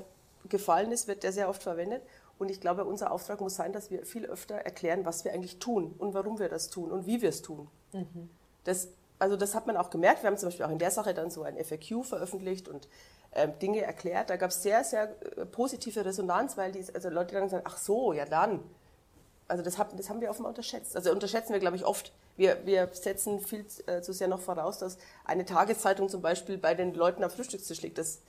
gefallen 0.49 0.93
ist, 0.93 1.09
wird 1.09 1.23
der 1.23 1.33
sehr 1.33 1.49
oft 1.49 1.62
verwendet. 1.62 2.03
Und 2.39 2.51
ich 2.51 2.61
glaube, 2.61 2.85
unser 2.85 3.12
Auftrag 3.12 3.41
muss 3.41 3.57
sein, 3.57 3.73
dass 3.73 3.91
wir 3.91 4.07
viel 4.07 4.25
öfter 4.25 4.55
erklären, 4.55 5.05
was 5.05 5.25
wir 5.25 5.33
eigentlich 5.33 5.59
tun 5.59 5.95
und 5.99 6.14
warum 6.14 6.39
wir 6.39 6.49
das 6.49 6.71
tun 6.71 6.91
und 6.91 7.07
wie 7.07 7.21
wir 7.21 7.29
es 7.29 7.43
tun. 7.43 7.68
Mhm. 7.93 8.31
Das 8.64 8.89
also 9.21 9.37
das 9.37 9.55
hat 9.55 9.66
man 9.66 9.77
auch 9.77 9.91
gemerkt. 9.91 10.23
Wir 10.23 10.29
haben 10.29 10.39
zum 10.39 10.49
Beispiel 10.49 10.66
auch 10.66 10.71
in 10.71 10.79
der 10.79 10.91
Sache 10.91 11.14
dann 11.14 11.31
so 11.31 11.43
ein 11.43 11.62
FAQ 11.62 12.05
veröffentlicht 12.05 12.68
und 12.68 12.89
ähm, 13.33 13.53
Dinge 13.61 13.83
erklärt. 13.83 14.31
Da 14.31 14.37
gab 14.37 14.51
es 14.51 14.62
sehr, 14.62 14.83
sehr 14.83 15.14
äh, 15.37 15.45
positive 15.45 16.05
Resonanz, 16.05 16.57
weil 16.57 16.73
die 16.73 16.85
also 16.93 17.11
Leute 17.11 17.35
dann 17.35 17.49
sagen, 17.49 17.64
ach 17.66 17.77
so, 17.77 18.12
ja 18.12 18.25
dann. 18.25 18.61
Also 19.51 19.64
das, 19.64 19.78
hab, 19.78 19.96
das 19.96 20.09
haben 20.09 20.20
wir 20.20 20.30
offenbar 20.30 20.51
unterschätzt. 20.51 20.94
Also 20.94 21.11
unterschätzen 21.11 21.53
wir, 21.53 21.59
glaube 21.59 21.76
ich, 21.76 21.84
oft. 21.84 22.12
Wir, 22.36 22.64
wir 22.66 22.88
setzen 22.92 23.40
viel 23.40 23.66
äh, 23.86 24.01
zu 24.01 24.12
sehr 24.12 24.28
noch 24.28 24.40
voraus, 24.40 24.78
dass 24.78 24.96
eine 25.24 25.44
Tageszeitung 25.44 26.09
zum 26.09 26.22
Beispiel 26.22 26.57
bei 26.57 26.74
den 26.74 26.94
Leuten 26.94 27.24
am 27.24 27.30
Frühstückstisch 27.30 27.82
liegt. 27.82 27.98
Das, 27.98 28.20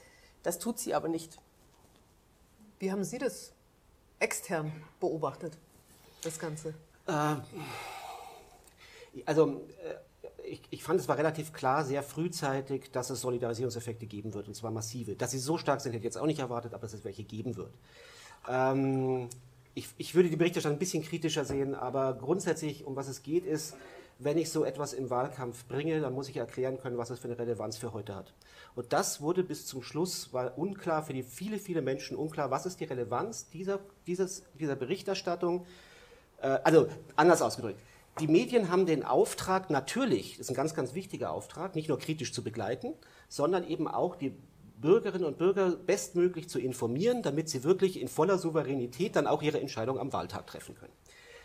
das 0.41 0.57
tut 0.57 0.79
sie 0.79 0.95
aber 0.95 1.09
nicht. 1.09 1.37
Wie 2.79 2.91
haben 2.91 3.03
Sie 3.03 3.19
das 3.19 3.53
extern 4.17 4.71
beobachtet, 4.99 5.53
das 6.23 6.39
Ganze? 6.39 6.73
Äh, 7.05 7.35
also 9.27 9.61
äh, 9.83 10.43
ich, 10.43 10.63
ich, 10.71 10.83
fand, 10.83 10.99
es 10.99 11.07
war 11.07 11.19
relativ 11.19 11.53
klar, 11.53 11.85
sehr 11.85 12.01
frühzeitig, 12.01 12.91
dass 12.91 13.11
es 13.11 13.21
Solidarisierungseffekte 13.21 14.07
geben 14.07 14.33
wird, 14.33 14.47
und 14.47 14.55
zwar 14.55 14.71
massive. 14.71 15.15
Dass 15.15 15.29
sie 15.29 15.39
so 15.39 15.59
stark 15.59 15.81
sind, 15.81 15.91
hätte 15.91 15.99
ich 15.99 16.05
jetzt 16.05 16.17
auch 16.17 16.25
nicht 16.25 16.39
erwartet, 16.39 16.73
aber 16.73 16.81
dass 16.81 16.93
es 16.93 17.03
welche 17.03 17.23
geben 17.23 17.57
wird. 17.57 17.75
Ähm, 18.49 19.29
ich, 19.73 19.89
ich, 19.97 20.15
würde 20.15 20.29
die 20.29 20.35
Berichterstattung 20.35 20.77
ein 20.77 20.79
bisschen 20.79 21.03
kritischer 21.03 21.45
sehen, 21.45 21.75
aber 21.75 22.13
grundsätzlich, 22.13 22.85
um 22.85 22.95
was 22.95 23.07
es 23.07 23.23
geht, 23.23 23.45
ist, 23.45 23.75
wenn 24.19 24.37
ich 24.37 24.51
so 24.51 24.63
etwas 24.63 24.93
im 24.93 25.09
Wahlkampf 25.09 25.65
bringe, 25.65 25.99
dann 25.99 26.13
muss 26.13 26.29
ich 26.29 26.37
erklären 26.37 26.79
können, 26.79 26.97
was 26.97 27.09
es 27.09 27.19
für 27.19 27.27
eine 27.27 27.39
Relevanz 27.39 27.77
für 27.77 27.93
heute 27.93 28.15
hat. 28.15 28.33
Und 28.75 28.93
das 28.93 29.21
wurde 29.21 29.43
bis 29.43 29.65
zum 29.65 29.81
Schluss, 29.81 30.31
war 30.31 30.57
unklar 30.57 31.03
für 31.03 31.13
die 31.13 31.23
viele, 31.23 31.57
viele 31.57 31.81
Menschen 31.81 32.15
unklar, 32.15 32.51
was 32.51 32.65
ist 32.65 32.79
die 32.79 32.85
Relevanz 32.85 33.49
dieser, 33.49 33.79
dieses, 34.05 34.43
dieser 34.59 34.75
Berichterstattung. 34.75 35.65
Äh, 36.41 36.59
also 36.63 36.87
anders 37.15 37.41
ausgedrückt, 37.41 37.79
die 38.19 38.27
Medien 38.27 38.69
haben 38.69 38.85
den 38.85 39.03
Auftrag, 39.03 39.69
natürlich, 39.69 40.33
das 40.37 40.41
ist 40.41 40.49
ein 40.49 40.55
ganz, 40.55 40.75
ganz 40.75 40.93
wichtiger 40.93 41.31
Auftrag, 41.31 41.75
nicht 41.75 41.87
nur 41.87 41.97
kritisch 41.97 42.33
zu 42.33 42.43
begleiten, 42.43 42.93
sondern 43.29 43.65
eben 43.67 43.87
auch 43.87 44.15
die 44.15 44.35
Bürgerinnen 44.81 45.25
und 45.25 45.37
Bürger 45.37 45.71
bestmöglich 45.71 46.49
zu 46.49 46.59
informieren, 46.59 47.21
damit 47.21 47.49
sie 47.49 47.63
wirklich 47.63 47.99
in 47.99 48.07
voller 48.07 48.37
Souveränität 48.37 49.15
dann 49.15 49.27
auch 49.27 49.41
ihre 49.41 49.61
Entscheidung 49.61 49.99
am 49.99 50.11
Wahltag 50.11 50.47
treffen 50.47 50.75
können. 50.75 50.93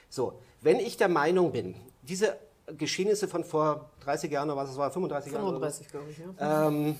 So, 0.09 0.41
wenn 0.63 0.81
ich 0.81 0.97
der 0.97 1.09
Meinung 1.09 1.53
bin, 1.53 1.75
diese 2.03 2.37
Geschehnisse 2.77 3.29
von 3.29 3.45
vor 3.45 3.91
30 4.01 4.31
Jahren 4.31 4.51
oder 4.51 4.59
was 4.59 4.71
es 4.71 4.77
war, 4.77 4.91
35 4.91 5.33
Jahren, 5.33 5.45
35, 5.45 5.89
glaube 5.89 6.07
ich, 6.11 6.19
ja. 6.19 6.69
ähm, 6.69 6.97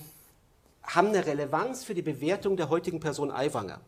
haben 0.83 1.07
eine 1.07 1.25
Relevanz 1.25 1.83
für 1.83 1.93
die 1.93 2.01
Bewertung 2.01 2.55
der 2.55 2.69
heutigen 2.69 2.99
Person 2.99 3.31
Aiwanger 3.31 3.81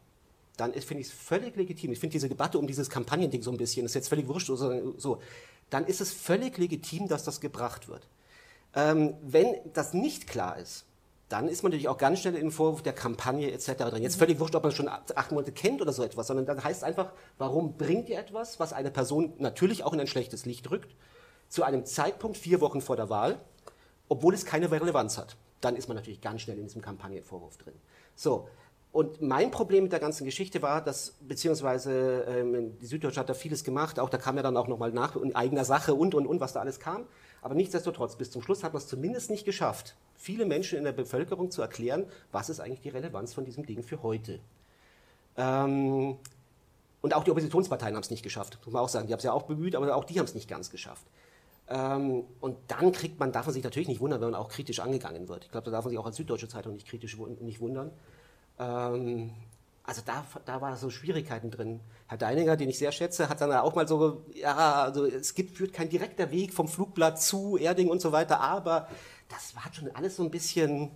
dann 0.60 0.74
finde 0.74 1.02
ich 1.02 1.08
es 1.08 1.14
völlig 1.14 1.56
legitim. 1.56 1.91
Ich 1.91 2.00
finde 2.00 2.14
diese 2.14 2.28
Debatte 2.28 2.60
um 2.60 2.68
dieses 2.68 2.89
Kampagnending 2.89 3.41
so 3.41 3.52
ein 3.52 3.58
bisschen, 3.58 3.86
ist 3.86 3.95
jetzt 3.95 4.10
völlig 4.10 4.28
wurscht, 4.28 4.47
so 4.47 5.22
dann 5.70 5.86
ist 5.86 6.02
es 6.02 6.12
völlig 6.12 6.58
legitim, 6.58 7.08
dass 7.08 7.24
das 7.24 7.39
gebracht 7.39 7.88
wird. 7.88 8.08
Ähm, 8.76 9.16
wenn 9.22 9.56
das 9.74 9.93
nicht 9.93 10.28
klar 10.28 10.58
ist, 10.58 10.86
dann 11.30 11.47
ist 11.47 11.61
man 11.61 11.69
natürlich 11.71 11.88
auch 11.88 11.97
ganz 11.97 12.19
schnell 12.19 12.36
im 12.36 12.51
Vorwurf 12.51 12.82
der 12.82 12.93
Kampagne 12.93 13.51
etc. 13.51 13.71
drin. 13.75 14.01
Jetzt 14.01 14.17
völlig 14.17 14.39
wurscht, 14.39 14.55
ob 14.55 14.63
man 14.63 14.71
schon 14.71 14.89
acht 14.89 15.32
Monate 15.32 15.51
kennt 15.51 15.80
oder 15.80 15.93
so 15.93 16.03
etwas, 16.03 16.27
sondern 16.27 16.47
dann 16.47 16.63
heißt 16.63 16.84
einfach, 16.84 17.11
warum 17.38 17.77
bringt 17.77 18.09
ihr 18.09 18.17
etwas, 18.19 18.59
was 18.59 18.73
eine 18.73 18.89
Person 18.89 19.34
natürlich 19.38 19.84
auch 19.84 19.93
in 19.93 19.99
ein 19.99 20.07
schlechtes 20.07 20.45
Licht 20.45 20.69
rückt, 20.71 20.95
zu 21.47 21.63
einem 21.63 21.86
Zeitpunkt 21.86 22.36
vier 22.36 22.61
Wochen 22.61 22.82
vor 22.82 22.95
der 22.95 23.09
Wahl, 23.09 23.39
obwohl 24.07 24.34
es 24.34 24.43
keine 24.45 24.71
Relevanz 24.71 25.19
hat. 25.19 25.38
Dann 25.61 25.75
ist 25.75 25.88
man 25.88 25.95
natürlich 25.95 26.21
ganz 26.21 26.41
schnell 26.41 26.57
in 26.57 26.63
diesem 26.63 26.82
Kampagnenvorwurf 26.82 27.57
drin. 27.57 27.75
So, 28.15 28.47
und 28.91 29.21
mein 29.21 29.51
Problem 29.51 29.84
mit 29.84 29.91
der 29.91 29.99
ganzen 29.99 30.25
Geschichte 30.25 30.63
war, 30.63 30.84
dass, 30.84 31.13
beziehungsweise 31.21 32.25
ähm, 32.27 32.77
die 32.80 32.88
Süddeutsche 32.88 33.19
hat 33.19 33.30
da 33.30 33.36
vieles 33.36 33.63
gemacht, 33.63 33.99
auch 33.99 34.09
da 34.09 34.17
kam 34.17 34.36
ja 34.36 34.41
dann 34.41 34.57
auch 34.57 34.67
nochmal 34.67 34.91
nach 34.91 35.15
in 35.15 35.36
eigener 35.36 35.63
Sache 35.63 35.93
und, 35.93 36.15
und, 36.15 36.25
und, 36.25 36.39
was 36.39 36.53
da 36.53 36.61
alles 36.61 36.80
kam. 36.80 37.05
Aber 37.43 37.53
nichtsdestotrotz, 37.53 38.15
bis 38.15 38.32
zum 38.32 38.41
Schluss 38.41 38.63
hat 38.63 38.73
man 38.73 38.82
es 38.82 38.88
zumindest 38.88 39.30
nicht 39.30 39.45
geschafft, 39.45 39.95
viele 40.20 40.45
Menschen 40.45 40.78
in 40.78 40.84
der 40.84 40.91
Bevölkerung 40.91 41.49
zu 41.49 41.61
erklären, 41.61 42.05
was 42.32 42.49
ist 42.49 42.59
eigentlich 42.59 42.82
die 42.82 42.89
Relevanz 42.89 43.34
von 43.34 43.45
diesem 43.45 43.65
Ding 43.65 43.82
für 43.82 44.03
heute. 44.03 44.39
Ähm, 45.38 46.17
und 47.01 47.13
auch 47.13 47.24
die 47.24 47.32
Oppositionsparteien 47.32 47.95
haben 47.95 48.03
es 48.03 48.11
nicht 48.11 48.24
geschafft, 48.24 48.59
muss 48.65 48.74
man 48.74 48.84
auch 48.84 48.89
sagen. 48.89 49.07
Die 49.07 49.13
haben 49.13 49.20
es 49.20 49.24
ja 49.24 49.32
auch 49.32 49.43
bemüht, 49.43 49.76
aber 49.76 49.95
auch 49.95 50.03
die 50.03 50.20
haben 50.20 50.26
es 50.26 50.36
nicht 50.36 50.49
ganz 50.49 50.70
geschafft. 50.70 51.05
Ähm, 51.70 52.26
und 52.41 52.57
dann 52.67 52.91
kriegt 52.91 53.20
man, 53.20 53.32
darf 53.32 53.45
man 53.45 53.53
sich 53.53 53.63
natürlich 53.63 53.88
nicht 53.88 54.01
wundern, 54.01 54.20
wenn 54.20 54.32
man 54.32 54.39
auch 54.39 54.49
kritisch 54.49 54.82
angegangen 54.82 55.30
wird. 55.30 55.45
Ich 55.45 55.51
glaube, 55.51 55.65
da 55.65 55.72
darf 55.72 55.86
man 55.86 55.91
sich 55.91 55.99
auch 55.99 56.05
als 56.05 56.17
Süddeutsche 56.17 56.49
Zeitung 56.49 56.74
nicht 56.74 56.88
kritisch 56.88 57.17
nicht 57.39 57.61
wundern. 57.61 57.91
Ähm, 58.59 59.32
also 59.84 60.01
da, 60.05 60.26
da 60.45 60.61
war 60.61 60.76
so 60.76 60.89
Schwierigkeiten 60.89 61.49
drin. 61.49 61.80
Herr 62.07 62.17
Deininger, 62.17 62.57
den 62.57 62.70
ich 62.70 62.78
sehr 62.78 62.91
schätze, 62.91 63.30
hat 63.30 63.39
dann 63.39 63.51
auch 63.53 63.74
mal 63.74 63.88
so, 63.88 64.24
ja, 64.36 64.84
also 64.84 65.05
es 65.05 65.34
gibt, 65.34 65.57
führt 65.57 65.74
kein 65.74 65.89
direkter 65.89 66.30
Weg 66.32 66.53
vom 66.53 66.67
Flugblatt 66.67 67.22
zu 67.22 67.57
Erding 67.57 67.89
und 67.89 68.01
so 68.01 68.11
weiter, 68.11 68.41
aber 68.41 68.88
das 69.30 69.55
war 69.55 69.73
schon 69.73 69.89
alles 69.95 70.17
so 70.17 70.23
ein 70.23 70.32
bisschen 70.32 70.91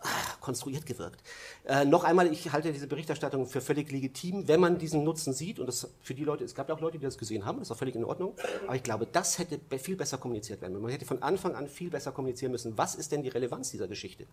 ach, 0.00 0.40
konstruiert 0.40 0.86
gewirkt. 0.86 1.22
Äh, 1.64 1.84
noch 1.84 2.04
einmal, 2.04 2.30
ich 2.32 2.52
halte 2.52 2.72
diese 2.72 2.86
Berichterstattung 2.86 3.46
für 3.46 3.60
völlig 3.60 3.90
legitim, 3.90 4.46
wenn 4.46 4.60
man 4.60 4.78
diesen 4.78 5.04
Nutzen 5.04 5.32
sieht 5.32 5.58
und 5.58 5.66
das 5.66 5.88
für 6.02 6.14
die 6.14 6.24
Leute, 6.24 6.44
es 6.44 6.54
gab 6.54 6.68
ja 6.68 6.74
auch 6.74 6.80
Leute, 6.80 6.98
die 6.98 7.04
das 7.04 7.18
gesehen 7.18 7.44
haben, 7.44 7.58
das 7.58 7.68
ist 7.68 7.72
auch 7.72 7.78
völlig 7.78 7.94
in 7.96 8.04
Ordnung, 8.04 8.34
aber 8.66 8.76
ich 8.76 8.82
glaube, 8.82 9.06
das 9.06 9.38
hätte 9.38 9.58
viel 9.78 9.96
besser 9.96 10.18
kommuniziert 10.18 10.60
werden. 10.60 10.80
Man 10.80 10.90
hätte 10.90 11.06
von 11.06 11.22
Anfang 11.22 11.54
an 11.54 11.68
viel 11.68 11.90
besser 11.90 12.12
kommunizieren 12.12 12.52
müssen. 12.52 12.76
Was 12.76 12.94
ist 12.94 13.10
denn 13.10 13.22
die 13.22 13.30
Relevanz 13.30 13.70
dieser 13.70 13.88
Geschichte? 13.88 14.26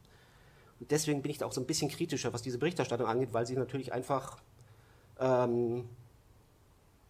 Und 0.79 0.91
deswegen 0.91 1.21
bin 1.21 1.31
ich 1.31 1.37
da 1.37 1.45
auch 1.45 1.51
so 1.51 1.61
ein 1.61 1.67
bisschen 1.67 1.89
kritischer, 1.89 2.33
was 2.33 2.41
diese 2.41 2.57
Berichterstattung 2.57 3.07
angeht, 3.07 3.29
weil 3.33 3.45
sie 3.45 3.55
natürlich 3.55 3.91
einfach, 3.91 4.37
ähm, 5.19 5.89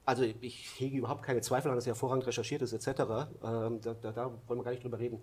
also 0.05 0.23
ich 0.23 0.79
hege 0.79 0.97
überhaupt 0.97 1.23
keine 1.23 1.41
Zweifel 1.41 1.69
an, 1.69 1.75
dass 1.75 1.83
sie 1.83 1.91
hervorragend 1.91 2.25
recherchiert 2.25 2.63
ist, 2.63 2.73
etc. 2.73 2.87
Ähm, 3.43 3.79
da, 3.81 3.93
da, 4.01 4.11
da, 4.11 4.31
wollen 4.47 4.59
wir 4.59 4.63
gar 4.63 4.71
nicht 4.71 4.83
drüber 4.83 4.97
reden. 4.97 5.21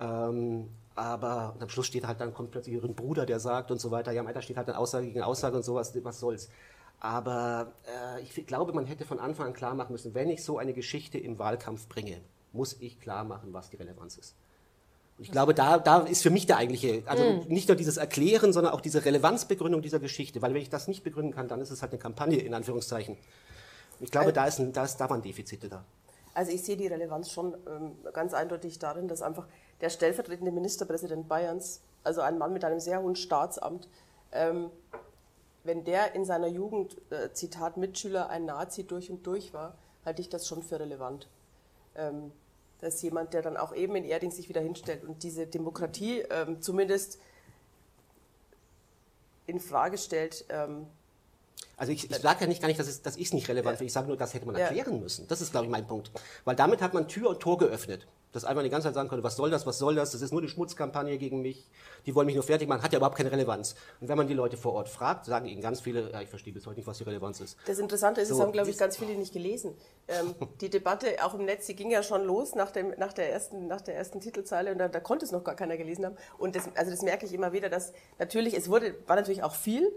Ähm, 0.00 0.68
aber 0.94 1.54
am 1.58 1.68
Schluss 1.68 1.86
steht 1.86 2.06
halt 2.06 2.20
dann, 2.20 2.34
kommt 2.34 2.50
plötzlich 2.50 2.74
ihren 2.74 2.94
Bruder, 2.94 3.26
der 3.26 3.40
sagt 3.40 3.70
und 3.70 3.80
so 3.80 3.90
weiter. 3.90 4.12
Ja, 4.12 4.20
am 4.20 4.26
Ende 4.26 4.42
steht 4.42 4.56
halt 4.56 4.68
dann 4.68 4.76
Aussage 4.76 5.06
gegen 5.06 5.22
Aussage 5.22 5.56
und 5.56 5.64
sowas, 5.64 5.92
was 6.02 6.20
soll's. 6.20 6.48
Aber 7.00 7.72
äh, 7.86 8.20
ich 8.22 8.46
glaube, 8.46 8.72
man 8.72 8.86
hätte 8.86 9.06
von 9.06 9.18
Anfang 9.18 9.48
an 9.48 9.52
klar 9.54 9.74
machen 9.74 9.92
müssen, 9.92 10.14
wenn 10.14 10.28
ich 10.28 10.44
so 10.44 10.58
eine 10.58 10.74
Geschichte 10.74 11.18
im 11.18 11.38
Wahlkampf 11.38 11.88
bringe, 11.88 12.20
muss 12.52 12.76
ich 12.80 13.00
klar 13.00 13.24
machen, 13.24 13.52
was 13.52 13.70
die 13.70 13.76
Relevanz 13.76 14.18
ist. 14.18 14.34
Ich 15.18 15.30
glaube, 15.30 15.54
da, 15.54 15.78
da 15.78 16.00
ist 16.00 16.22
für 16.22 16.30
mich 16.30 16.46
der 16.46 16.56
eigentliche, 16.56 17.02
also 17.06 17.22
mhm. 17.22 17.44
nicht 17.48 17.68
nur 17.68 17.76
dieses 17.76 17.98
Erklären, 17.98 18.52
sondern 18.54 18.72
auch 18.72 18.80
diese 18.80 19.04
Relevanzbegründung 19.04 19.82
dieser 19.82 19.98
Geschichte. 19.98 20.40
Weil 20.40 20.54
wenn 20.54 20.62
ich 20.62 20.70
das 20.70 20.88
nicht 20.88 21.04
begründen 21.04 21.32
kann, 21.34 21.46
dann 21.46 21.60
ist 21.60 21.70
es 21.70 21.82
halt 21.82 21.92
eine 21.92 21.98
Kampagne, 21.98 22.38
in 22.38 22.54
Anführungszeichen. 22.54 23.18
Ich 24.00 24.10
glaube, 24.10 24.28
also, 24.28 24.34
da, 24.34 24.46
ist 24.46 24.58
ein, 24.58 24.72
da, 24.72 24.84
ist, 24.84 24.96
da 24.96 25.10
waren 25.10 25.20
Defizite 25.20 25.68
da. 25.68 25.84
Also 26.32 26.52
ich 26.52 26.62
sehe 26.62 26.76
die 26.76 26.86
Relevanz 26.86 27.30
schon 27.30 27.54
ähm, 27.66 27.92
ganz 28.12 28.32
eindeutig 28.32 28.78
darin, 28.78 29.08
dass 29.08 29.20
einfach 29.20 29.46
der 29.80 29.90
stellvertretende 29.90 30.52
Ministerpräsident 30.52 31.28
Bayerns, 31.28 31.80
also 32.04 32.20
ein 32.20 32.38
Mann 32.38 32.52
mit 32.52 32.64
einem 32.64 32.80
sehr 32.80 33.02
hohen 33.02 33.16
Staatsamt, 33.16 33.88
ähm, 34.32 34.70
wenn 35.64 35.84
der 35.84 36.14
in 36.14 36.24
seiner 36.24 36.46
Jugend, 36.46 36.96
äh, 37.10 37.32
Zitat, 37.32 37.76
Mitschüler 37.76 38.30
ein 38.30 38.46
Nazi 38.46 38.84
durch 38.84 39.10
und 39.10 39.26
durch 39.26 39.52
war, 39.52 39.74
halte 40.04 40.22
ich 40.22 40.28
das 40.28 40.46
schon 40.46 40.62
für 40.62 40.80
relevant. 40.80 41.28
Ähm, 41.94 42.32
dass 42.80 43.02
jemand, 43.02 43.34
der 43.34 43.42
dann 43.42 43.58
auch 43.58 43.74
eben 43.74 43.94
in 43.94 44.04
Erding 44.04 44.30
sich 44.30 44.48
wieder 44.48 44.62
hinstellt 44.62 45.04
und 45.04 45.22
diese 45.22 45.46
Demokratie 45.46 46.20
ähm, 46.30 46.62
zumindest 46.62 47.18
in 49.46 49.60
Frage 49.60 49.98
stellt. 49.98 50.46
Ähm, 50.48 50.86
also 51.76 51.92
ich, 51.92 52.10
ich 52.10 52.16
sage 52.16 52.42
ja 52.42 52.46
nicht 52.46 52.62
gar 52.62 52.68
nicht, 52.68 52.80
dass, 52.80 52.88
es, 52.88 53.02
dass 53.02 53.16
ich 53.16 53.26
es 53.26 53.32
nicht 53.34 53.48
relevant 53.48 53.74
ja. 53.74 53.78
finde. 53.78 53.86
Ich 53.86 53.92
sage 53.92 54.06
nur, 54.06 54.16
das 54.16 54.32
hätte 54.32 54.46
man 54.46 54.54
erklären 54.54 54.94
ja. 54.94 54.98
müssen. 54.98 55.28
Das 55.28 55.42
ist, 55.42 55.50
glaube 55.50 55.66
ich, 55.66 55.70
mein 55.70 55.86
Punkt. 55.86 56.10
Weil 56.44 56.56
damit 56.56 56.80
hat 56.80 56.94
man 56.94 57.06
Tür 57.06 57.30
und 57.30 57.40
Tor 57.40 57.58
geöffnet 57.58 58.06
dass 58.32 58.44
einfach 58.44 58.62
die 58.62 58.70
ganze 58.70 58.88
Zeit 58.88 58.94
sagen 58.94 59.08
konnte, 59.08 59.24
was 59.24 59.36
soll 59.36 59.50
das, 59.50 59.66
was 59.66 59.78
soll 59.78 59.94
das, 59.94 60.12
das 60.12 60.22
ist 60.22 60.30
nur 60.30 60.40
eine 60.40 60.48
Schmutzkampagne 60.48 61.18
gegen 61.18 61.42
mich, 61.42 61.68
die 62.06 62.14
wollen 62.14 62.26
mich 62.26 62.36
nur 62.36 62.44
fertig 62.44 62.68
machen, 62.68 62.82
hat 62.82 62.92
ja 62.92 62.98
überhaupt 62.98 63.16
keine 63.16 63.32
Relevanz. 63.32 63.74
Und 64.00 64.08
wenn 64.08 64.16
man 64.16 64.28
die 64.28 64.34
Leute 64.34 64.56
vor 64.56 64.72
Ort 64.74 64.88
fragt, 64.88 65.26
sagen 65.26 65.46
ihnen 65.46 65.60
ganz 65.60 65.80
viele, 65.80 66.10
ja, 66.12 66.20
ich 66.20 66.28
verstehe 66.28 66.52
bis 66.52 66.66
heute 66.66 66.76
nicht, 66.76 66.86
was 66.86 66.98
die 66.98 67.04
Relevanz 67.04 67.40
ist. 67.40 67.56
Das 67.66 67.78
Interessante 67.78 68.20
ist, 68.20 68.28
so, 68.28 68.34
es 68.34 68.40
haben, 68.40 68.52
glaube 68.52 68.70
ich, 68.70 68.78
ganz 68.78 68.96
viele 68.96 69.14
nicht 69.14 69.32
gelesen. 69.32 69.74
Ähm, 70.08 70.34
die 70.60 70.70
Debatte 70.70 71.06
auch 71.22 71.34
im 71.34 71.44
Netz, 71.44 71.66
die 71.66 71.74
ging 71.74 71.90
ja 71.90 72.02
schon 72.02 72.24
los 72.24 72.54
nach, 72.54 72.70
dem, 72.70 72.94
nach, 72.98 73.12
der, 73.12 73.32
ersten, 73.32 73.66
nach 73.66 73.80
der 73.80 73.96
ersten 73.96 74.20
Titelzeile 74.20 74.72
und 74.72 74.78
da, 74.78 74.88
da 74.88 75.00
konnte 75.00 75.24
es 75.24 75.32
noch 75.32 75.44
gar 75.44 75.56
keiner 75.56 75.76
gelesen 75.76 76.06
haben. 76.06 76.16
Und 76.38 76.54
das, 76.54 76.68
also 76.76 76.90
das 76.90 77.02
merke 77.02 77.26
ich 77.26 77.32
immer 77.32 77.52
wieder, 77.52 77.68
dass 77.68 77.92
natürlich, 78.18 78.54
es 78.54 78.68
wurde, 78.68 78.94
war 79.06 79.16
natürlich 79.16 79.42
auch 79.42 79.54
viel 79.54 79.90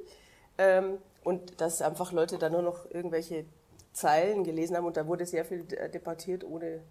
ähm, 0.57 0.97
und 1.23 1.61
dass 1.61 1.81
einfach 1.81 2.11
Leute 2.11 2.37
da 2.37 2.49
nur 2.49 2.61
noch 2.61 2.89
irgendwelche 2.89 3.45
Zeilen 3.93 4.43
gelesen 4.43 4.75
haben 4.75 4.85
und 4.85 4.97
da 4.97 5.05
wurde 5.07 5.25
sehr 5.25 5.45
viel 5.45 5.63
debattiert 5.63 6.43
ohne, 6.43 6.81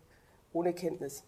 ohne 0.52 0.72
Kenntnis. 0.72 1.24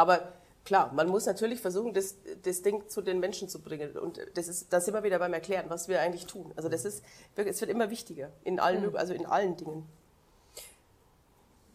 Aber 0.00 0.32
klar, 0.64 0.92
man 0.94 1.08
muss 1.08 1.26
natürlich 1.26 1.60
versuchen, 1.60 1.92
das, 1.92 2.16
das 2.42 2.62
Ding 2.62 2.88
zu 2.88 3.02
den 3.02 3.20
Menschen 3.20 3.48
zu 3.48 3.60
bringen. 3.60 3.96
Und 3.98 4.18
das 4.34 4.48
ist, 4.48 4.72
da 4.72 4.80
sind 4.80 4.94
wir 4.94 5.02
wieder 5.02 5.18
beim 5.18 5.34
Erklären, 5.34 5.66
was 5.68 5.88
wir 5.88 6.00
eigentlich 6.00 6.26
tun. 6.26 6.52
Also 6.56 6.70
das 6.70 6.86
ist, 6.86 7.04
es 7.36 7.60
wird 7.60 7.70
immer 7.70 7.90
wichtiger 7.90 8.30
in 8.42 8.58
allen, 8.60 8.90
mhm. 8.90 8.96
also 8.96 9.12
in 9.12 9.26
allen 9.26 9.56
Dingen. 9.56 9.86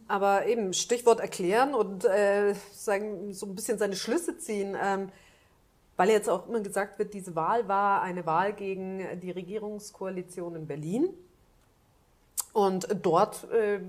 Aber 0.08 0.48
eben 0.48 0.74
Stichwort 0.74 1.20
erklären 1.20 1.76
und 1.76 2.06
äh, 2.06 2.56
sagen, 2.74 3.34
so 3.34 3.46
ein 3.46 3.56
bisschen 3.56 3.78
seine 3.78 3.96
Schlüsse 3.96 4.38
ziehen. 4.38 4.76
Ähm, 4.82 5.12
weil 5.98 6.10
jetzt 6.10 6.30
auch 6.30 6.48
immer 6.48 6.60
gesagt 6.60 7.00
wird, 7.00 7.14
diese 7.14 7.36
Wahl 7.36 7.68
war 7.68 8.02
eine 8.02 8.26
Wahl 8.26 8.54
gegen 8.54 9.20
die 9.22 9.32
Regierungskoalition 9.32 10.56
in 10.56 10.68
Berlin. 10.68 11.10
Und 12.54 12.88
dort 13.02 13.50
äh, 13.52 13.80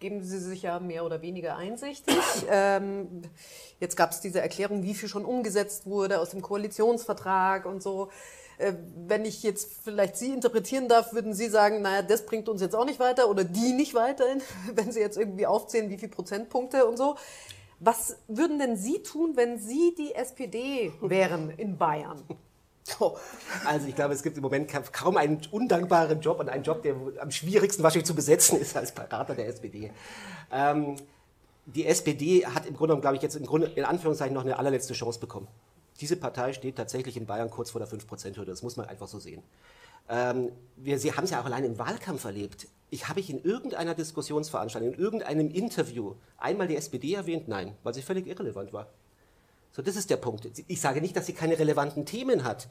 geben 0.00 0.24
Sie 0.24 0.38
sich 0.38 0.62
ja 0.62 0.80
mehr 0.80 1.04
oder 1.04 1.22
weniger 1.22 1.56
einsichtig. 1.56 2.16
Ähm, 2.52 3.22
jetzt 3.78 3.96
gab 3.96 4.10
es 4.10 4.20
diese 4.20 4.40
Erklärung, 4.40 4.82
wie 4.82 4.94
viel 4.94 5.08
schon 5.08 5.24
umgesetzt 5.24 5.86
wurde 5.86 6.18
aus 6.18 6.30
dem 6.30 6.42
Koalitionsvertrag 6.42 7.66
und 7.66 7.82
so. 7.82 8.08
Äh, 8.58 8.72
wenn 9.06 9.24
ich 9.24 9.42
jetzt 9.42 9.72
vielleicht 9.84 10.16
Sie 10.16 10.32
interpretieren 10.32 10.88
darf, 10.88 11.12
würden 11.12 11.32
Sie 11.32 11.48
sagen, 11.48 11.82
naja, 11.82 12.02
das 12.02 12.26
bringt 12.26 12.48
uns 12.48 12.60
jetzt 12.60 12.74
auch 12.74 12.84
nicht 12.84 12.98
weiter 12.98 13.28
oder 13.28 13.44
die 13.44 13.72
nicht 13.72 13.94
weiter, 13.94 14.24
wenn 14.74 14.90
Sie 14.90 15.00
jetzt 15.00 15.16
irgendwie 15.16 15.46
aufzählen, 15.46 15.90
wie 15.90 15.98
viele 15.98 16.10
Prozentpunkte 16.10 16.86
und 16.86 16.96
so. 16.96 17.16
Was 17.78 18.16
würden 18.26 18.58
denn 18.58 18.76
Sie 18.76 19.02
tun, 19.02 19.36
wenn 19.36 19.58
Sie 19.58 19.94
die 19.96 20.14
SPD 20.14 20.92
wären 21.00 21.50
in 21.50 21.78
Bayern? 21.78 22.22
Also 23.64 23.86
ich 23.86 23.94
glaube, 23.94 24.14
es 24.14 24.22
gibt 24.22 24.36
im 24.36 24.42
Moment 24.42 24.70
kaum 24.92 25.16
einen 25.16 25.40
undankbaren 25.50 26.20
Job 26.20 26.40
und 26.40 26.48
einen 26.48 26.64
Job, 26.64 26.82
der 26.82 26.94
am 27.20 27.30
schwierigsten 27.30 27.82
wahrscheinlich 27.82 28.06
zu 28.06 28.14
besetzen 28.14 28.58
ist 28.60 28.76
als 28.76 28.92
Berater 28.92 29.34
der 29.34 29.46
SPD. 29.48 29.92
Ähm, 30.50 30.96
die 31.66 31.86
SPD 31.86 32.46
hat 32.46 32.66
im 32.66 32.76
Grunde, 32.76 32.98
glaube 32.98 33.16
ich, 33.16 33.22
jetzt 33.22 33.36
im 33.36 33.46
Grunde 33.46 33.68
in 33.68 33.84
Anführungszeichen 33.84 34.34
noch 34.34 34.44
eine 34.44 34.58
allerletzte 34.58 34.94
Chance 34.94 35.20
bekommen. 35.20 35.46
Diese 36.00 36.16
Partei 36.16 36.52
steht 36.52 36.76
tatsächlich 36.76 37.16
in 37.16 37.26
Bayern 37.26 37.50
kurz 37.50 37.70
vor 37.70 37.78
der 37.78 37.88
5%-Hürde. 37.88 38.50
Das 38.50 38.62
muss 38.62 38.76
man 38.76 38.88
einfach 38.88 39.06
so 39.06 39.18
sehen. 39.18 39.42
Ähm, 40.08 40.50
wir 40.76 40.98
Sie 40.98 41.12
haben 41.12 41.24
es 41.24 41.30
ja 41.30 41.40
auch 41.40 41.44
allein 41.44 41.64
im 41.64 41.78
Wahlkampf 41.78 42.24
erlebt. 42.24 42.66
Ich 42.88 43.08
habe 43.08 43.20
ich 43.20 43.30
in 43.30 43.42
irgendeiner 43.44 43.94
Diskussionsveranstaltung, 43.94 44.94
in 44.94 44.98
irgendeinem 44.98 45.50
Interview 45.50 46.14
einmal 46.38 46.66
die 46.66 46.76
SPD 46.76 47.14
erwähnt? 47.14 47.46
Nein, 47.46 47.76
weil 47.84 47.94
sie 47.94 48.02
völlig 48.02 48.26
irrelevant 48.26 48.72
war. 48.72 48.88
So, 49.72 49.82
das 49.82 49.96
ist 49.96 50.10
der 50.10 50.16
Punkt. 50.16 50.48
Ich 50.66 50.80
sage 50.80 51.00
nicht, 51.00 51.16
dass 51.16 51.26
sie 51.26 51.32
keine 51.32 51.58
relevanten 51.58 52.04
Themen 52.04 52.44
hat. 52.44 52.68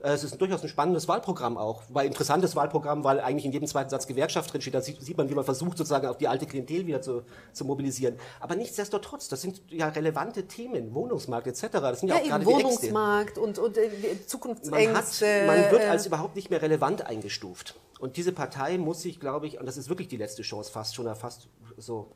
Äh, 0.00 0.12
es 0.12 0.24
ist 0.24 0.40
durchaus 0.40 0.62
ein 0.62 0.68
spannendes 0.68 1.08
Wahlprogramm 1.08 1.58
auch, 1.58 1.82
weil 1.88 2.06
interessantes 2.06 2.54
Wahlprogramm, 2.56 3.04
weil 3.04 3.20
eigentlich 3.20 3.44
in 3.44 3.52
jedem 3.52 3.66
zweiten 3.66 3.90
Satz 3.90 4.06
Gewerkschaft 4.06 4.52
drinsteht. 4.52 4.74
Da 4.74 4.80
sieht, 4.80 5.16
man, 5.16 5.28
wie 5.28 5.34
man 5.34 5.44
versucht, 5.44 5.76
sozusagen 5.76 6.06
auf 6.06 6.18
die 6.18 6.28
alte 6.28 6.46
Klientel 6.46 6.86
wieder 6.86 7.02
zu, 7.02 7.22
zu 7.52 7.64
mobilisieren. 7.64 8.16
Aber 8.40 8.54
nichtsdestotrotz, 8.54 9.28
das 9.28 9.42
sind 9.42 9.60
ja 9.68 9.88
relevante 9.88 10.46
Themen, 10.46 10.94
Wohnungsmarkt 10.94 11.46
etc. 11.46 11.66
Das 11.72 12.00
sind 12.00 12.08
ja, 12.08 12.16
ja 12.16 12.22
auch 12.22 12.26
gerade 12.28 12.46
Wohnungsmarkt 12.46 13.38
und, 13.38 13.58
und 13.58 13.76
äh, 13.76 13.90
Zukunftsängste. 14.26 15.44
Man, 15.46 15.56
hat, 15.58 15.64
man 15.64 15.70
wird 15.72 15.90
als 15.90 16.06
überhaupt 16.06 16.36
nicht 16.36 16.50
mehr 16.50 16.62
relevant 16.62 17.04
eingestuft. 17.04 17.74
Und 17.98 18.16
diese 18.16 18.32
Partei 18.32 18.78
muss 18.78 19.02
sich, 19.02 19.18
glaube 19.18 19.48
ich, 19.48 19.58
und 19.58 19.66
das 19.66 19.76
ist 19.76 19.88
wirklich 19.88 20.06
die 20.06 20.16
letzte 20.16 20.42
Chance, 20.42 20.70
fast 20.70 20.94
schon, 20.94 21.12
fast 21.16 21.48
so. 21.76 22.12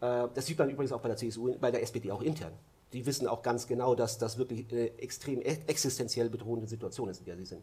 Äh, 0.00 0.28
das 0.34 0.46
sieht 0.46 0.58
man 0.58 0.70
übrigens 0.70 0.92
auch 0.92 1.00
bei 1.00 1.08
der 1.08 1.18
CSU, 1.18 1.54
bei 1.60 1.70
der 1.70 1.82
SPD 1.82 2.10
auch 2.10 2.22
intern 2.22 2.52
die 2.92 3.06
wissen 3.06 3.26
auch 3.26 3.42
ganz 3.42 3.66
genau, 3.66 3.94
dass 3.94 4.18
das 4.18 4.38
wirklich 4.38 4.66
eine 4.70 4.98
extrem 4.98 5.42
existenziell 5.42 6.30
bedrohende 6.30 6.66
Situation 6.66 7.08
ist, 7.08 7.20
in 7.20 7.24
der 7.26 7.36
sie 7.36 7.44
sind. 7.44 7.62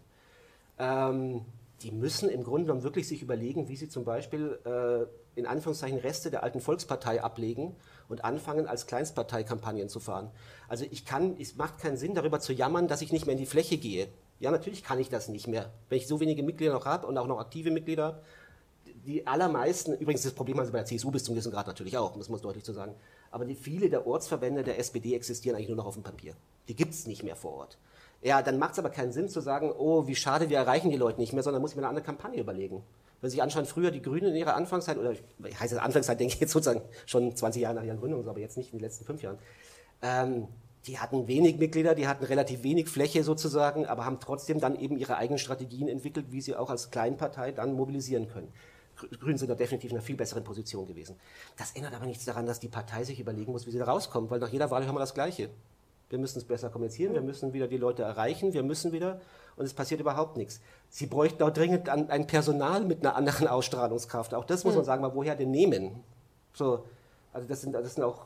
Ähm, 0.77 1.45
die 1.81 1.91
müssen 1.91 2.29
im 2.29 2.43
Grunde 2.43 2.65
genommen 2.65 2.83
wirklich 2.83 3.07
sich 3.07 3.21
überlegen, 3.21 3.67
wie 3.67 3.75
sie 3.75 3.89
zum 3.89 4.05
Beispiel 4.05 4.59
äh, 4.65 5.39
in 5.39 5.45
Anführungszeichen 5.45 5.99
Reste 5.99 6.31
der 6.31 6.43
alten 6.43 6.61
Volkspartei 6.61 7.21
ablegen 7.21 7.75
und 8.07 8.23
anfangen, 8.23 8.67
als 8.67 8.87
Kleinstpartei 8.87 9.43
Kampagnen 9.43 9.89
zu 9.89 9.99
fahren. 9.99 10.31
Also 10.67 10.85
ich 10.89 11.05
kann, 11.05 11.35
es 11.39 11.55
macht 11.57 11.79
keinen 11.79 11.97
Sinn, 11.97 12.15
darüber 12.15 12.39
zu 12.39 12.53
jammern, 12.53 12.87
dass 12.87 13.01
ich 13.01 13.11
nicht 13.11 13.25
mehr 13.25 13.33
in 13.33 13.39
die 13.39 13.45
Fläche 13.45 13.77
gehe. 13.77 14.07
Ja, 14.39 14.51
natürlich 14.51 14.83
kann 14.83 14.99
ich 14.99 15.09
das 15.09 15.27
nicht 15.27 15.47
mehr. 15.47 15.71
Wenn 15.89 15.97
ich 15.97 16.07
so 16.07 16.19
wenige 16.19 16.43
Mitglieder 16.43 16.73
noch 16.73 16.85
habe 16.85 17.07
und 17.07 17.17
auch 17.17 17.27
noch 17.27 17.39
aktive 17.39 17.71
Mitglieder 17.71 18.05
habe, 18.05 18.21
die 19.03 19.27
allermeisten, 19.27 19.93
übrigens 19.93 20.23
das 20.23 20.33
Problem 20.33 20.59
also 20.59 20.71
bei 20.71 20.79
der 20.79 20.85
CSU 20.85 21.11
bis 21.11 21.23
zum 21.23 21.35
gewissen 21.35 21.51
Grad 21.51 21.67
natürlich 21.67 21.97
auch, 21.97 22.15
muss 22.15 22.29
man 22.29 22.41
deutlich 22.41 22.63
zu 22.63 22.73
sagen, 22.73 22.95
aber 23.31 23.45
die, 23.45 23.55
viele 23.55 23.89
der 23.89 24.07
Ortsverbände 24.07 24.63
der 24.63 24.79
SPD 24.79 25.13
existieren 25.15 25.55
eigentlich 25.55 25.67
nur 25.67 25.77
noch 25.77 25.85
auf 25.85 25.95
dem 25.95 26.03
Papier. 26.03 26.33
Die 26.67 26.75
gibt 26.75 26.93
es 26.93 27.05
nicht 27.05 27.23
mehr 27.23 27.35
vor 27.35 27.53
Ort. 27.53 27.77
Ja, 28.21 28.41
dann 28.41 28.57
macht 28.57 28.73
es 28.73 28.79
aber 28.79 28.89
keinen 28.89 29.11
Sinn 29.11 29.29
zu 29.29 29.41
sagen, 29.41 29.71
oh, 29.77 30.07
wie 30.07 30.15
schade, 30.15 30.49
wir 30.49 30.57
erreichen 30.57 30.89
die 30.89 30.97
Leute 30.97 31.19
nicht 31.19 31.33
mehr, 31.33 31.43
sondern 31.43 31.61
muss 31.61 31.71
ich 31.71 31.75
mir 31.75 31.81
eine 31.83 31.89
andere 31.89 32.05
Kampagne 32.05 32.39
überlegen. 32.39 32.83
Wenn 33.21 33.29
Sie 33.29 33.35
sich 33.35 33.43
anschauen, 33.43 33.65
früher 33.65 33.91
die 33.91 34.01
Grünen 34.01 34.29
in 34.29 34.35
ihrer 34.35 34.55
Anfangszeit, 34.55 34.97
oder 34.97 35.11
ich 35.11 35.59
heiße 35.59 35.81
Anfangszeit, 35.81 36.19
denke 36.19 36.33
ich 36.33 36.39
jetzt 36.39 36.51
sozusagen 36.51 36.81
schon 37.05 37.35
20 37.35 37.61
Jahre 37.61 37.75
nach 37.75 37.83
ihrer 37.83 37.97
Gründung, 37.97 38.27
aber 38.27 38.39
jetzt 38.39 38.57
nicht 38.57 38.71
in 38.71 38.79
den 38.79 38.83
letzten 38.83 39.05
fünf 39.05 39.21
Jahren, 39.21 39.37
ähm, 40.01 40.47
die 40.87 40.99
hatten 40.99 41.27
wenig 41.27 41.57
Mitglieder, 41.57 41.95
die 41.95 42.07
hatten 42.07 42.23
relativ 42.23 42.63
wenig 42.63 42.87
Fläche 42.87 43.23
sozusagen, 43.23 43.85
aber 43.85 44.05
haben 44.05 44.19
trotzdem 44.19 44.59
dann 44.59 44.79
eben 44.79 44.97
ihre 44.97 45.17
eigenen 45.17 45.39
Strategien 45.39 45.87
entwickelt, 45.87 46.27
wie 46.29 46.41
sie 46.41 46.55
auch 46.55 46.69
als 46.69 46.91
Kleinpartei 46.91 47.51
dann 47.51 47.73
mobilisieren 47.73 48.27
können. 48.27 48.51
Grünen 48.95 49.37
sind 49.37 49.49
da 49.49 49.55
definitiv 49.55 49.91
in 49.91 49.97
einer 49.97 50.05
viel 50.05 50.15
besseren 50.15 50.43
Position 50.43 50.87
gewesen. 50.87 51.15
Das 51.57 51.71
ändert 51.73 51.93
aber 51.93 52.05
nichts 52.05 52.25
daran, 52.25 52.45
dass 52.45 52.59
die 52.59 52.67
Partei 52.67 53.03
sich 53.03 53.19
überlegen 53.19 53.51
muss, 53.51 53.65
wie 53.65 53.71
sie 53.71 53.79
da 53.79 53.85
rauskommt, 53.85 54.31
weil 54.31 54.39
nach 54.39 54.49
jeder 54.49 54.71
Wahl 54.71 54.85
hören 54.85 54.95
wir 54.95 54.99
das 54.99 55.13
Gleiche. 55.13 55.49
Wir 56.09 56.19
müssen 56.19 56.37
es 56.37 56.45
besser 56.45 56.69
kommunizieren, 56.69 57.13
wir 57.13 57.21
müssen 57.21 57.53
wieder 57.53 57.67
die 57.67 57.77
Leute 57.77 58.03
erreichen, 58.03 58.53
wir 58.53 58.63
müssen 58.63 58.91
wieder, 58.91 59.19
und 59.55 59.65
es 59.65 59.73
passiert 59.73 60.01
überhaupt 60.01 60.37
nichts. 60.37 60.61
Sie 60.89 61.07
bräuchten 61.07 61.41
auch 61.43 61.49
dringend 61.49 61.89
ein 61.89 62.27
Personal 62.27 62.85
mit 62.85 63.01
einer 63.01 63.15
anderen 63.15 63.47
Ausstrahlungskraft. 63.47 64.33
Auch 64.33 64.45
das 64.45 64.63
muss 64.63 64.75
man 64.75 64.81
hm. 64.81 64.85
sagen, 64.85 65.01
mal 65.01 65.15
woher 65.15 65.35
denn 65.35 65.51
nehmen? 65.51 66.03
So, 66.53 66.85
also 67.33 67.47
das 67.47 67.61
sind, 67.61 67.73
das 67.73 67.95
sind 67.95 68.03
auch, 68.03 68.25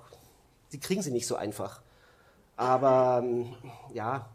sie 0.67 0.79
kriegen 0.79 1.01
sie 1.01 1.11
nicht 1.11 1.25
so 1.25 1.35
einfach. 1.35 1.81
Aber 2.57 3.21
ähm, 3.23 3.53
ja, 3.93 4.29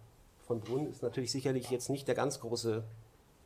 von 0.47 0.61
Brunn 0.61 0.87
ist 0.87 1.03
natürlich 1.03 1.31
sicherlich 1.31 1.71
jetzt 1.71 1.91
nicht 1.91 2.09
der 2.09 2.15
ganz 2.15 2.41
große, 2.41 2.83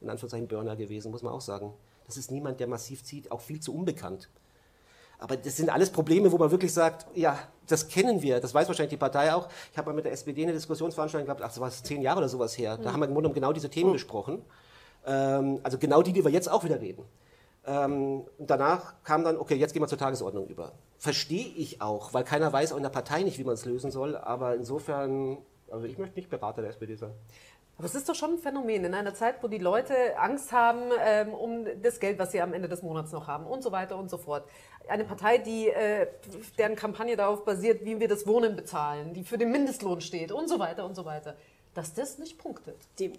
in 0.00 0.10
Anführungszeichen, 0.10 0.46
Burner 0.46 0.76
gewesen, 0.76 1.10
muss 1.10 1.22
man 1.22 1.32
auch 1.32 1.40
sagen. 1.40 1.72
Das 2.08 2.16
ist 2.16 2.32
niemand, 2.32 2.58
der 2.58 2.66
massiv 2.66 3.04
zieht, 3.04 3.30
auch 3.30 3.40
viel 3.40 3.60
zu 3.60 3.72
unbekannt. 3.74 4.28
Aber 5.18 5.36
das 5.36 5.56
sind 5.56 5.68
alles 5.68 5.90
Probleme, 5.90 6.32
wo 6.32 6.38
man 6.38 6.50
wirklich 6.50 6.72
sagt, 6.72 7.06
ja, 7.14 7.38
das 7.66 7.88
kennen 7.88 8.22
wir, 8.22 8.40
das 8.40 8.54
weiß 8.54 8.68
wahrscheinlich 8.68 8.90
die 8.90 8.96
Partei 8.96 9.32
auch. 9.32 9.48
Ich 9.72 9.78
habe 9.78 9.90
mal 9.90 9.94
mit 9.94 10.04
der 10.04 10.12
SPD 10.12 10.42
eine 10.42 10.52
Diskussionsveranstaltung 10.52 11.26
gehabt, 11.26 11.42
ach, 11.42 11.48
das 11.48 11.60
war 11.60 11.70
zehn 11.70 12.02
Jahre 12.02 12.18
oder 12.18 12.28
sowas 12.28 12.56
her. 12.56 12.78
Mhm. 12.78 12.82
Da 12.82 12.92
haben 12.92 13.00
wir 13.00 13.08
im 13.08 13.14
Grunde 13.14 13.28
um 13.28 13.34
genau 13.34 13.52
diese 13.52 13.68
Themen 13.68 13.90
mhm. 13.90 13.94
besprochen. 13.94 14.42
Ähm, 15.04 15.60
also 15.62 15.76
genau 15.76 16.02
die, 16.02 16.12
die 16.12 16.24
wir 16.24 16.30
jetzt 16.30 16.50
auch 16.50 16.64
wieder 16.64 16.80
reden. 16.80 17.04
Ähm, 17.66 18.22
und 18.38 18.48
danach 18.48 18.94
kam 19.02 19.24
dann, 19.24 19.36
okay, 19.36 19.56
jetzt 19.56 19.72
gehen 19.72 19.82
wir 19.82 19.88
zur 19.88 19.98
Tagesordnung 19.98 20.46
über. 20.46 20.72
Verstehe 20.96 21.46
ich 21.56 21.82
auch, 21.82 22.14
weil 22.14 22.24
keiner 22.24 22.52
weiß 22.52 22.72
auch 22.72 22.76
in 22.76 22.82
der 22.82 22.90
Partei 22.90 23.22
nicht, 23.22 23.38
wie 23.38 23.44
man 23.44 23.54
es 23.54 23.64
lösen 23.64 23.90
soll. 23.90 24.16
Aber 24.16 24.54
insofern, 24.54 25.38
also 25.70 25.84
ich 25.84 25.98
möchte 25.98 26.16
nicht 26.16 26.30
Berater 26.30 26.62
der 26.62 26.70
SPD 26.70 26.94
sein. 26.94 27.12
Aber 27.78 27.86
es 27.86 27.94
ist 27.94 28.08
doch 28.08 28.14
schon 28.16 28.32
ein 28.32 28.38
Phänomen 28.38 28.84
in 28.84 28.92
einer 28.92 29.14
Zeit, 29.14 29.40
wo 29.40 29.46
die 29.46 29.58
Leute 29.58 30.18
Angst 30.18 30.50
haben 30.50 30.90
ähm, 31.00 31.32
um 31.32 31.64
das 31.80 32.00
Geld, 32.00 32.18
was 32.18 32.32
sie 32.32 32.40
am 32.40 32.52
Ende 32.52 32.68
des 32.68 32.82
Monats 32.82 33.12
noch 33.12 33.28
haben 33.28 33.46
und 33.46 33.62
so 33.62 33.70
weiter 33.70 33.96
und 33.96 34.10
so 34.10 34.18
fort. 34.18 34.44
Eine 34.88 35.04
Partei, 35.04 35.38
die, 35.38 35.68
äh, 35.68 36.08
deren 36.58 36.74
Kampagne 36.74 37.14
darauf 37.14 37.44
basiert, 37.44 37.84
wie 37.84 38.00
wir 38.00 38.08
das 38.08 38.26
Wohnen 38.26 38.56
bezahlen, 38.56 39.14
die 39.14 39.22
für 39.22 39.38
den 39.38 39.52
Mindestlohn 39.52 40.00
steht 40.00 40.32
und 40.32 40.48
so 40.48 40.58
weiter 40.58 40.84
und 40.84 40.96
so 40.96 41.04
weiter, 41.04 41.36
dass 41.74 41.94
das 41.94 42.18
nicht 42.18 42.36
punktet. 42.36 42.76
Die, 42.98 43.12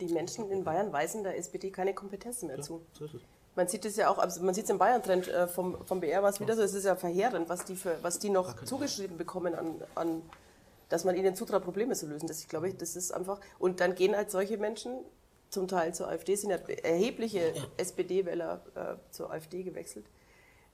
die 0.00 0.06
Menschen 0.06 0.48
in 0.48 0.62
Bayern 0.62 0.92
weisen 0.92 1.24
der 1.24 1.36
SPD 1.36 1.70
keine 1.70 1.92
Kompetenzen 1.92 2.46
mehr 2.46 2.58
ja, 2.58 2.62
zu. 2.62 2.82
So 2.92 3.06
ist 3.06 3.14
es. 3.14 3.22
Man 3.56 3.66
sieht 3.66 3.84
es 3.84 3.96
ja 3.96 4.08
auch, 4.08 4.18
also 4.18 4.42
man 4.42 4.54
sieht 4.54 4.64
es 4.64 4.70
im 4.70 4.78
Bayern-Trend 4.78 5.26
äh, 5.26 5.48
vom, 5.48 5.84
vom 5.86 6.00
BR 6.00 6.22
war 6.22 6.30
es 6.30 6.38
wieder 6.38 6.54
so, 6.54 6.62
es 6.62 6.74
ist 6.74 6.84
ja 6.84 6.94
verheerend, 6.94 7.48
was 7.48 7.64
die, 7.64 7.74
für, 7.74 7.98
was 8.02 8.20
die 8.20 8.30
noch 8.30 8.62
zugeschrieben 8.64 9.16
bekommen 9.16 9.56
an, 9.56 9.82
an 9.96 10.22
dass 10.88 11.04
man 11.04 11.16
ihnen 11.16 11.34
zutraut, 11.34 11.62
Probleme 11.64 11.94
zu 11.94 12.06
lösen. 12.06 12.26
Das, 12.26 12.40
ich 12.40 12.48
glaube, 12.48 12.72
das 12.72 12.96
ist 12.96 13.12
einfach. 13.12 13.40
Und 13.58 13.80
dann 13.80 13.94
gehen 13.94 14.16
halt 14.16 14.30
solche 14.30 14.58
Menschen 14.58 14.92
zum 15.50 15.68
Teil 15.68 15.94
zur 15.94 16.08
AfD, 16.08 16.34
sind 16.34 16.50
ja 16.50 16.56
erhebliche 16.56 17.52
ja. 17.54 17.62
SPD-Wähler 17.76 18.62
äh, 18.74 19.12
zur 19.12 19.30
AfD 19.30 19.62
gewechselt. 19.62 20.06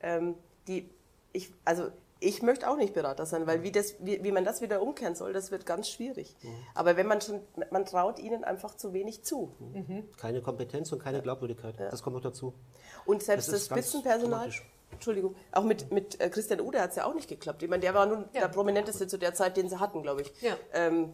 Ähm, 0.00 0.34
die, 0.66 0.88
ich, 1.32 1.52
also 1.64 1.90
ich 2.20 2.42
möchte 2.42 2.68
auch 2.68 2.76
nicht 2.76 2.94
Berater 2.94 3.24
sein, 3.26 3.46
weil 3.46 3.62
wie, 3.62 3.72
das, 3.72 3.94
wie, 4.00 4.22
wie 4.22 4.30
man 4.30 4.44
das 4.44 4.60
wieder 4.60 4.82
umkehren 4.82 5.14
soll, 5.14 5.32
das 5.32 5.50
wird 5.50 5.64
ganz 5.64 5.88
schwierig. 5.88 6.36
Mhm. 6.42 6.48
Aber 6.74 6.96
wenn 6.96 7.06
man 7.06 7.20
schon, 7.20 7.40
man 7.70 7.86
traut 7.86 8.18
ihnen 8.18 8.44
einfach 8.44 8.76
zu 8.76 8.92
wenig 8.92 9.22
zu. 9.22 9.52
Mhm. 9.58 10.08
Keine 10.16 10.42
Kompetenz 10.42 10.92
und 10.92 11.02
keine 11.02 11.22
Glaubwürdigkeit. 11.22 11.78
Ja. 11.78 11.88
Das 11.88 12.02
kommt 12.02 12.16
noch 12.16 12.22
dazu. 12.22 12.52
Und 13.06 13.22
selbst 13.22 13.48
das, 13.48 13.54
das 13.54 13.66
Spitzenpersonal, 13.66 14.50
Entschuldigung, 14.92 15.34
auch 15.52 15.64
mit, 15.64 15.90
mit 15.92 16.20
äh, 16.20 16.28
Christian 16.28 16.60
Ude 16.60 16.80
hat 16.80 16.90
es 16.90 16.96
ja 16.96 17.06
auch 17.06 17.14
nicht 17.14 17.28
geklappt. 17.28 17.62
Ich 17.62 17.70
meine, 17.70 17.80
der 17.80 17.94
war 17.94 18.06
nun 18.06 18.24
ja. 18.32 18.40
der 18.40 18.48
prominenteste 18.48 19.06
zu 19.06 19.18
der 19.18 19.34
Zeit, 19.34 19.56
den 19.56 19.68
sie 19.68 19.78
hatten, 19.78 20.02
glaube 20.02 20.22
ich. 20.22 20.32
Ja. 20.42 20.56
Ähm, 20.72 21.12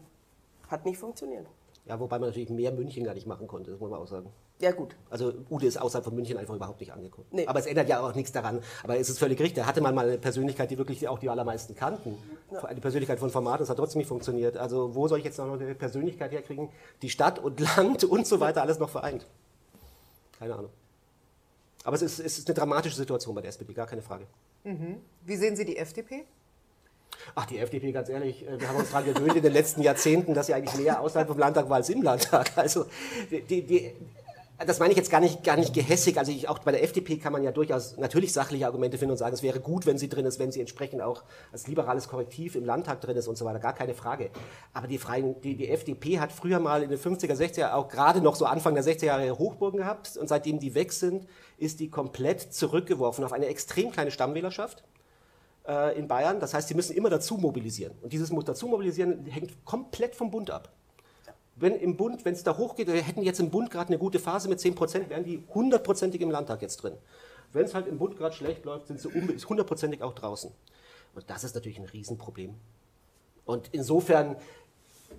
hat 0.69 0.85
nicht 0.85 0.99
funktioniert. 0.99 1.47
Ja, 1.85 2.01
wobei 2.01 2.19
man 2.19 2.31
natürlich 2.31 2.51
mehr 2.51 2.73
München 2.73 3.05
gar 3.05 3.15
nicht 3.15 3.27
machen 3.27 3.47
konnte, 3.47 3.71
das 3.71 3.79
muss 3.79 3.91
man 3.91 4.01
auch 4.01 4.09
sagen. 4.09 4.29
Ja, 4.59 4.73
gut. 4.73 4.97
Also 5.11 5.35
Ude 5.51 5.67
ist 5.67 5.81
außerhalb 5.81 6.05
von 6.05 6.15
München 6.15 6.39
einfach 6.39 6.55
überhaupt 6.55 6.81
nicht 6.81 6.93
angekommen. 6.93 7.27
Nee. 7.31 7.47
Aber 7.47 7.59
es 7.59 7.67
ändert 7.67 7.89
ja 7.89 8.01
auch 8.01 8.15
nichts 8.15 8.33
daran. 8.33 8.61
Aber 8.83 8.99
es 8.99 9.11
ist 9.11 9.19
völlig 9.19 9.39
richtig. 9.39 9.57
Da 9.57 9.67
hatte 9.67 9.83
man 9.83 9.95
mal 9.95 10.09
eine 10.09 10.19
Persönlichkeit, 10.19 10.71
die 10.71 10.79
wirklich 10.79 11.07
auch 11.09 11.19
die 11.19 11.29
allermeisten 11.29 11.75
kannten. 11.75 12.17
Ja. 12.51 12.73
Die 12.73 12.81
Persönlichkeit 12.81 13.19
von 13.19 13.31
Format, 13.31 13.61
das 13.61 13.69
hat 13.69 13.77
trotzdem 13.77 13.99
nicht 13.99 14.09
funktioniert. 14.09 14.57
Also 14.57 14.95
wo 14.95 15.09
soll 15.09 15.19
ich 15.19 15.27
jetzt 15.27 15.39
noch 15.39 15.53
eine 15.53 15.75
Persönlichkeit 15.75 16.33
herkriegen, 16.33 16.71
die 17.03 17.11
Stadt 17.11 17.39
und 17.39 17.61
Land 17.77 18.05
und 18.05 18.27
so 18.27 18.41
weiter 18.41 18.63
alles 18.63 18.79
noch 18.79 18.89
vereint? 18.89 19.27
Keine 20.39 20.55
Ahnung. 20.55 20.71
Aber 21.87 21.95
es 21.95 22.03
ist, 22.03 22.19
es 22.19 22.39
ist 22.39 22.49
eine 22.49 22.55
dramatische 22.55 22.97
Situation 22.97 23.33
bei 23.37 23.43
der 23.43 23.51
SPD, 23.51 23.73
gar 23.73 23.87
keine 23.87 24.03
Frage. 24.03 24.27
Mhm. 24.65 24.97
Wie 25.25 25.37
sehen 25.37 25.55
Sie 25.55 25.65
die 25.65 25.77
FDP? 25.77 26.25
Ach, 27.37 27.47
die 27.47 27.59
FDP, 27.59 27.93
ganz 27.93 28.09
ehrlich, 28.09 28.45
äh, 28.45 28.61
wir 28.61 28.69
haben 28.69 28.79
uns 28.79 28.91
daran 28.91 29.05
gewöhnt 29.05 29.37
in 29.37 29.43
den 29.43 29.53
letzten 29.53 29.83
Jahrzehnten, 29.83 30.35
dass 30.35 30.47
sie 30.47 30.55
eigentlich 30.55 30.75
mehr 30.83 31.01
außerhalb 31.01 31.29
vom 31.29 31.39
Landtag 31.39 31.69
war 31.69 31.77
als 31.77 31.89
im 31.89 32.03
Landtag. 32.03 32.51
Also 32.59 32.87
die, 33.31 33.63
die, 33.63 33.93
das 34.65 34.79
meine 34.79 34.93
ich 34.93 34.97
jetzt 34.97 35.11
gar 35.11 35.21
nicht, 35.21 35.45
gar 35.45 35.57
nicht 35.57 35.75
gehässig. 35.75 36.19
Also 36.19 36.33
ich, 36.33 36.49
auch 36.49 36.61
bei 36.61 36.73
der 36.73 36.83
FDP 36.83 37.19
kann 37.19 37.33
man 37.33 37.43
ja 37.43 37.53
durchaus 37.53 37.99
natürlich 37.99 38.33
sachliche 38.33 38.65
Argumente 38.65 38.97
finden 38.97 39.13
und 39.13 39.19
sagen, 39.19 39.35
es 39.35 39.43
wäre 39.43 39.61
gut, 39.61 39.85
wenn 39.85 39.99
sie 39.99 40.09
drin 40.09 40.25
ist, 40.25 40.39
wenn 40.39 40.51
sie 40.51 40.61
entsprechend 40.61 41.03
auch 41.03 41.25
als 41.53 41.67
liberales 41.67 42.09
Korrektiv 42.09 42.57
im 42.57 42.65
Landtag 42.65 43.03
drin 43.03 43.17
ist 43.17 43.29
und 43.29 43.37
so 43.37 43.45
weiter. 43.45 43.59
Gar 43.59 43.75
keine 43.75 43.95
Frage. 43.95 44.31
Aber 44.73 44.87
die, 44.87 44.97
Freien, 44.97 45.41
die, 45.43 45.57
die 45.57 45.69
FDP 45.69 46.21
hat 46.21 46.33
früher 46.33 46.59
mal 46.59 46.83
in 46.83 46.89
den 46.89 46.99
50er, 46.99 47.35
60er, 47.35 47.73
auch 47.75 47.89
gerade 47.89 48.23
noch 48.23 48.35
so 48.35 48.47
Anfang 48.47 48.75
der 48.75 48.85
60er 48.85 49.05
Jahre 49.05 49.39
Hochburgen 49.39 49.79
gehabt. 49.79 50.17
Und 50.17 50.29
seitdem 50.29 50.59
die 50.59 50.75
weg 50.75 50.93
sind, 50.93 51.27
ist 51.59 51.81
die 51.81 51.91
komplett 51.91 52.41
zurückgeworfen 52.55 53.25
auf 53.25 53.35
eine 53.35 53.47
extrem 53.47 53.91
kleine 53.91 54.11
Stammwählerschaft 54.11 54.85
äh, 55.69 55.99
in 55.99 56.09
Bayern. 56.09 56.41
Das 56.41 56.55
heißt, 56.55 56.69
sie 56.69 56.75
müssen 56.75 56.97
immer 56.97 57.11
dazu 57.11 57.37
mobilisieren. 57.37 57.93
Und 58.01 58.13
dieses 58.15 58.33
dazu 58.45 58.69
mobilisieren 58.69 59.27
hängt 59.27 59.67
komplett 59.67 60.15
vom 60.15 60.31
Bund 60.31 60.51
ab 60.51 60.76
wenn 61.57 61.75
im 61.75 61.97
Bund, 61.97 62.25
wenn 62.25 62.35
es 62.35 62.43
da 62.43 62.57
hochgeht, 62.57 62.87
wir 62.87 63.03
hätten 63.03 63.23
jetzt 63.23 63.41
im 63.41 63.51
Bund 63.51 63.71
gerade 63.71 63.89
eine 63.89 63.99
gute 63.99 64.19
Phase 64.19 64.49
mit 64.49 64.61
10 64.61 64.75
Prozent, 64.75 65.11
wären 65.11 65.25
die 65.25 65.43
hundertprozentig 65.55 66.21
im 66.21 66.31
Landtag 66.31 66.63
jetzt 66.63 66.77
drin. 66.83 66.95
Wenn 67.53 67.65
es 67.65 67.75
halt 67.75 67.87
im 67.87 67.99
Bund 67.99 68.17
gerade 68.17 68.35
schlecht 68.35 68.65
läuft, 68.65 68.89
sind 68.89 69.01
sie 69.01 69.09
hundertprozentig 69.09 70.03
auch 70.03 70.15
draußen. 70.15 70.51
Und 71.15 71.31
das 71.31 71.45
ist 71.45 71.55
natürlich 71.55 71.79
ein 71.79 71.87
Riesenproblem. 71.87 72.55
Und 73.47 73.71
insofern, 73.73 74.37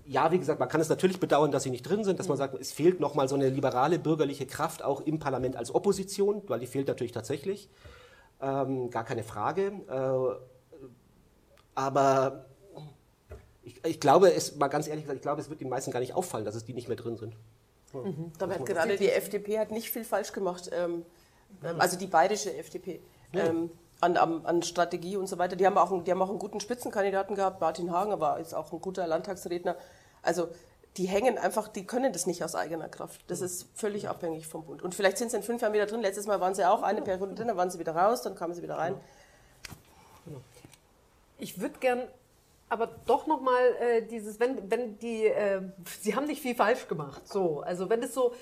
ja, 0.05 0.31
wie 0.31 0.37
gesagt, 0.37 0.59
man 0.59 0.69
kann 0.69 0.79
es 0.79 0.89
natürlich 0.89 1.19
bedauern, 1.19 1.51
dass 1.51 1.63
sie 1.63 1.71
nicht 1.71 1.83
drin 1.83 2.03
sind, 2.03 2.19
dass 2.19 2.27
man 2.27 2.37
sagt, 2.37 2.53
es 2.59 2.71
fehlt 2.71 2.99
nochmal 2.99 3.27
so 3.27 3.35
eine 3.35 3.49
liberale 3.49 3.97
bürgerliche 3.97 4.45
Kraft 4.45 4.83
auch 4.83 5.01
im 5.01 5.17
Parlament 5.17 5.55
als 5.55 5.73
Opposition, 5.73 6.43
weil 6.47 6.59
die 6.59 6.67
fehlt 6.67 6.87
natürlich 6.87 7.13
tatsächlich. 7.13 7.67
Ähm, 8.39 8.91
gar 8.91 9.05
keine 9.05 9.23
Frage. 9.23 9.71
Äh, 9.89 10.79
aber 11.73 12.45
ich, 13.67 13.85
ich, 13.85 13.99
glaube, 13.99 14.33
es, 14.33 14.55
mal 14.55 14.69
ganz 14.69 14.87
ehrlich 14.87 15.03
gesagt, 15.03 15.17
ich 15.17 15.21
glaube, 15.21 15.41
es 15.41 15.49
wird 15.49 15.59
den 15.59 15.69
meisten 15.69 15.91
gar 15.91 15.99
nicht 15.99 16.13
auffallen, 16.13 16.45
dass 16.45 16.55
es 16.55 16.63
die 16.63 16.73
nicht 16.73 16.87
mehr 16.87 16.95
drin 16.95 17.17
sind. 17.17 17.35
Ja, 17.93 17.99
mhm. 17.99 18.31
Da 18.37 18.49
wird 18.49 18.65
gerade 18.65 18.95
die 18.95 19.09
FDP 19.09 19.59
hat 19.59 19.71
nicht 19.71 19.91
viel 19.91 20.05
falsch 20.05 20.31
gemacht, 20.31 20.69
ähm, 20.73 21.03
mhm. 21.61 21.79
also 21.79 21.97
die 21.97 22.07
bayerische 22.07 22.55
FDP. 22.55 23.01
Ähm, 23.33 23.69
an, 23.99 24.15
an, 24.15 24.45
an, 24.45 24.63
Strategie 24.63 25.17
und 25.17 25.27
so 25.27 25.37
weiter. 25.37 25.55
Die 25.55 25.65
haben, 25.65 25.77
auch, 25.77 26.03
die 26.03 26.11
haben 26.11 26.21
auch 26.21 26.29
einen 26.29 26.39
guten 26.39 26.59
Spitzenkandidaten 26.59 27.35
gehabt, 27.35 27.59
Martin 27.59 27.91
Hagen, 27.91 28.17
war 28.19 28.39
jetzt 28.39 28.53
auch 28.53 28.71
ein 28.71 28.79
guter 28.79 29.05
Landtagsredner. 29.05 29.75
Also 30.21 30.47
die 30.95 31.07
hängen 31.07 31.37
einfach, 31.37 31.67
die 31.67 31.85
können 31.85 32.13
das 32.13 32.25
nicht 32.25 32.43
aus 32.43 32.55
eigener 32.55 32.87
Kraft. 32.87 33.21
Das 33.27 33.41
ist 33.41 33.67
völlig 33.75 34.07
abhängig 34.07 34.47
vom 34.47 34.65
Bund. 34.65 34.81
Und 34.81 34.95
vielleicht 34.95 35.17
sind 35.17 35.31
sie 35.31 35.37
in 35.37 35.43
fünf 35.43 35.61
Jahren 35.61 35.73
wieder 35.73 35.87
drin. 35.87 36.01
Letztes 36.01 36.25
Mal 36.25 36.39
waren 36.39 36.55
sie 36.55 36.65
auch 36.65 36.83
eine 36.83 37.01
Periode 37.01 37.33
drin, 37.33 37.47
dann 37.47 37.57
waren 37.57 37.69
sie 37.69 37.79
wieder 37.79 37.95
raus, 37.95 38.21
dann 38.21 38.35
kamen 38.35 38.53
sie 38.53 38.61
wieder 38.63 38.77
rein. 38.77 38.95
Ich 41.37 41.59
würde 41.59 41.77
gern 41.79 42.03
aber 42.69 42.87
doch 43.05 43.27
nochmal 43.27 43.75
äh, 43.79 44.01
dieses, 44.01 44.39
wenn, 44.39 44.69
wenn 44.69 44.97
die, 44.99 45.25
äh, 45.25 45.61
sie 45.99 46.15
haben 46.15 46.27
nicht 46.27 46.41
viel 46.41 46.55
falsch 46.55 46.87
gemacht. 46.87 47.27
So, 47.27 47.61
also 47.61 47.89
wenn 47.89 48.03
es 48.03 48.13
so, 48.13 48.33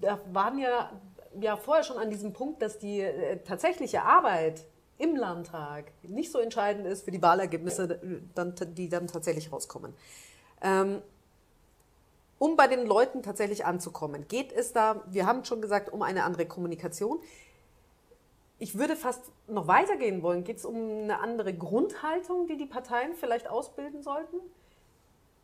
da 0.00 0.20
waren 0.32 0.58
ja, 0.58 0.92
ja 1.40 1.56
vorher 1.56 1.84
schon 1.84 1.98
an 1.98 2.10
diesem 2.10 2.32
Punkt, 2.32 2.62
dass 2.62 2.78
die 2.78 3.00
äh, 3.00 3.38
tatsächliche 3.44 4.02
Arbeit 4.02 4.64
im 4.98 5.16
Landtag 5.16 5.92
nicht 6.02 6.30
so 6.30 6.38
entscheidend 6.38 6.86
ist 6.86 7.04
für 7.04 7.10
die 7.10 7.22
Wahlergebnisse, 7.22 8.20
dann, 8.34 8.54
die 8.74 8.88
dann 8.88 9.06
tatsächlich 9.06 9.50
rauskommen. 9.50 9.94
Ähm, 10.62 11.00
um 12.38 12.56
bei 12.56 12.66
den 12.66 12.86
Leuten 12.86 13.22
tatsächlich 13.22 13.64
anzukommen, 13.64 14.26
geht 14.26 14.52
es 14.52 14.72
da, 14.72 15.04
wir 15.06 15.26
haben 15.26 15.44
schon 15.44 15.60
gesagt, 15.62 15.90
um 15.90 16.02
eine 16.02 16.24
andere 16.24 16.46
Kommunikation 16.46 17.20
ich 18.60 18.78
würde 18.78 18.94
fast 18.94 19.22
noch 19.48 19.66
weitergehen 19.66 20.22
wollen. 20.22 20.44
Geht 20.44 20.58
es 20.58 20.64
um 20.64 20.76
eine 20.76 21.18
andere 21.18 21.52
Grundhaltung, 21.52 22.46
die 22.46 22.56
die 22.56 22.66
Parteien 22.66 23.14
vielleicht 23.14 23.48
ausbilden 23.48 24.02
sollten? 24.02 24.36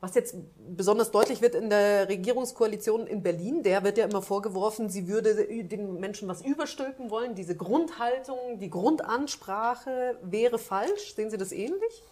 Was 0.01 0.15
jetzt 0.15 0.37
besonders 0.77 1.11
deutlich 1.11 1.41
wird 1.41 1.55
in 1.55 1.71
der 1.71 2.09
Regierungskoalition 2.11 3.07
in 3.07 3.23
Berlin, 3.23 3.63
der 3.63 3.83
wird 3.83 3.97
ja 3.97 4.05
immer 4.05 4.21
vorgeworfen, 4.21 4.91
sie 4.91 5.09
würde 5.09 5.35
den 5.65 5.99
Menschen 5.99 6.29
was 6.29 6.43
überstülpen 6.43 7.09
wollen. 7.11 7.35
Diese 7.35 7.57
Grundhaltung, 7.57 8.59
die 8.59 8.69
Grundansprache 8.69 10.19
wäre 10.23 10.59
falsch. 10.59 11.15
Sehen 11.15 11.31
Sie 11.31 11.39
das 11.39 11.51
ähnlich? 11.51 12.03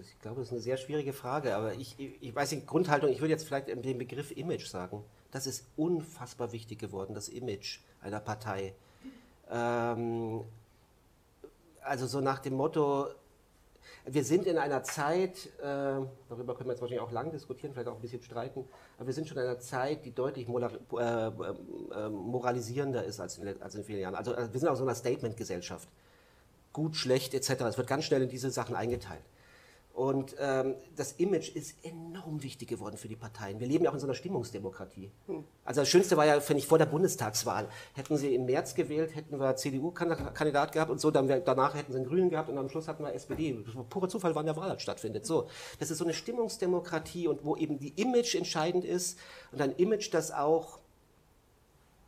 Ich 0.00 0.18
glaube, 0.20 0.40
das 0.40 0.48
ist 0.48 0.52
eine 0.52 0.60
sehr 0.62 0.78
schwierige 0.78 1.12
Frage, 1.12 1.54
aber 1.54 1.74
ich, 1.74 1.94
ich 1.98 2.34
weiß 2.34 2.50
nicht, 2.52 2.66
Grundhaltung, 2.66 3.10
ich 3.10 3.20
würde 3.20 3.32
jetzt 3.32 3.46
vielleicht 3.46 3.68
den 3.68 3.98
Begriff 3.98 4.34
Image 4.34 4.66
sagen. 4.66 5.04
Das 5.30 5.46
ist 5.46 5.66
unfassbar 5.76 6.52
wichtig 6.52 6.78
geworden, 6.78 7.14
das 7.14 7.28
Image 7.28 7.80
einer 8.00 8.20
Partei. 8.20 8.74
Ähm, 9.50 10.44
also 11.82 12.06
so 12.06 12.20
nach 12.20 12.38
dem 12.38 12.54
Motto, 12.54 13.08
wir 14.04 14.24
sind 14.24 14.46
in 14.46 14.58
einer 14.58 14.82
Zeit, 14.82 15.46
äh, 15.58 15.62
darüber 16.28 16.54
können 16.54 16.68
wir 16.68 16.72
jetzt 16.72 16.80
wahrscheinlich 16.80 17.00
auch 17.00 17.12
lang 17.12 17.30
diskutieren, 17.30 17.72
vielleicht 17.72 17.88
auch 17.88 17.96
ein 17.96 18.00
bisschen 18.00 18.22
streiten, 18.22 18.64
aber 18.96 19.06
wir 19.06 19.14
sind 19.14 19.28
schon 19.28 19.38
in 19.38 19.44
einer 19.44 19.58
Zeit, 19.58 20.04
die 20.04 20.14
deutlich 20.14 20.48
moral, 20.48 20.78
äh, 20.92 21.26
äh, 21.26 22.08
moralisierender 22.08 23.04
ist 23.04 23.20
als 23.20 23.38
in, 23.38 23.60
als 23.60 23.74
in 23.74 23.84
vielen 23.84 24.00
Jahren. 24.00 24.14
Also 24.14 24.32
wir 24.36 24.60
sind 24.60 24.68
auch 24.68 24.76
so 24.76 24.84
einer 24.84 24.94
Statement-Gesellschaft. 24.94 25.88
Gut, 26.72 26.96
schlecht 26.96 27.34
etc. 27.34 27.62
Es 27.62 27.78
wird 27.78 27.88
ganz 27.88 28.04
schnell 28.04 28.22
in 28.22 28.28
diese 28.28 28.50
Sachen 28.50 28.76
eingeteilt. 28.76 29.22
Und 29.98 30.36
ähm, 30.38 30.76
das 30.94 31.10
Image 31.14 31.56
ist 31.56 31.84
enorm 31.84 32.40
wichtig 32.44 32.68
geworden 32.68 32.96
für 32.96 33.08
die 33.08 33.16
Parteien. 33.16 33.58
Wir 33.58 33.66
leben 33.66 33.82
ja 33.82 33.90
auch 33.90 33.94
in 33.94 33.98
so 33.98 34.06
einer 34.06 34.14
Stimmungsdemokratie. 34.14 35.10
Hm. 35.26 35.42
Also 35.64 35.80
das 35.80 35.88
Schönste 35.88 36.16
war 36.16 36.24
ja, 36.24 36.38
finde 36.38 36.60
ich, 36.60 36.68
vor 36.68 36.78
der 36.78 36.86
Bundestagswahl. 36.86 37.68
Hätten 37.94 38.16
sie 38.16 38.32
im 38.32 38.44
März 38.44 38.76
gewählt, 38.76 39.16
hätten 39.16 39.40
wir 39.40 39.56
CDU-Kandidat 39.56 40.70
gehabt 40.70 40.92
und 40.92 41.00
so, 41.00 41.10
dann 41.10 41.26
wir, 41.26 41.40
danach 41.40 41.74
hätten 41.74 41.90
sie 41.90 41.98
einen 41.98 42.06
Grünen 42.06 42.30
gehabt 42.30 42.48
und 42.48 42.56
am 42.58 42.68
Schluss 42.68 42.86
hatten 42.86 43.02
wir 43.02 43.12
SPD. 43.12 43.54
Purer 43.90 44.08
Zufall, 44.08 44.36
wann 44.36 44.46
der 44.46 44.54
Wahl 44.54 44.78
stattfindet. 44.78 45.26
So, 45.26 45.48
das 45.80 45.90
ist 45.90 45.98
so 45.98 46.04
eine 46.04 46.14
Stimmungsdemokratie 46.14 47.26
und 47.26 47.44
wo 47.44 47.56
eben 47.56 47.80
die 47.80 48.00
Image 48.00 48.36
entscheidend 48.36 48.84
ist 48.84 49.18
und 49.50 49.60
ein 49.60 49.74
Image, 49.78 50.14
das 50.14 50.30
auch 50.30 50.78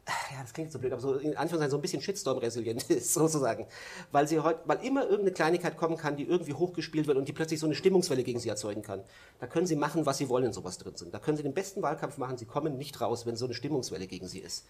ja, 0.06 0.42
das 0.42 0.52
klingt 0.52 0.72
so 0.72 0.78
blöd, 0.78 0.92
aber 0.92 1.00
so 1.00 1.14
in 1.14 1.36
Anführungszeichen 1.36 1.70
so 1.70 1.76
ein 1.78 1.82
bisschen 1.82 2.00
Shitstorm-resilient 2.02 2.82
ist, 2.90 3.14
sozusagen. 3.14 3.66
Weil 4.12 4.26
sie 4.26 4.40
heute, 4.40 4.60
weil 4.64 4.84
immer 4.84 5.02
irgendeine 5.02 5.32
Kleinigkeit 5.32 5.76
kommen 5.76 5.96
kann, 5.96 6.16
die 6.16 6.24
irgendwie 6.24 6.54
hochgespielt 6.54 7.06
wird 7.06 7.18
und 7.18 7.28
die 7.28 7.32
plötzlich 7.32 7.60
so 7.60 7.66
eine 7.66 7.74
Stimmungswelle 7.74 8.24
gegen 8.24 8.38
sie 8.38 8.48
erzeugen 8.48 8.82
kann. 8.82 9.02
Da 9.38 9.46
können 9.46 9.66
sie 9.66 9.76
machen, 9.76 10.06
was 10.06 10.18
sie 10.18 10.28
wollen, 10.28 10.44
wenn 10.44 10.52
sowas 10.52 10.78
drin 10.78 10.96
sind. 10.96 11.14
Da 11.14 11.18
können 11.18 11.36
sie 11.36 11.42
den 11.42 11.54
besten 11.54 11.82
Wahlkampf 11.82 12.18
machen, 12.18 12.38
sie 12.38 12.46
kommen 12.46 12.76
nicht 12.76 13.00
raus, 13.00 13.26
wenn 13.26 13.36
so 13.36 13.44
eine 13.44 13.54
Stimmungswelle 13.54 14.06
gegen 14.06 14.26
sie 14.26 14.40
ist. 14.40 14.66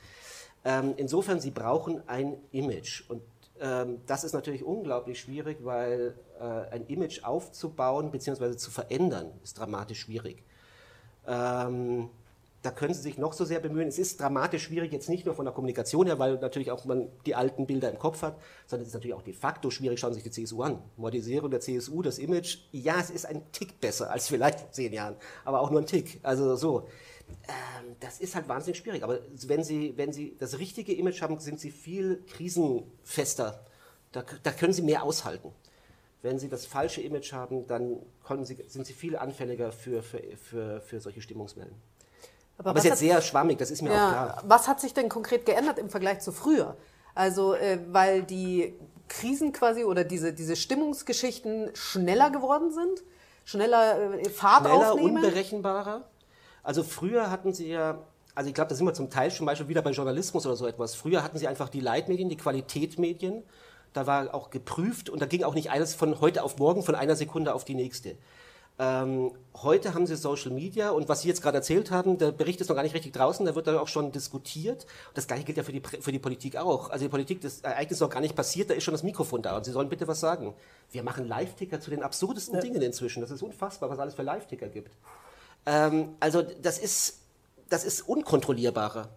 Ähm, 0.65 0.95
insofern, 0.97 1.41
sie 1.41 1.51
brauchen 1.51 2.07
ein 2.09 2.37
Image. 2.53 3.09
Und 3.09 3.23
ähm, 3.61 4.01
das 4.07 4.25
ist 4.25 4.33
natürlich 4.33 4.65
unglaublich 4.65 5.21
schwierig, 5.21 5.59
weil 5.63 6.15
äh, 6.39 6.45
ein 6.75 6.87
Image 6.87 7.25
aufzubauen 7.25 8.11
bzw. 8.11 8.57
zu 8.57 8.71
verändern, 8.71 9.33
ist 9.43 9.59
dramatisch 9.59 10.01
schwierig. 10.01 10.43
Ähm, 11.27 12.11
da 12.63 12.71
können 12.71 12.93
Sie 12.93 13.01
sich 13.01 13.17
noch 13.17 13.33
so 13.33 13.45
sehr 13.45 13.61
bemühen. 13.61 13.89
Es 13.89 13.99
ist 13.99 14.21
dramatisch 14.21 14.65
schwierig, 14.65 14.93
jetzt 14.93 15.09
nicht 15.09 15.25
nur 15.25 15.35
von 15.35 15.47
der 15.47 15.55
Kommunikation 15.55 16.07
her, 16.07 16.19
weil 16.19 16.35
natürlich 16.37 16.71
auch 16.71 16.85
man 16.85 17.09
die 17.25 17.35
alten 17.35 17.67
Bilder 17.67 17.91
im 17.91 17.99
Kopf 17.99 18.23
hat, 18.23 18.37
sondern 18.67 18.83
es 18.83 18.89
ist 18.89 18.95
natürlich 18.95 19.15
auch 19.15 19.23
de 19.23 19.33
facto 19.33 19.71
schwierig. 19.71 19.99
Schauen 19.99 20.13
Sie 20.13 20.21
sich 20.21 20.31
die 20.31 20.45
CSU 20.45 20.63
an. 20.63 20.83
Modernisierung 20.97 21.51
der 21.51 21.61
CSU, 21.61 22.03
das 22.03 22.19
Image, 22.19 22.59
ja, 22.73 22.99
es 23.01 23.11
ist 23.11 23.25
ein 23.25 23.51
Tick 23.53 23.81
besser 23.81 24.11
als 24.11 24.29
vielleicht 24.29 24.61
vor 24.61 24.73
zehn 24.73 24.93
Jahren, 24.93 25.17
aber 25.45 25.61
auch 25.61 25.71
nur 25.71 25.81
ein 25.81 25.87
Tick. 25.87 26.21
Also 26.23 26.55
so. 26.57 26.87
Ähm, 27.49 27.97
das 28.01 28.21
ist 28.21 28.35
halt 28.35 28.49
wahnsinnig 28.49 28.79
schwierig. 28.79 29.05
Aber 29.05 29.21
wenn 29.47 29.65
Sie, 29.65 29.95
wenn 29.97 30.13
Sie 30.13 30.37
das 30.39 30.59
richtige 30.59 30.93
Image 30.93 31.23
haben, 31.23 31.39
sind 31.39 31.61
Sie 31.61 31.71
viel 31.71 32.23
krisenfester. 32.27 33.65
Da, 34.13 34.25
da 34.43 34.51
können 34.51 34.73
Sie 34.73 34.83
mehr 34.83 35.03
aushalten. 35.03 35.53
Wenn 36.23 36.39
Sie 36.39 36.51
das 36.51 36.67
falsche 36.67 37.01
Image 37.01 37.33
haben, 37.33 37.67
dann 37.67 38.01
Sie, 38.43 38.59
sind 38.67 38.87
Sie 38.87 38.93
viel 38.93 39.17
anfälliger 39.17 39.73
für, 39.73 40.03
für, 40.03 40.21
für, 40.37 40.81
für 40.83 41.01
solche 41.01 41.23
Stimmungswellen. 41.23 41.75
Aber, 42.61 42.71
Aber 42.71 42.79
es 42.79 42.85
ist 42.85 42.91
jetzt 42.91 42.99
sehr 42.99 43.23
schwammig, 43.23 43.57
das 43.57 43.71
ist 43.71 43.81
mir 43.81 43.91
ja, 43.91 44.07
auch 44.07 44.13
klar. 44.13 44.43
Was 44.47 44.69
hat 44.69 44.83
sich 44.83 44.93
denn 44.93 45.09
konkret 45.09 45.47
geändert 45.47 45.79
im 45.79 45.89
Vergleich 45.89 46.21
zu 46.21 46.31
früher? 46.31 46.77
Also, 47.15 47.55
äh, 47.55 47.79
weil 47.89 48.23
die 48.23 48.75
Krisen 49.09 49.55
quasi 49.55 49.85
oder 49.85 50.05
diese, 50.05 50.35
diese 50.35 50.57
Stimmungsgeschichten 50.57 51.71
schneller 51.73 52.29
geworden 52.29 52.71
sind? 52.71 53.03
Schneller 53.47 54.13
äh, 54.13 54.29
Fahrt 54.29 54.67
Schneller, 54.67 54.93
aufnehmen? 54.93 55.17
unberechenbarer. 55.17 56.05
Also 56.63 56.83
früher 56.83 57.31
hatten 57.31 57.55
sie 57.55 57.71
ja, 57.71 58.05
also 58.35 58.49
ich 58.49 58.55
glaube, 58.55 58.69
da 58.69 58.75
sind 58.75 58.85
wir 58.85 58.93
zum 58.93 59.09
Teil 59.09 59.31
zum 59.31 59.47
Beispiel 59.47 59.69
wieder 59.69 59.81
bei 59.81 59.93
Journalismus 59.93 60.45
oder 60.45 60.57
so 60.57 60.67
etwas. 60.67 60.95
Früher 60.95 61.25
hatten 61.25 61.39
sie 61.39 61.49
einfach 61.49 61.71
die 61.71 61.81
Leitmedien, 61.81 62.29
die 62.29 62.37
Qualitätsmedien. 62.37 63.43
Da 63.95 64.07
war 64.07 64.35
auch 64.35 64.51
geprüft 64.51 65.09
und 65.09 65.23
da 65.23 65.27
ging 65.27 65.45
auch 65.45 65.55
nicht 65.55 65.71
alles 65.71 65.95
von 65.95 66.21
heute 66.21 66.43
auf 66.43 66.59
morgen, 66.59 66.83
von 66.83 66.95
einer 66.95 67.17
Sekunde 67.17 67.55
auf 67.55 67.65
die 67.65 67.75
nächste. 67.75 68.19
Ähm, 68.83 69.33
heute 69.63 69.93
haben 69.93 70.07
sie 70.07 70.17
Social 70.17 70.53
Media 70.53 70.89
und 70.89 71.07
was 71.07 71.21
Sie 71.21 71.29
jetzt 71.29 71.43
gerade 71.43 71.59
erzählt 71.59 71.91
haben, 71.91 72.17
der 72.17 72.33
Bericht 72.33 72.63
ist 72.63 72.69
noch 72.69 72.77
gar 72.77 72.83
nicht 72.83 72.95
richtig 72.95 73.13
draußen, 73.13 73.45
da 73.45 73.55
wird 73.55 73.67
dann 73.67 73.77
auch 73.77 73.89
schon 73.89 74.11
diskutiert. 74.11 74.87
Das 75.13 75.27
gleiche 75.27 75.45
gilt 75.45 75.59
ja 75.59 75.65
für 75.65 75.73
die, 75.73 75.83
für 75.83 76.13
die 76.13 76.19
Politik 76.19 76.57
auch. 76.57 76.89
Also 76.89 77.05
die 77.05 77.11
Politik, 77.11 77.43
das 77.43 77.61
Ereignis 77.61 77.99
ist 77.99 78.01
noch 78.01 78.09
gar 78.09 78.23
nicht 78.23 78.35
passiert, 78.35 78.71
da 78.71 78.75
ist 78.75 78.85
schon 78.85 78.95
das 78.95 79.03
Mikrofon 79.03 79.43
da 79.43 79.59
und 79.59 79.67
Sie 79.67 79.71
sollen 79.71 79.91
bitte 79.91 80.09
was 80.09 80.21
sagen. 80.21 80.55
Wir 80.93 81.03
machen 81.03 81.29
Live-Ticker 81.29 81.79
zu 81.79 81.91
den 81.91 82.03
absurdesten 82.03 82.59
Dingen 82.61 82.81
inzwischen. 82.81 83.21
Das 83.21 83.31
ist 83.31 83.43
unfassbar, 83.43 83.91
was 83.91 83.99
alles 83.99 84.15
für 84.15 84.23
Live-Ticker 84.23 84.69
gibt. 84.69 84.97
Ähm, 85.67 86.15
also 86.19 86.41
das 86.41 86.79
ist, 86.79 87.19
das 87.69 87.85
ist 87.85 88.09
unkontrollierbarer. 88.09 89.11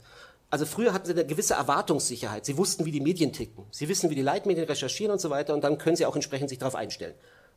Also 0.49 0.66
früher 0.66 0.91
hatten 0.91 1.05
sie 1.05 1.14
eine 1.14 1.26
gewisse 1.26 1.53
Erwartungssicherheit. 1.53 2.45
Sie 2.45 2.57
wussten, 2.57 2.84
wie 2.84 2.91
die 2.91 2.99
Medien 2.99 3.32
ticken. 3.32 3.66
Sie 3.72 3.88
wissen, 3.88 4.09
wie 4.09 4.16
die 4.16 4.22
Leitmedien 4.22 4.68
recherchieren 4.68 5.14
und 5.14 5.20
so 5.20 5.30
weiter. 5.30 5.53
Und 5.53 5.64
dann 5.64 5.78
können 5.78 5.95
sie 5.95 6.05
auch 6.05 6.16
entsprechend 6.16 6.49
sich 6.49 6.59
darauf 6.59 6.76
einstellen. 6.76 7.16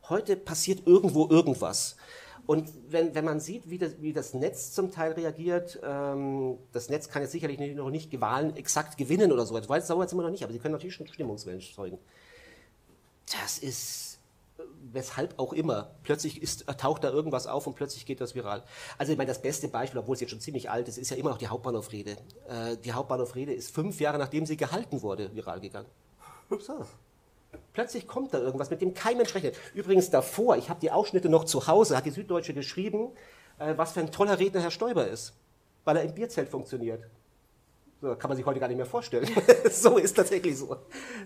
Heute 0.09 0.35
passiert 0.35 0.87
irgendwo 0.87 1.27
irgendwas. 1.27 1.97
Und 2.47 2.71
wenn, 2.89 3.13
wenn 3.13 3.25
man 3.25 3.41
sieht, 3.41 3.69
wie 3.69 3.77
das, 3.77 4.01
wie 4.01 4.13
das 4.13 4.33
Netz 4.33 4.71
zum 4.71 4.89
Teil 4.89 5.11
reagiert, 5.11 5.79
ähm, 5.83 6.57
das 6.71 6.89
Netz 6.89 7.09
kann 7.09 7.21
jetzt 7.21 7.33
sicherlich 7.33 7.59
nicht, 7.59 7.75
noch 7.75 7.89
nicht 7.89 8.19
Wahlen 8.21 8.55
exakt 8.55 8.97
gewinnen 8.97 9.33
oder 9.33 9.45
so. 9.45 9.57
Das 9.57 9.67
weiß 9.67 9.85
sauer 9.85 10.03
jetzt 10.03 10.13
immer 10.13 10.23
noch 10.23 10.29
nicht, 10.29 10.43
aber 10.43 10.53
sie 10.53 10.59
können 10.59 10.71
natürlich 10.71 10.95
schon 10.95 11.07
Stimmungswellen 11.07 11.59
erzeugen. 11.59 11.99
Das 13.41 13.57
ist, 13.57 14.19
äh, 14.57 14.61
weshalb 14.93 15.37
auch 15.37 15.51
immer, 15.51 15.91
plötzlich 16.03 16.41
ist, 16.41 16.65
taucht 16.77 17.03
da 17.03 17.09
irgendwas 17.09 17.47
auf 17.47 17.67
und 17.67 17.75
plötzlich 17.75 18.05
geht 18.05 18.21
das 18.21 18.33
viral. 18.33 18.63
Also 18.97 19.11
ich 19.11 19.17
meine, 19.17 19.27
das 19.27 19.41
beste 19.41 19.67
Beispiel, 19.67 19.99
obwohl 19.99 20.15
es 20.15 20.21
jetzt 20.21 20.29
schon 20.29 20.39
ziemlich 20.39 20.69
alt 20.69 20.87
ist, 20.87 20.97
ist 20.97 21.09
ja 21.09 21.17
immer 21.17 21.31
noch 21.31 21.37
die 21.37 21.47
Hauptbahnhofrede. 21.47 22.11
Äh, 22.47 22.77
die 22.77 22.93
Hauptbahnhofrede 22.93 23.53
ist 23.53 23.75
fünf 23.75 23.99
Jahre, 23.99 24.17
nachdem 24.19 24.45
sie 24.45 24.55
gehalten 24.55 25.01
wurde, 25.01 25.35
viral 25.35 25.59
gegangen. 25.59 25.89
So. 26.59 26.85
Plötzlich 27.73 28.07
kommt 28.07 28.33
da 28.33 28.39
irgendwas, 28.39 28.69
mit 28.69 28.81
dem 28.81 28.93
kein 28.93 29.17
Mensch 29.17 29.33
rechnet. 29.35 29.55
Übrigens 29.73 30.09
davor, 30.09 30.57
ich 30.57 30.69
habe 30.69 30.79
die 30.79 30.91
Ausschnitte 30.91 31.29
noch 31.29 31.45
zu 31.45 31.67
Hause, 31.67 31.95
hat 31.95 32.05
die 32.05 32.11
Süddeutsche 32.11 32.53
geschrieben, 32.53 33.11
äh, 33.59 33.73
was 33.77 33.91
für 33.93 33.99
ein 33.99 34.11
toller 34.11 34.39
Redner 34.39 34.61
Herr 34.61 34.71
Stoiber 34.71 35.07
ist, 35.07 35.33
weil 35.85 35.97
er 35.97 36.03
im 36.03 36.13
Bierzelt 36.13 36.49
funktioniert. 36.49 37.03
So, 38.01 38.15
kann 38.15 38.29
man 38.29 38.37
sich 38.37 38.45
heute 38.45 38.59
gar 38.59 38.67
nicht 38.67 38.77
mehr 38.77 38.85
vorstellen. 38.85 39.27
so 39.71 39.97
ist 39.97 40.15
tatsächlich 40.15 40.57
so. 40.57 40.77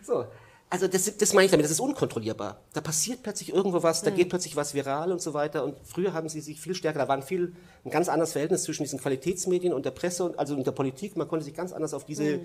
so. 0.02 0.26
Also 0.70 0.88
das, 0.88 1.18
das 1.18 1.34
meine 1.34 1.46
ich 1.46 1.52
damit, 1.52 1.66
das 1.66 1.72
ist 1.72 1.82
unkontrollierbar. 1.82 2.62
Da 2.72 2.80
passiert 2.80 3.24
plötzlich 3.24 3.54
irgendwo 3.54 3.84
was, 3.84 4.04
da 4.04 4.10
geht 4.10 4.30
plötzlich 4.30 4.56
was 4.56 4.74
viral 4.74 5.12
und 5.12 5.22
so 5.22 5.34
weiter. 5.34 5.66
Und 5.66 5.76
früher 5.84 6.14
haben 6.14 6.30
sie 6.30 6.40
sich 6.40 6.62
viel 6.62 6.76
stärker, 6.76 7.00
da 7.00 7.10
war 7.10 7.18
ein 7.18 7.24
viel 7.24 7.54
ein 7.84 7.92
ganz 7.92 8.08
anderes 8.08 8.32
Verhältnis 8.32 8.64
zwischen 8.64 8.84
diesen 8.84 8.98
Qualitätsmedien 8.98 9.74
und 9.74 9.86
der 9.86 9.92
Presse, 9.92 10.24
und, 10.24 10.40
also 10.40 10.56
und 10.56 10.66
der 10.66 10.72
Politik. 10.72 11.18
Man 11.18 11.28
konnte 11.28 11.44
sich 11.44 11.54
ganz 11.54 11.74
anders 11.74 11.94
auf 11.94 12.06
diese, 12.06 12.40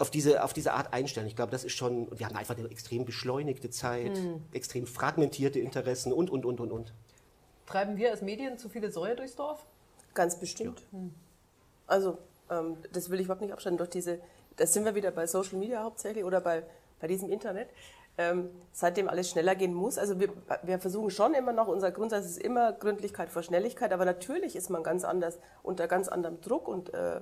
auf 0.00 0.10
diese, 0.10 0.42
auf 0.42 0.52
diese 0.52 0.72
Art 0.72 0.92
einstellen. 0.92 1.26
Ich 1.26 1.36
glaube, 1.36 1.52
das 1.52 1.64
ist 1.64 1.72
schon, 1.72 2.08
wir 2.18 2.26
haben 2.26 2.36
einfach 2.36 2.56
eine 2.56 2.70
extrem 2.70 3.04
beschleunigte 3.04 3.70
Zeit, 3.70 4.18
extrem 4.52 4.86
fragmentierte 4.86 5.60
Interessen 5.60 6.12
und, 6.12 6.30
und, 6.30 6.44
und, 6.44 6.60
und, 6.60 6.72
und. 6.72 6.92
Treiben 7.66 7.96
wir 7.96 8.10
als 8.10 8.22
Medien 8.22 8.58
zu 8.58 8.68
viele 8.68 8.90
Säue 8.90 9.14
durchs 9.14 9.36
Dorf? 9.36 9.64
Ganz 10.14 10.40
bestimmt. 10.40 10.82
Also, 11.86 12.18
ähm, 12.50 12.76
das 12.92 13.10
will 13.10 13.20
ich 13.20 13.26
überhaupt 13.26 13.42
nicht 13.42 13.52
abstellen. 13.52 13.76
Durch 13.76 13.90
diese, 13.90 14.20
da 14.56 14.66
sind 14.66 14.84
wir 14.84 14.94
wieder 14.94 15.10
bei 15.10 15.26
Social 15.26 15.58
Media 15.58 15.82
hauptsächlich 15.82 16.24
oder 16.24 16.40
bei, 16.40 16.62
bei 16.98 17.06
diesem 17.06 17.30
Internet. 17.30 17.68
Ähm, 18.18 18.50
seitdem 18.72 19.08
alles 19.08 19.30
schneller 19.30 19.54
gehen 19.54 19.72
muss. 19.72 19.96
Also 19.96 20.18
wir, 20.18 20.30
wir 20.62 20.78
versuchen 20.78 21.10
schon 21.10 21.32
immer 21.32 21.52
noch, 21.52 21.68
unser 21.68 21.90
Grundsatz 21.90 22.26
ist 22.26 22.38
immer 22.38 22.72
Gründlichkeit 22.72 23.30
vor 23.30 23.42
Schnelligkeit, 23.42 23.92
aber 23.92 24.04
natürlich 24.04 24.56
ist 24.56 24.68
man 24.68 24.82
ganz 24.82 25.04
anders, 25.04 25.38
unter 25.62 25.86
ganz 25.86 26.08
anderem 26.08 26.40
Druck 26.40 26.68
und 26.68 26.92
äh, 26.92 27.20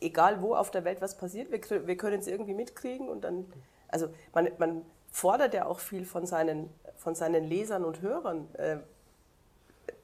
egal 0.00 0.42
wo 0.42 0.54
auf 0.54 0.70
der 0.70 0.84
Welt 0.84 1.00
was 1.00 1.16
passiert, 1.16 1.50
wir, 1.50 1.86
wir 1.86 1.96
können 1.96 2.20
es 2.20 2.26
irgendwie 2.26 2.54
mitkriegen 2.54 3.08
und 3.08 3.22
dann, 3.22 3.50
also 3.88 4.08
man, 4.32 4.48
man 4.58 4.84
fordert 5.10 5.54
ja 5.54 5.66
auch 5.66 5.80
viel 5.80 6.04
von 6.04 6.26
seinen, 6.26 6.70
von 6.96 7.14
seinen 7.14 7.44
Lesern 7.44 7.84
und 7.84 8.02
Hörern. 8.02 8.52
Äh, 8.54 8.78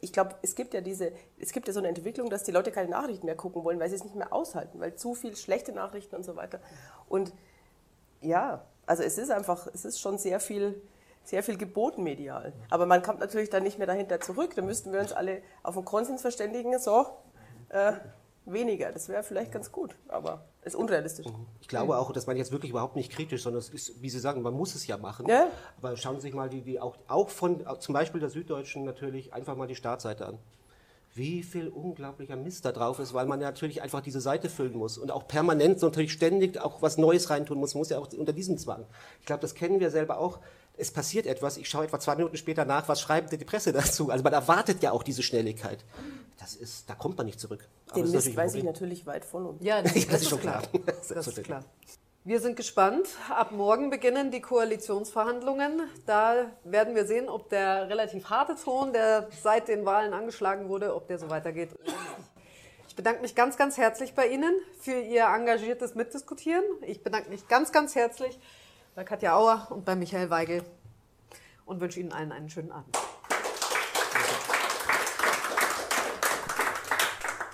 ich 0.00 0.12
glaube, 0.12 0.34
es 0.42 0.54
gibt 0.54 0.74
ja 0.74 0.80
diese, 0.80 1.12
es 1.38 1.52
gibt 1.52 1.66
ja 1.66 1.72
so 1.72 1.80
eine 1.80 1.88
Entwicklung, 1.88 2.28
dass 2.30 2.44
die 2.44 2.52
Leute 2.52 2.70
keine 2.70 2.90
Nachrichten 2.90 3.26
mehr 3.26 3.36
gucken 3.36 3.64
wollen, 3.64 3.80
weil 3.80 3.88
sie 3.88 3.96
es 3.96 4.04
nicht 4.04 4.16
mehr 4.16 4.32
aushalten, 4.32 4.80
weil 4.80 4.94
zu 4.96 5.14
viel 5.14 5.36
schlechte 5.36 5.72
Nachrichten 5.72 6.16
und 6.16 6.24
so 6.24 6.36
weiter. 6.36 6.60
Und 7.08 7.32
ja, 8.20 8.64
also 8.86 9.02
es 9.02 9.18
ist 9.18 9.30
einfach, 9.30 9.66
es 9.72 9.84
ist 9.84 10.00
schon 10.00 10.18
sehr 10.18 10.40
viel, 10.40 10.80
sehr 11.24 11.42
viel 11.42 11.56
geboten 11.56 12.02
medial. 12.02 12.52
Aber 12.70 12.86
man 12.86 13.02
kommt 13.02 13.20
natürlich 13.20 13.50
dann 13.50 13.62
nicht 13.62 13.78
mehr 13.78 13.86
dahinter 13.86 14.20
zurück. 14.20 14.54
Da 14.54 14.62
müssten 14.62 14.92
wir 14.92 15.00
uns 15.00 15.12
alle 15.12 15.42
auf 15.62 15.76
einen 15.76 15.86
Konsens 15.86 16.20
verständigen. 16.20 16.78
So, 16.78 17.06
äh, 17.70 17.92
weniger. 18.46 18.92
Das 18.92 19.08
wäre 19.08 19.22
vielleicht 19.22 19.52
ganz 19.52 19.72
gut, 19.72 19.96
aber 20.08 20.44
ist 20.62 20.76
unrealistisch. 20.76 21.26
Ich 21.60 21.68
glaube 21.68 21.98
auch, 21.98 22.12
das 22.12 22.26
meine 22.26 22.38
ich 22.38 22.44
jetzt 22.44 22.52
wirklich 22.52 22.70
überhaupt 22.70 22.96
nicht 22.96 23.12
kritisch, 23.12 23.42
sondern 23.42 23.60
es 23.60 23.68
ist, 23.68 24.02
wie 24.02 24.10
Sie 24.10 24.18
sagen, 24.18 24.42
man 24.42 24.54
muss 24.54 24.74
es 24.74 24.86
ja 24.86 24.96
machen. 24.96 25.26
Ja. 25.28 25.48
Aber 25.78 25.96
schauen 25.96 26.16
Sie 26.16 26.22
sich 26.22 26.34
mal 26.34 26.48
die, 26.48 26.62
die 26.62 26.80
auch, 26.80 26.96
auch 27.08 27.28
von 27.28 27.64
zum 27.78 27.92
Beispiel 27.92 28.20
der 28.20 28.30
Süddeutschen 28.30 28.84
natürlich 28.84 29.32
einfach 29.32 29.56
mal 29.56 29.66
die 29.66 29.74
Startseite 29.74 30.26
an. 30.26 30.38
Wie 31.16 31.44
viel 31.44 31.68
unglaublicher 31.68 32.34
Mist 32.34 32.64
da 32.64 32.72
drauf 32.72 32.98
ist, 32.98 33.14
weil 33.14 33.26
man 33.26 33.40
ja 33.40 33.46
natürlich 33.46 33.82
einfach 33.82 34.00
diese 34.00 34.20
Seite 34.20 34.48
füllen 34.48 34.76
muss 34.76 34.98
und 34.98 35.12
auch 35.12 35.28
permanent 35.28 35.80
natürlich 35.80 36.12
ständig 36.12 36.60
auch 36.60 36.82
was 36.82 36.98
Neues 36.98 37.30
reintun 37.30 37.58
muss, 37.58 37.74
muss 37.74 37.90
ja 37.90 37.98
auch 37.98 38.08
unter 38.12 38.32
diesem 38.32 38.58
Zwang. 38.58 38.84
Ich 39.20 39.26
glaube, 39.26 39.40
das 39.40 39.54
kennen 39.54 39.78
wir 39.78 39.90
selber 39.90 40.18
auch. 40.18 40.40
Es 40.76 40.90
passiert 40.90 41.26
etwas, 41.26 41.56
ich 41.56 41.68
schaue 41.68 41.84
etwa 41.84 42.00
zwei 42.00 42.16
Minuten 42.16 42.36
später 42.36 42.64
nach, 42.64 42.88
was 42.88 43.00
schreibt 43.00 43.30
denn 43.32 43.38
die 43.38 43.44
Presse 43.44 43.72
dazu? 43.74 44.10
Also 44.10 44.24
man 44.24 44.32
erwartet 44.32 44.82
ja 44.82 44.90
auch 44.92 45.02
diese 45.02 45.22
Schnelligkeit. 45.22 45.84
Das 46.38 46.56
ist, 46.56 46.90
da 46.90 46.94
kommt 46.94 47.16
man 47.16 47.26
nicht 47.26 47.38
zurück. 47.40 47.68
Aber 47.88 47.94
Den 48.02 48.12
das 48.12 48.22
ist 48.22 48.26
Mist 48.26 48.36
weiß 48.36 48.54
ich 48.54 48.64
natürlich 48.64 49.06
weit 49.06 49.24
von 49.24 49.46
uns. 49.46 49.62
Ja, 49.64 49.82
das, 49.82 49.94
Ja, 49.94 50.10
das 50.10 50.22
ist 50.22 50.28
schon 50.30 50.40
klar. 50.40 50.62
Das 50.72 50.96
ist 50.96 51.08
Selbstverständlich. 51.08 51.46
klar. 51.46 51.64
Wir 52.26 52.40
sind 52.40 52.56
gespannt. 52.56 53.06
Ab 53.28 53.52
morgen 53.52 53.90
beginnen 53.90 54.30
die 54.30 54.40
Koalitionsverhandlungen. 54.40 55.82
Da 56.06 56.50
werden 56.64 56.94
wir 56.94 57.06
sehen, 57.06 57.28
ob 57.28 57.50
der 57.50 57.88
relativ 57.90 58.30
harte 58.30 58.56
Ton, 58.56 58.94
der 58.94 59.28
seit 59.42 59.68
den 59.68 59.84
Wahlen 59.84 60.14
angeschlagen 60.14 60.68
wurde, 60.70 60.94
ob 60.94 61.06
der 61.06 61.18
so 61.18 61.28
weitergeht. 61.28 61.68
Ich 62.88 62.96
bedanke 62.96 63.20
mich 63.20 63.34
ganz, 63.34 63.56
ganz 63.58 63.76
herzlich 63.76 64.14
bei 64.14 64.28
Ihnen 64.28 64.54
für 64.80 64.98
Ihr 64.98 65.24
engagiertes 65.26 65.94
Mitdiskutieren. 65.94 66.64
Ich 66.86 67.02
bedanke 67.02 67.28
mich 67.28 67.46
ganz, 67.48 67.72
ganz 67.72 67.94
herzlich 67.94 68.38
bei 68.94 69.02
Katja 69.02 69.36
Auer 69.36 69.66
und 69.70 69.84
bei 69.84 69.96
Michael 69.96 70.30
Weigel 70.30 70.62
und 71.64 71.80
wünsche 71.80 72.00
Ihnen 72.00 72.12
allen 72.12 72.32
einen 72.32 72.48
schönen 72.48 72.70
Abend. 72.70 72.96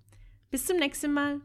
Bis 0.49 0.65
zum 0.65 0.77
nächsten 0.77 1.13
Mal. 1.13 1.41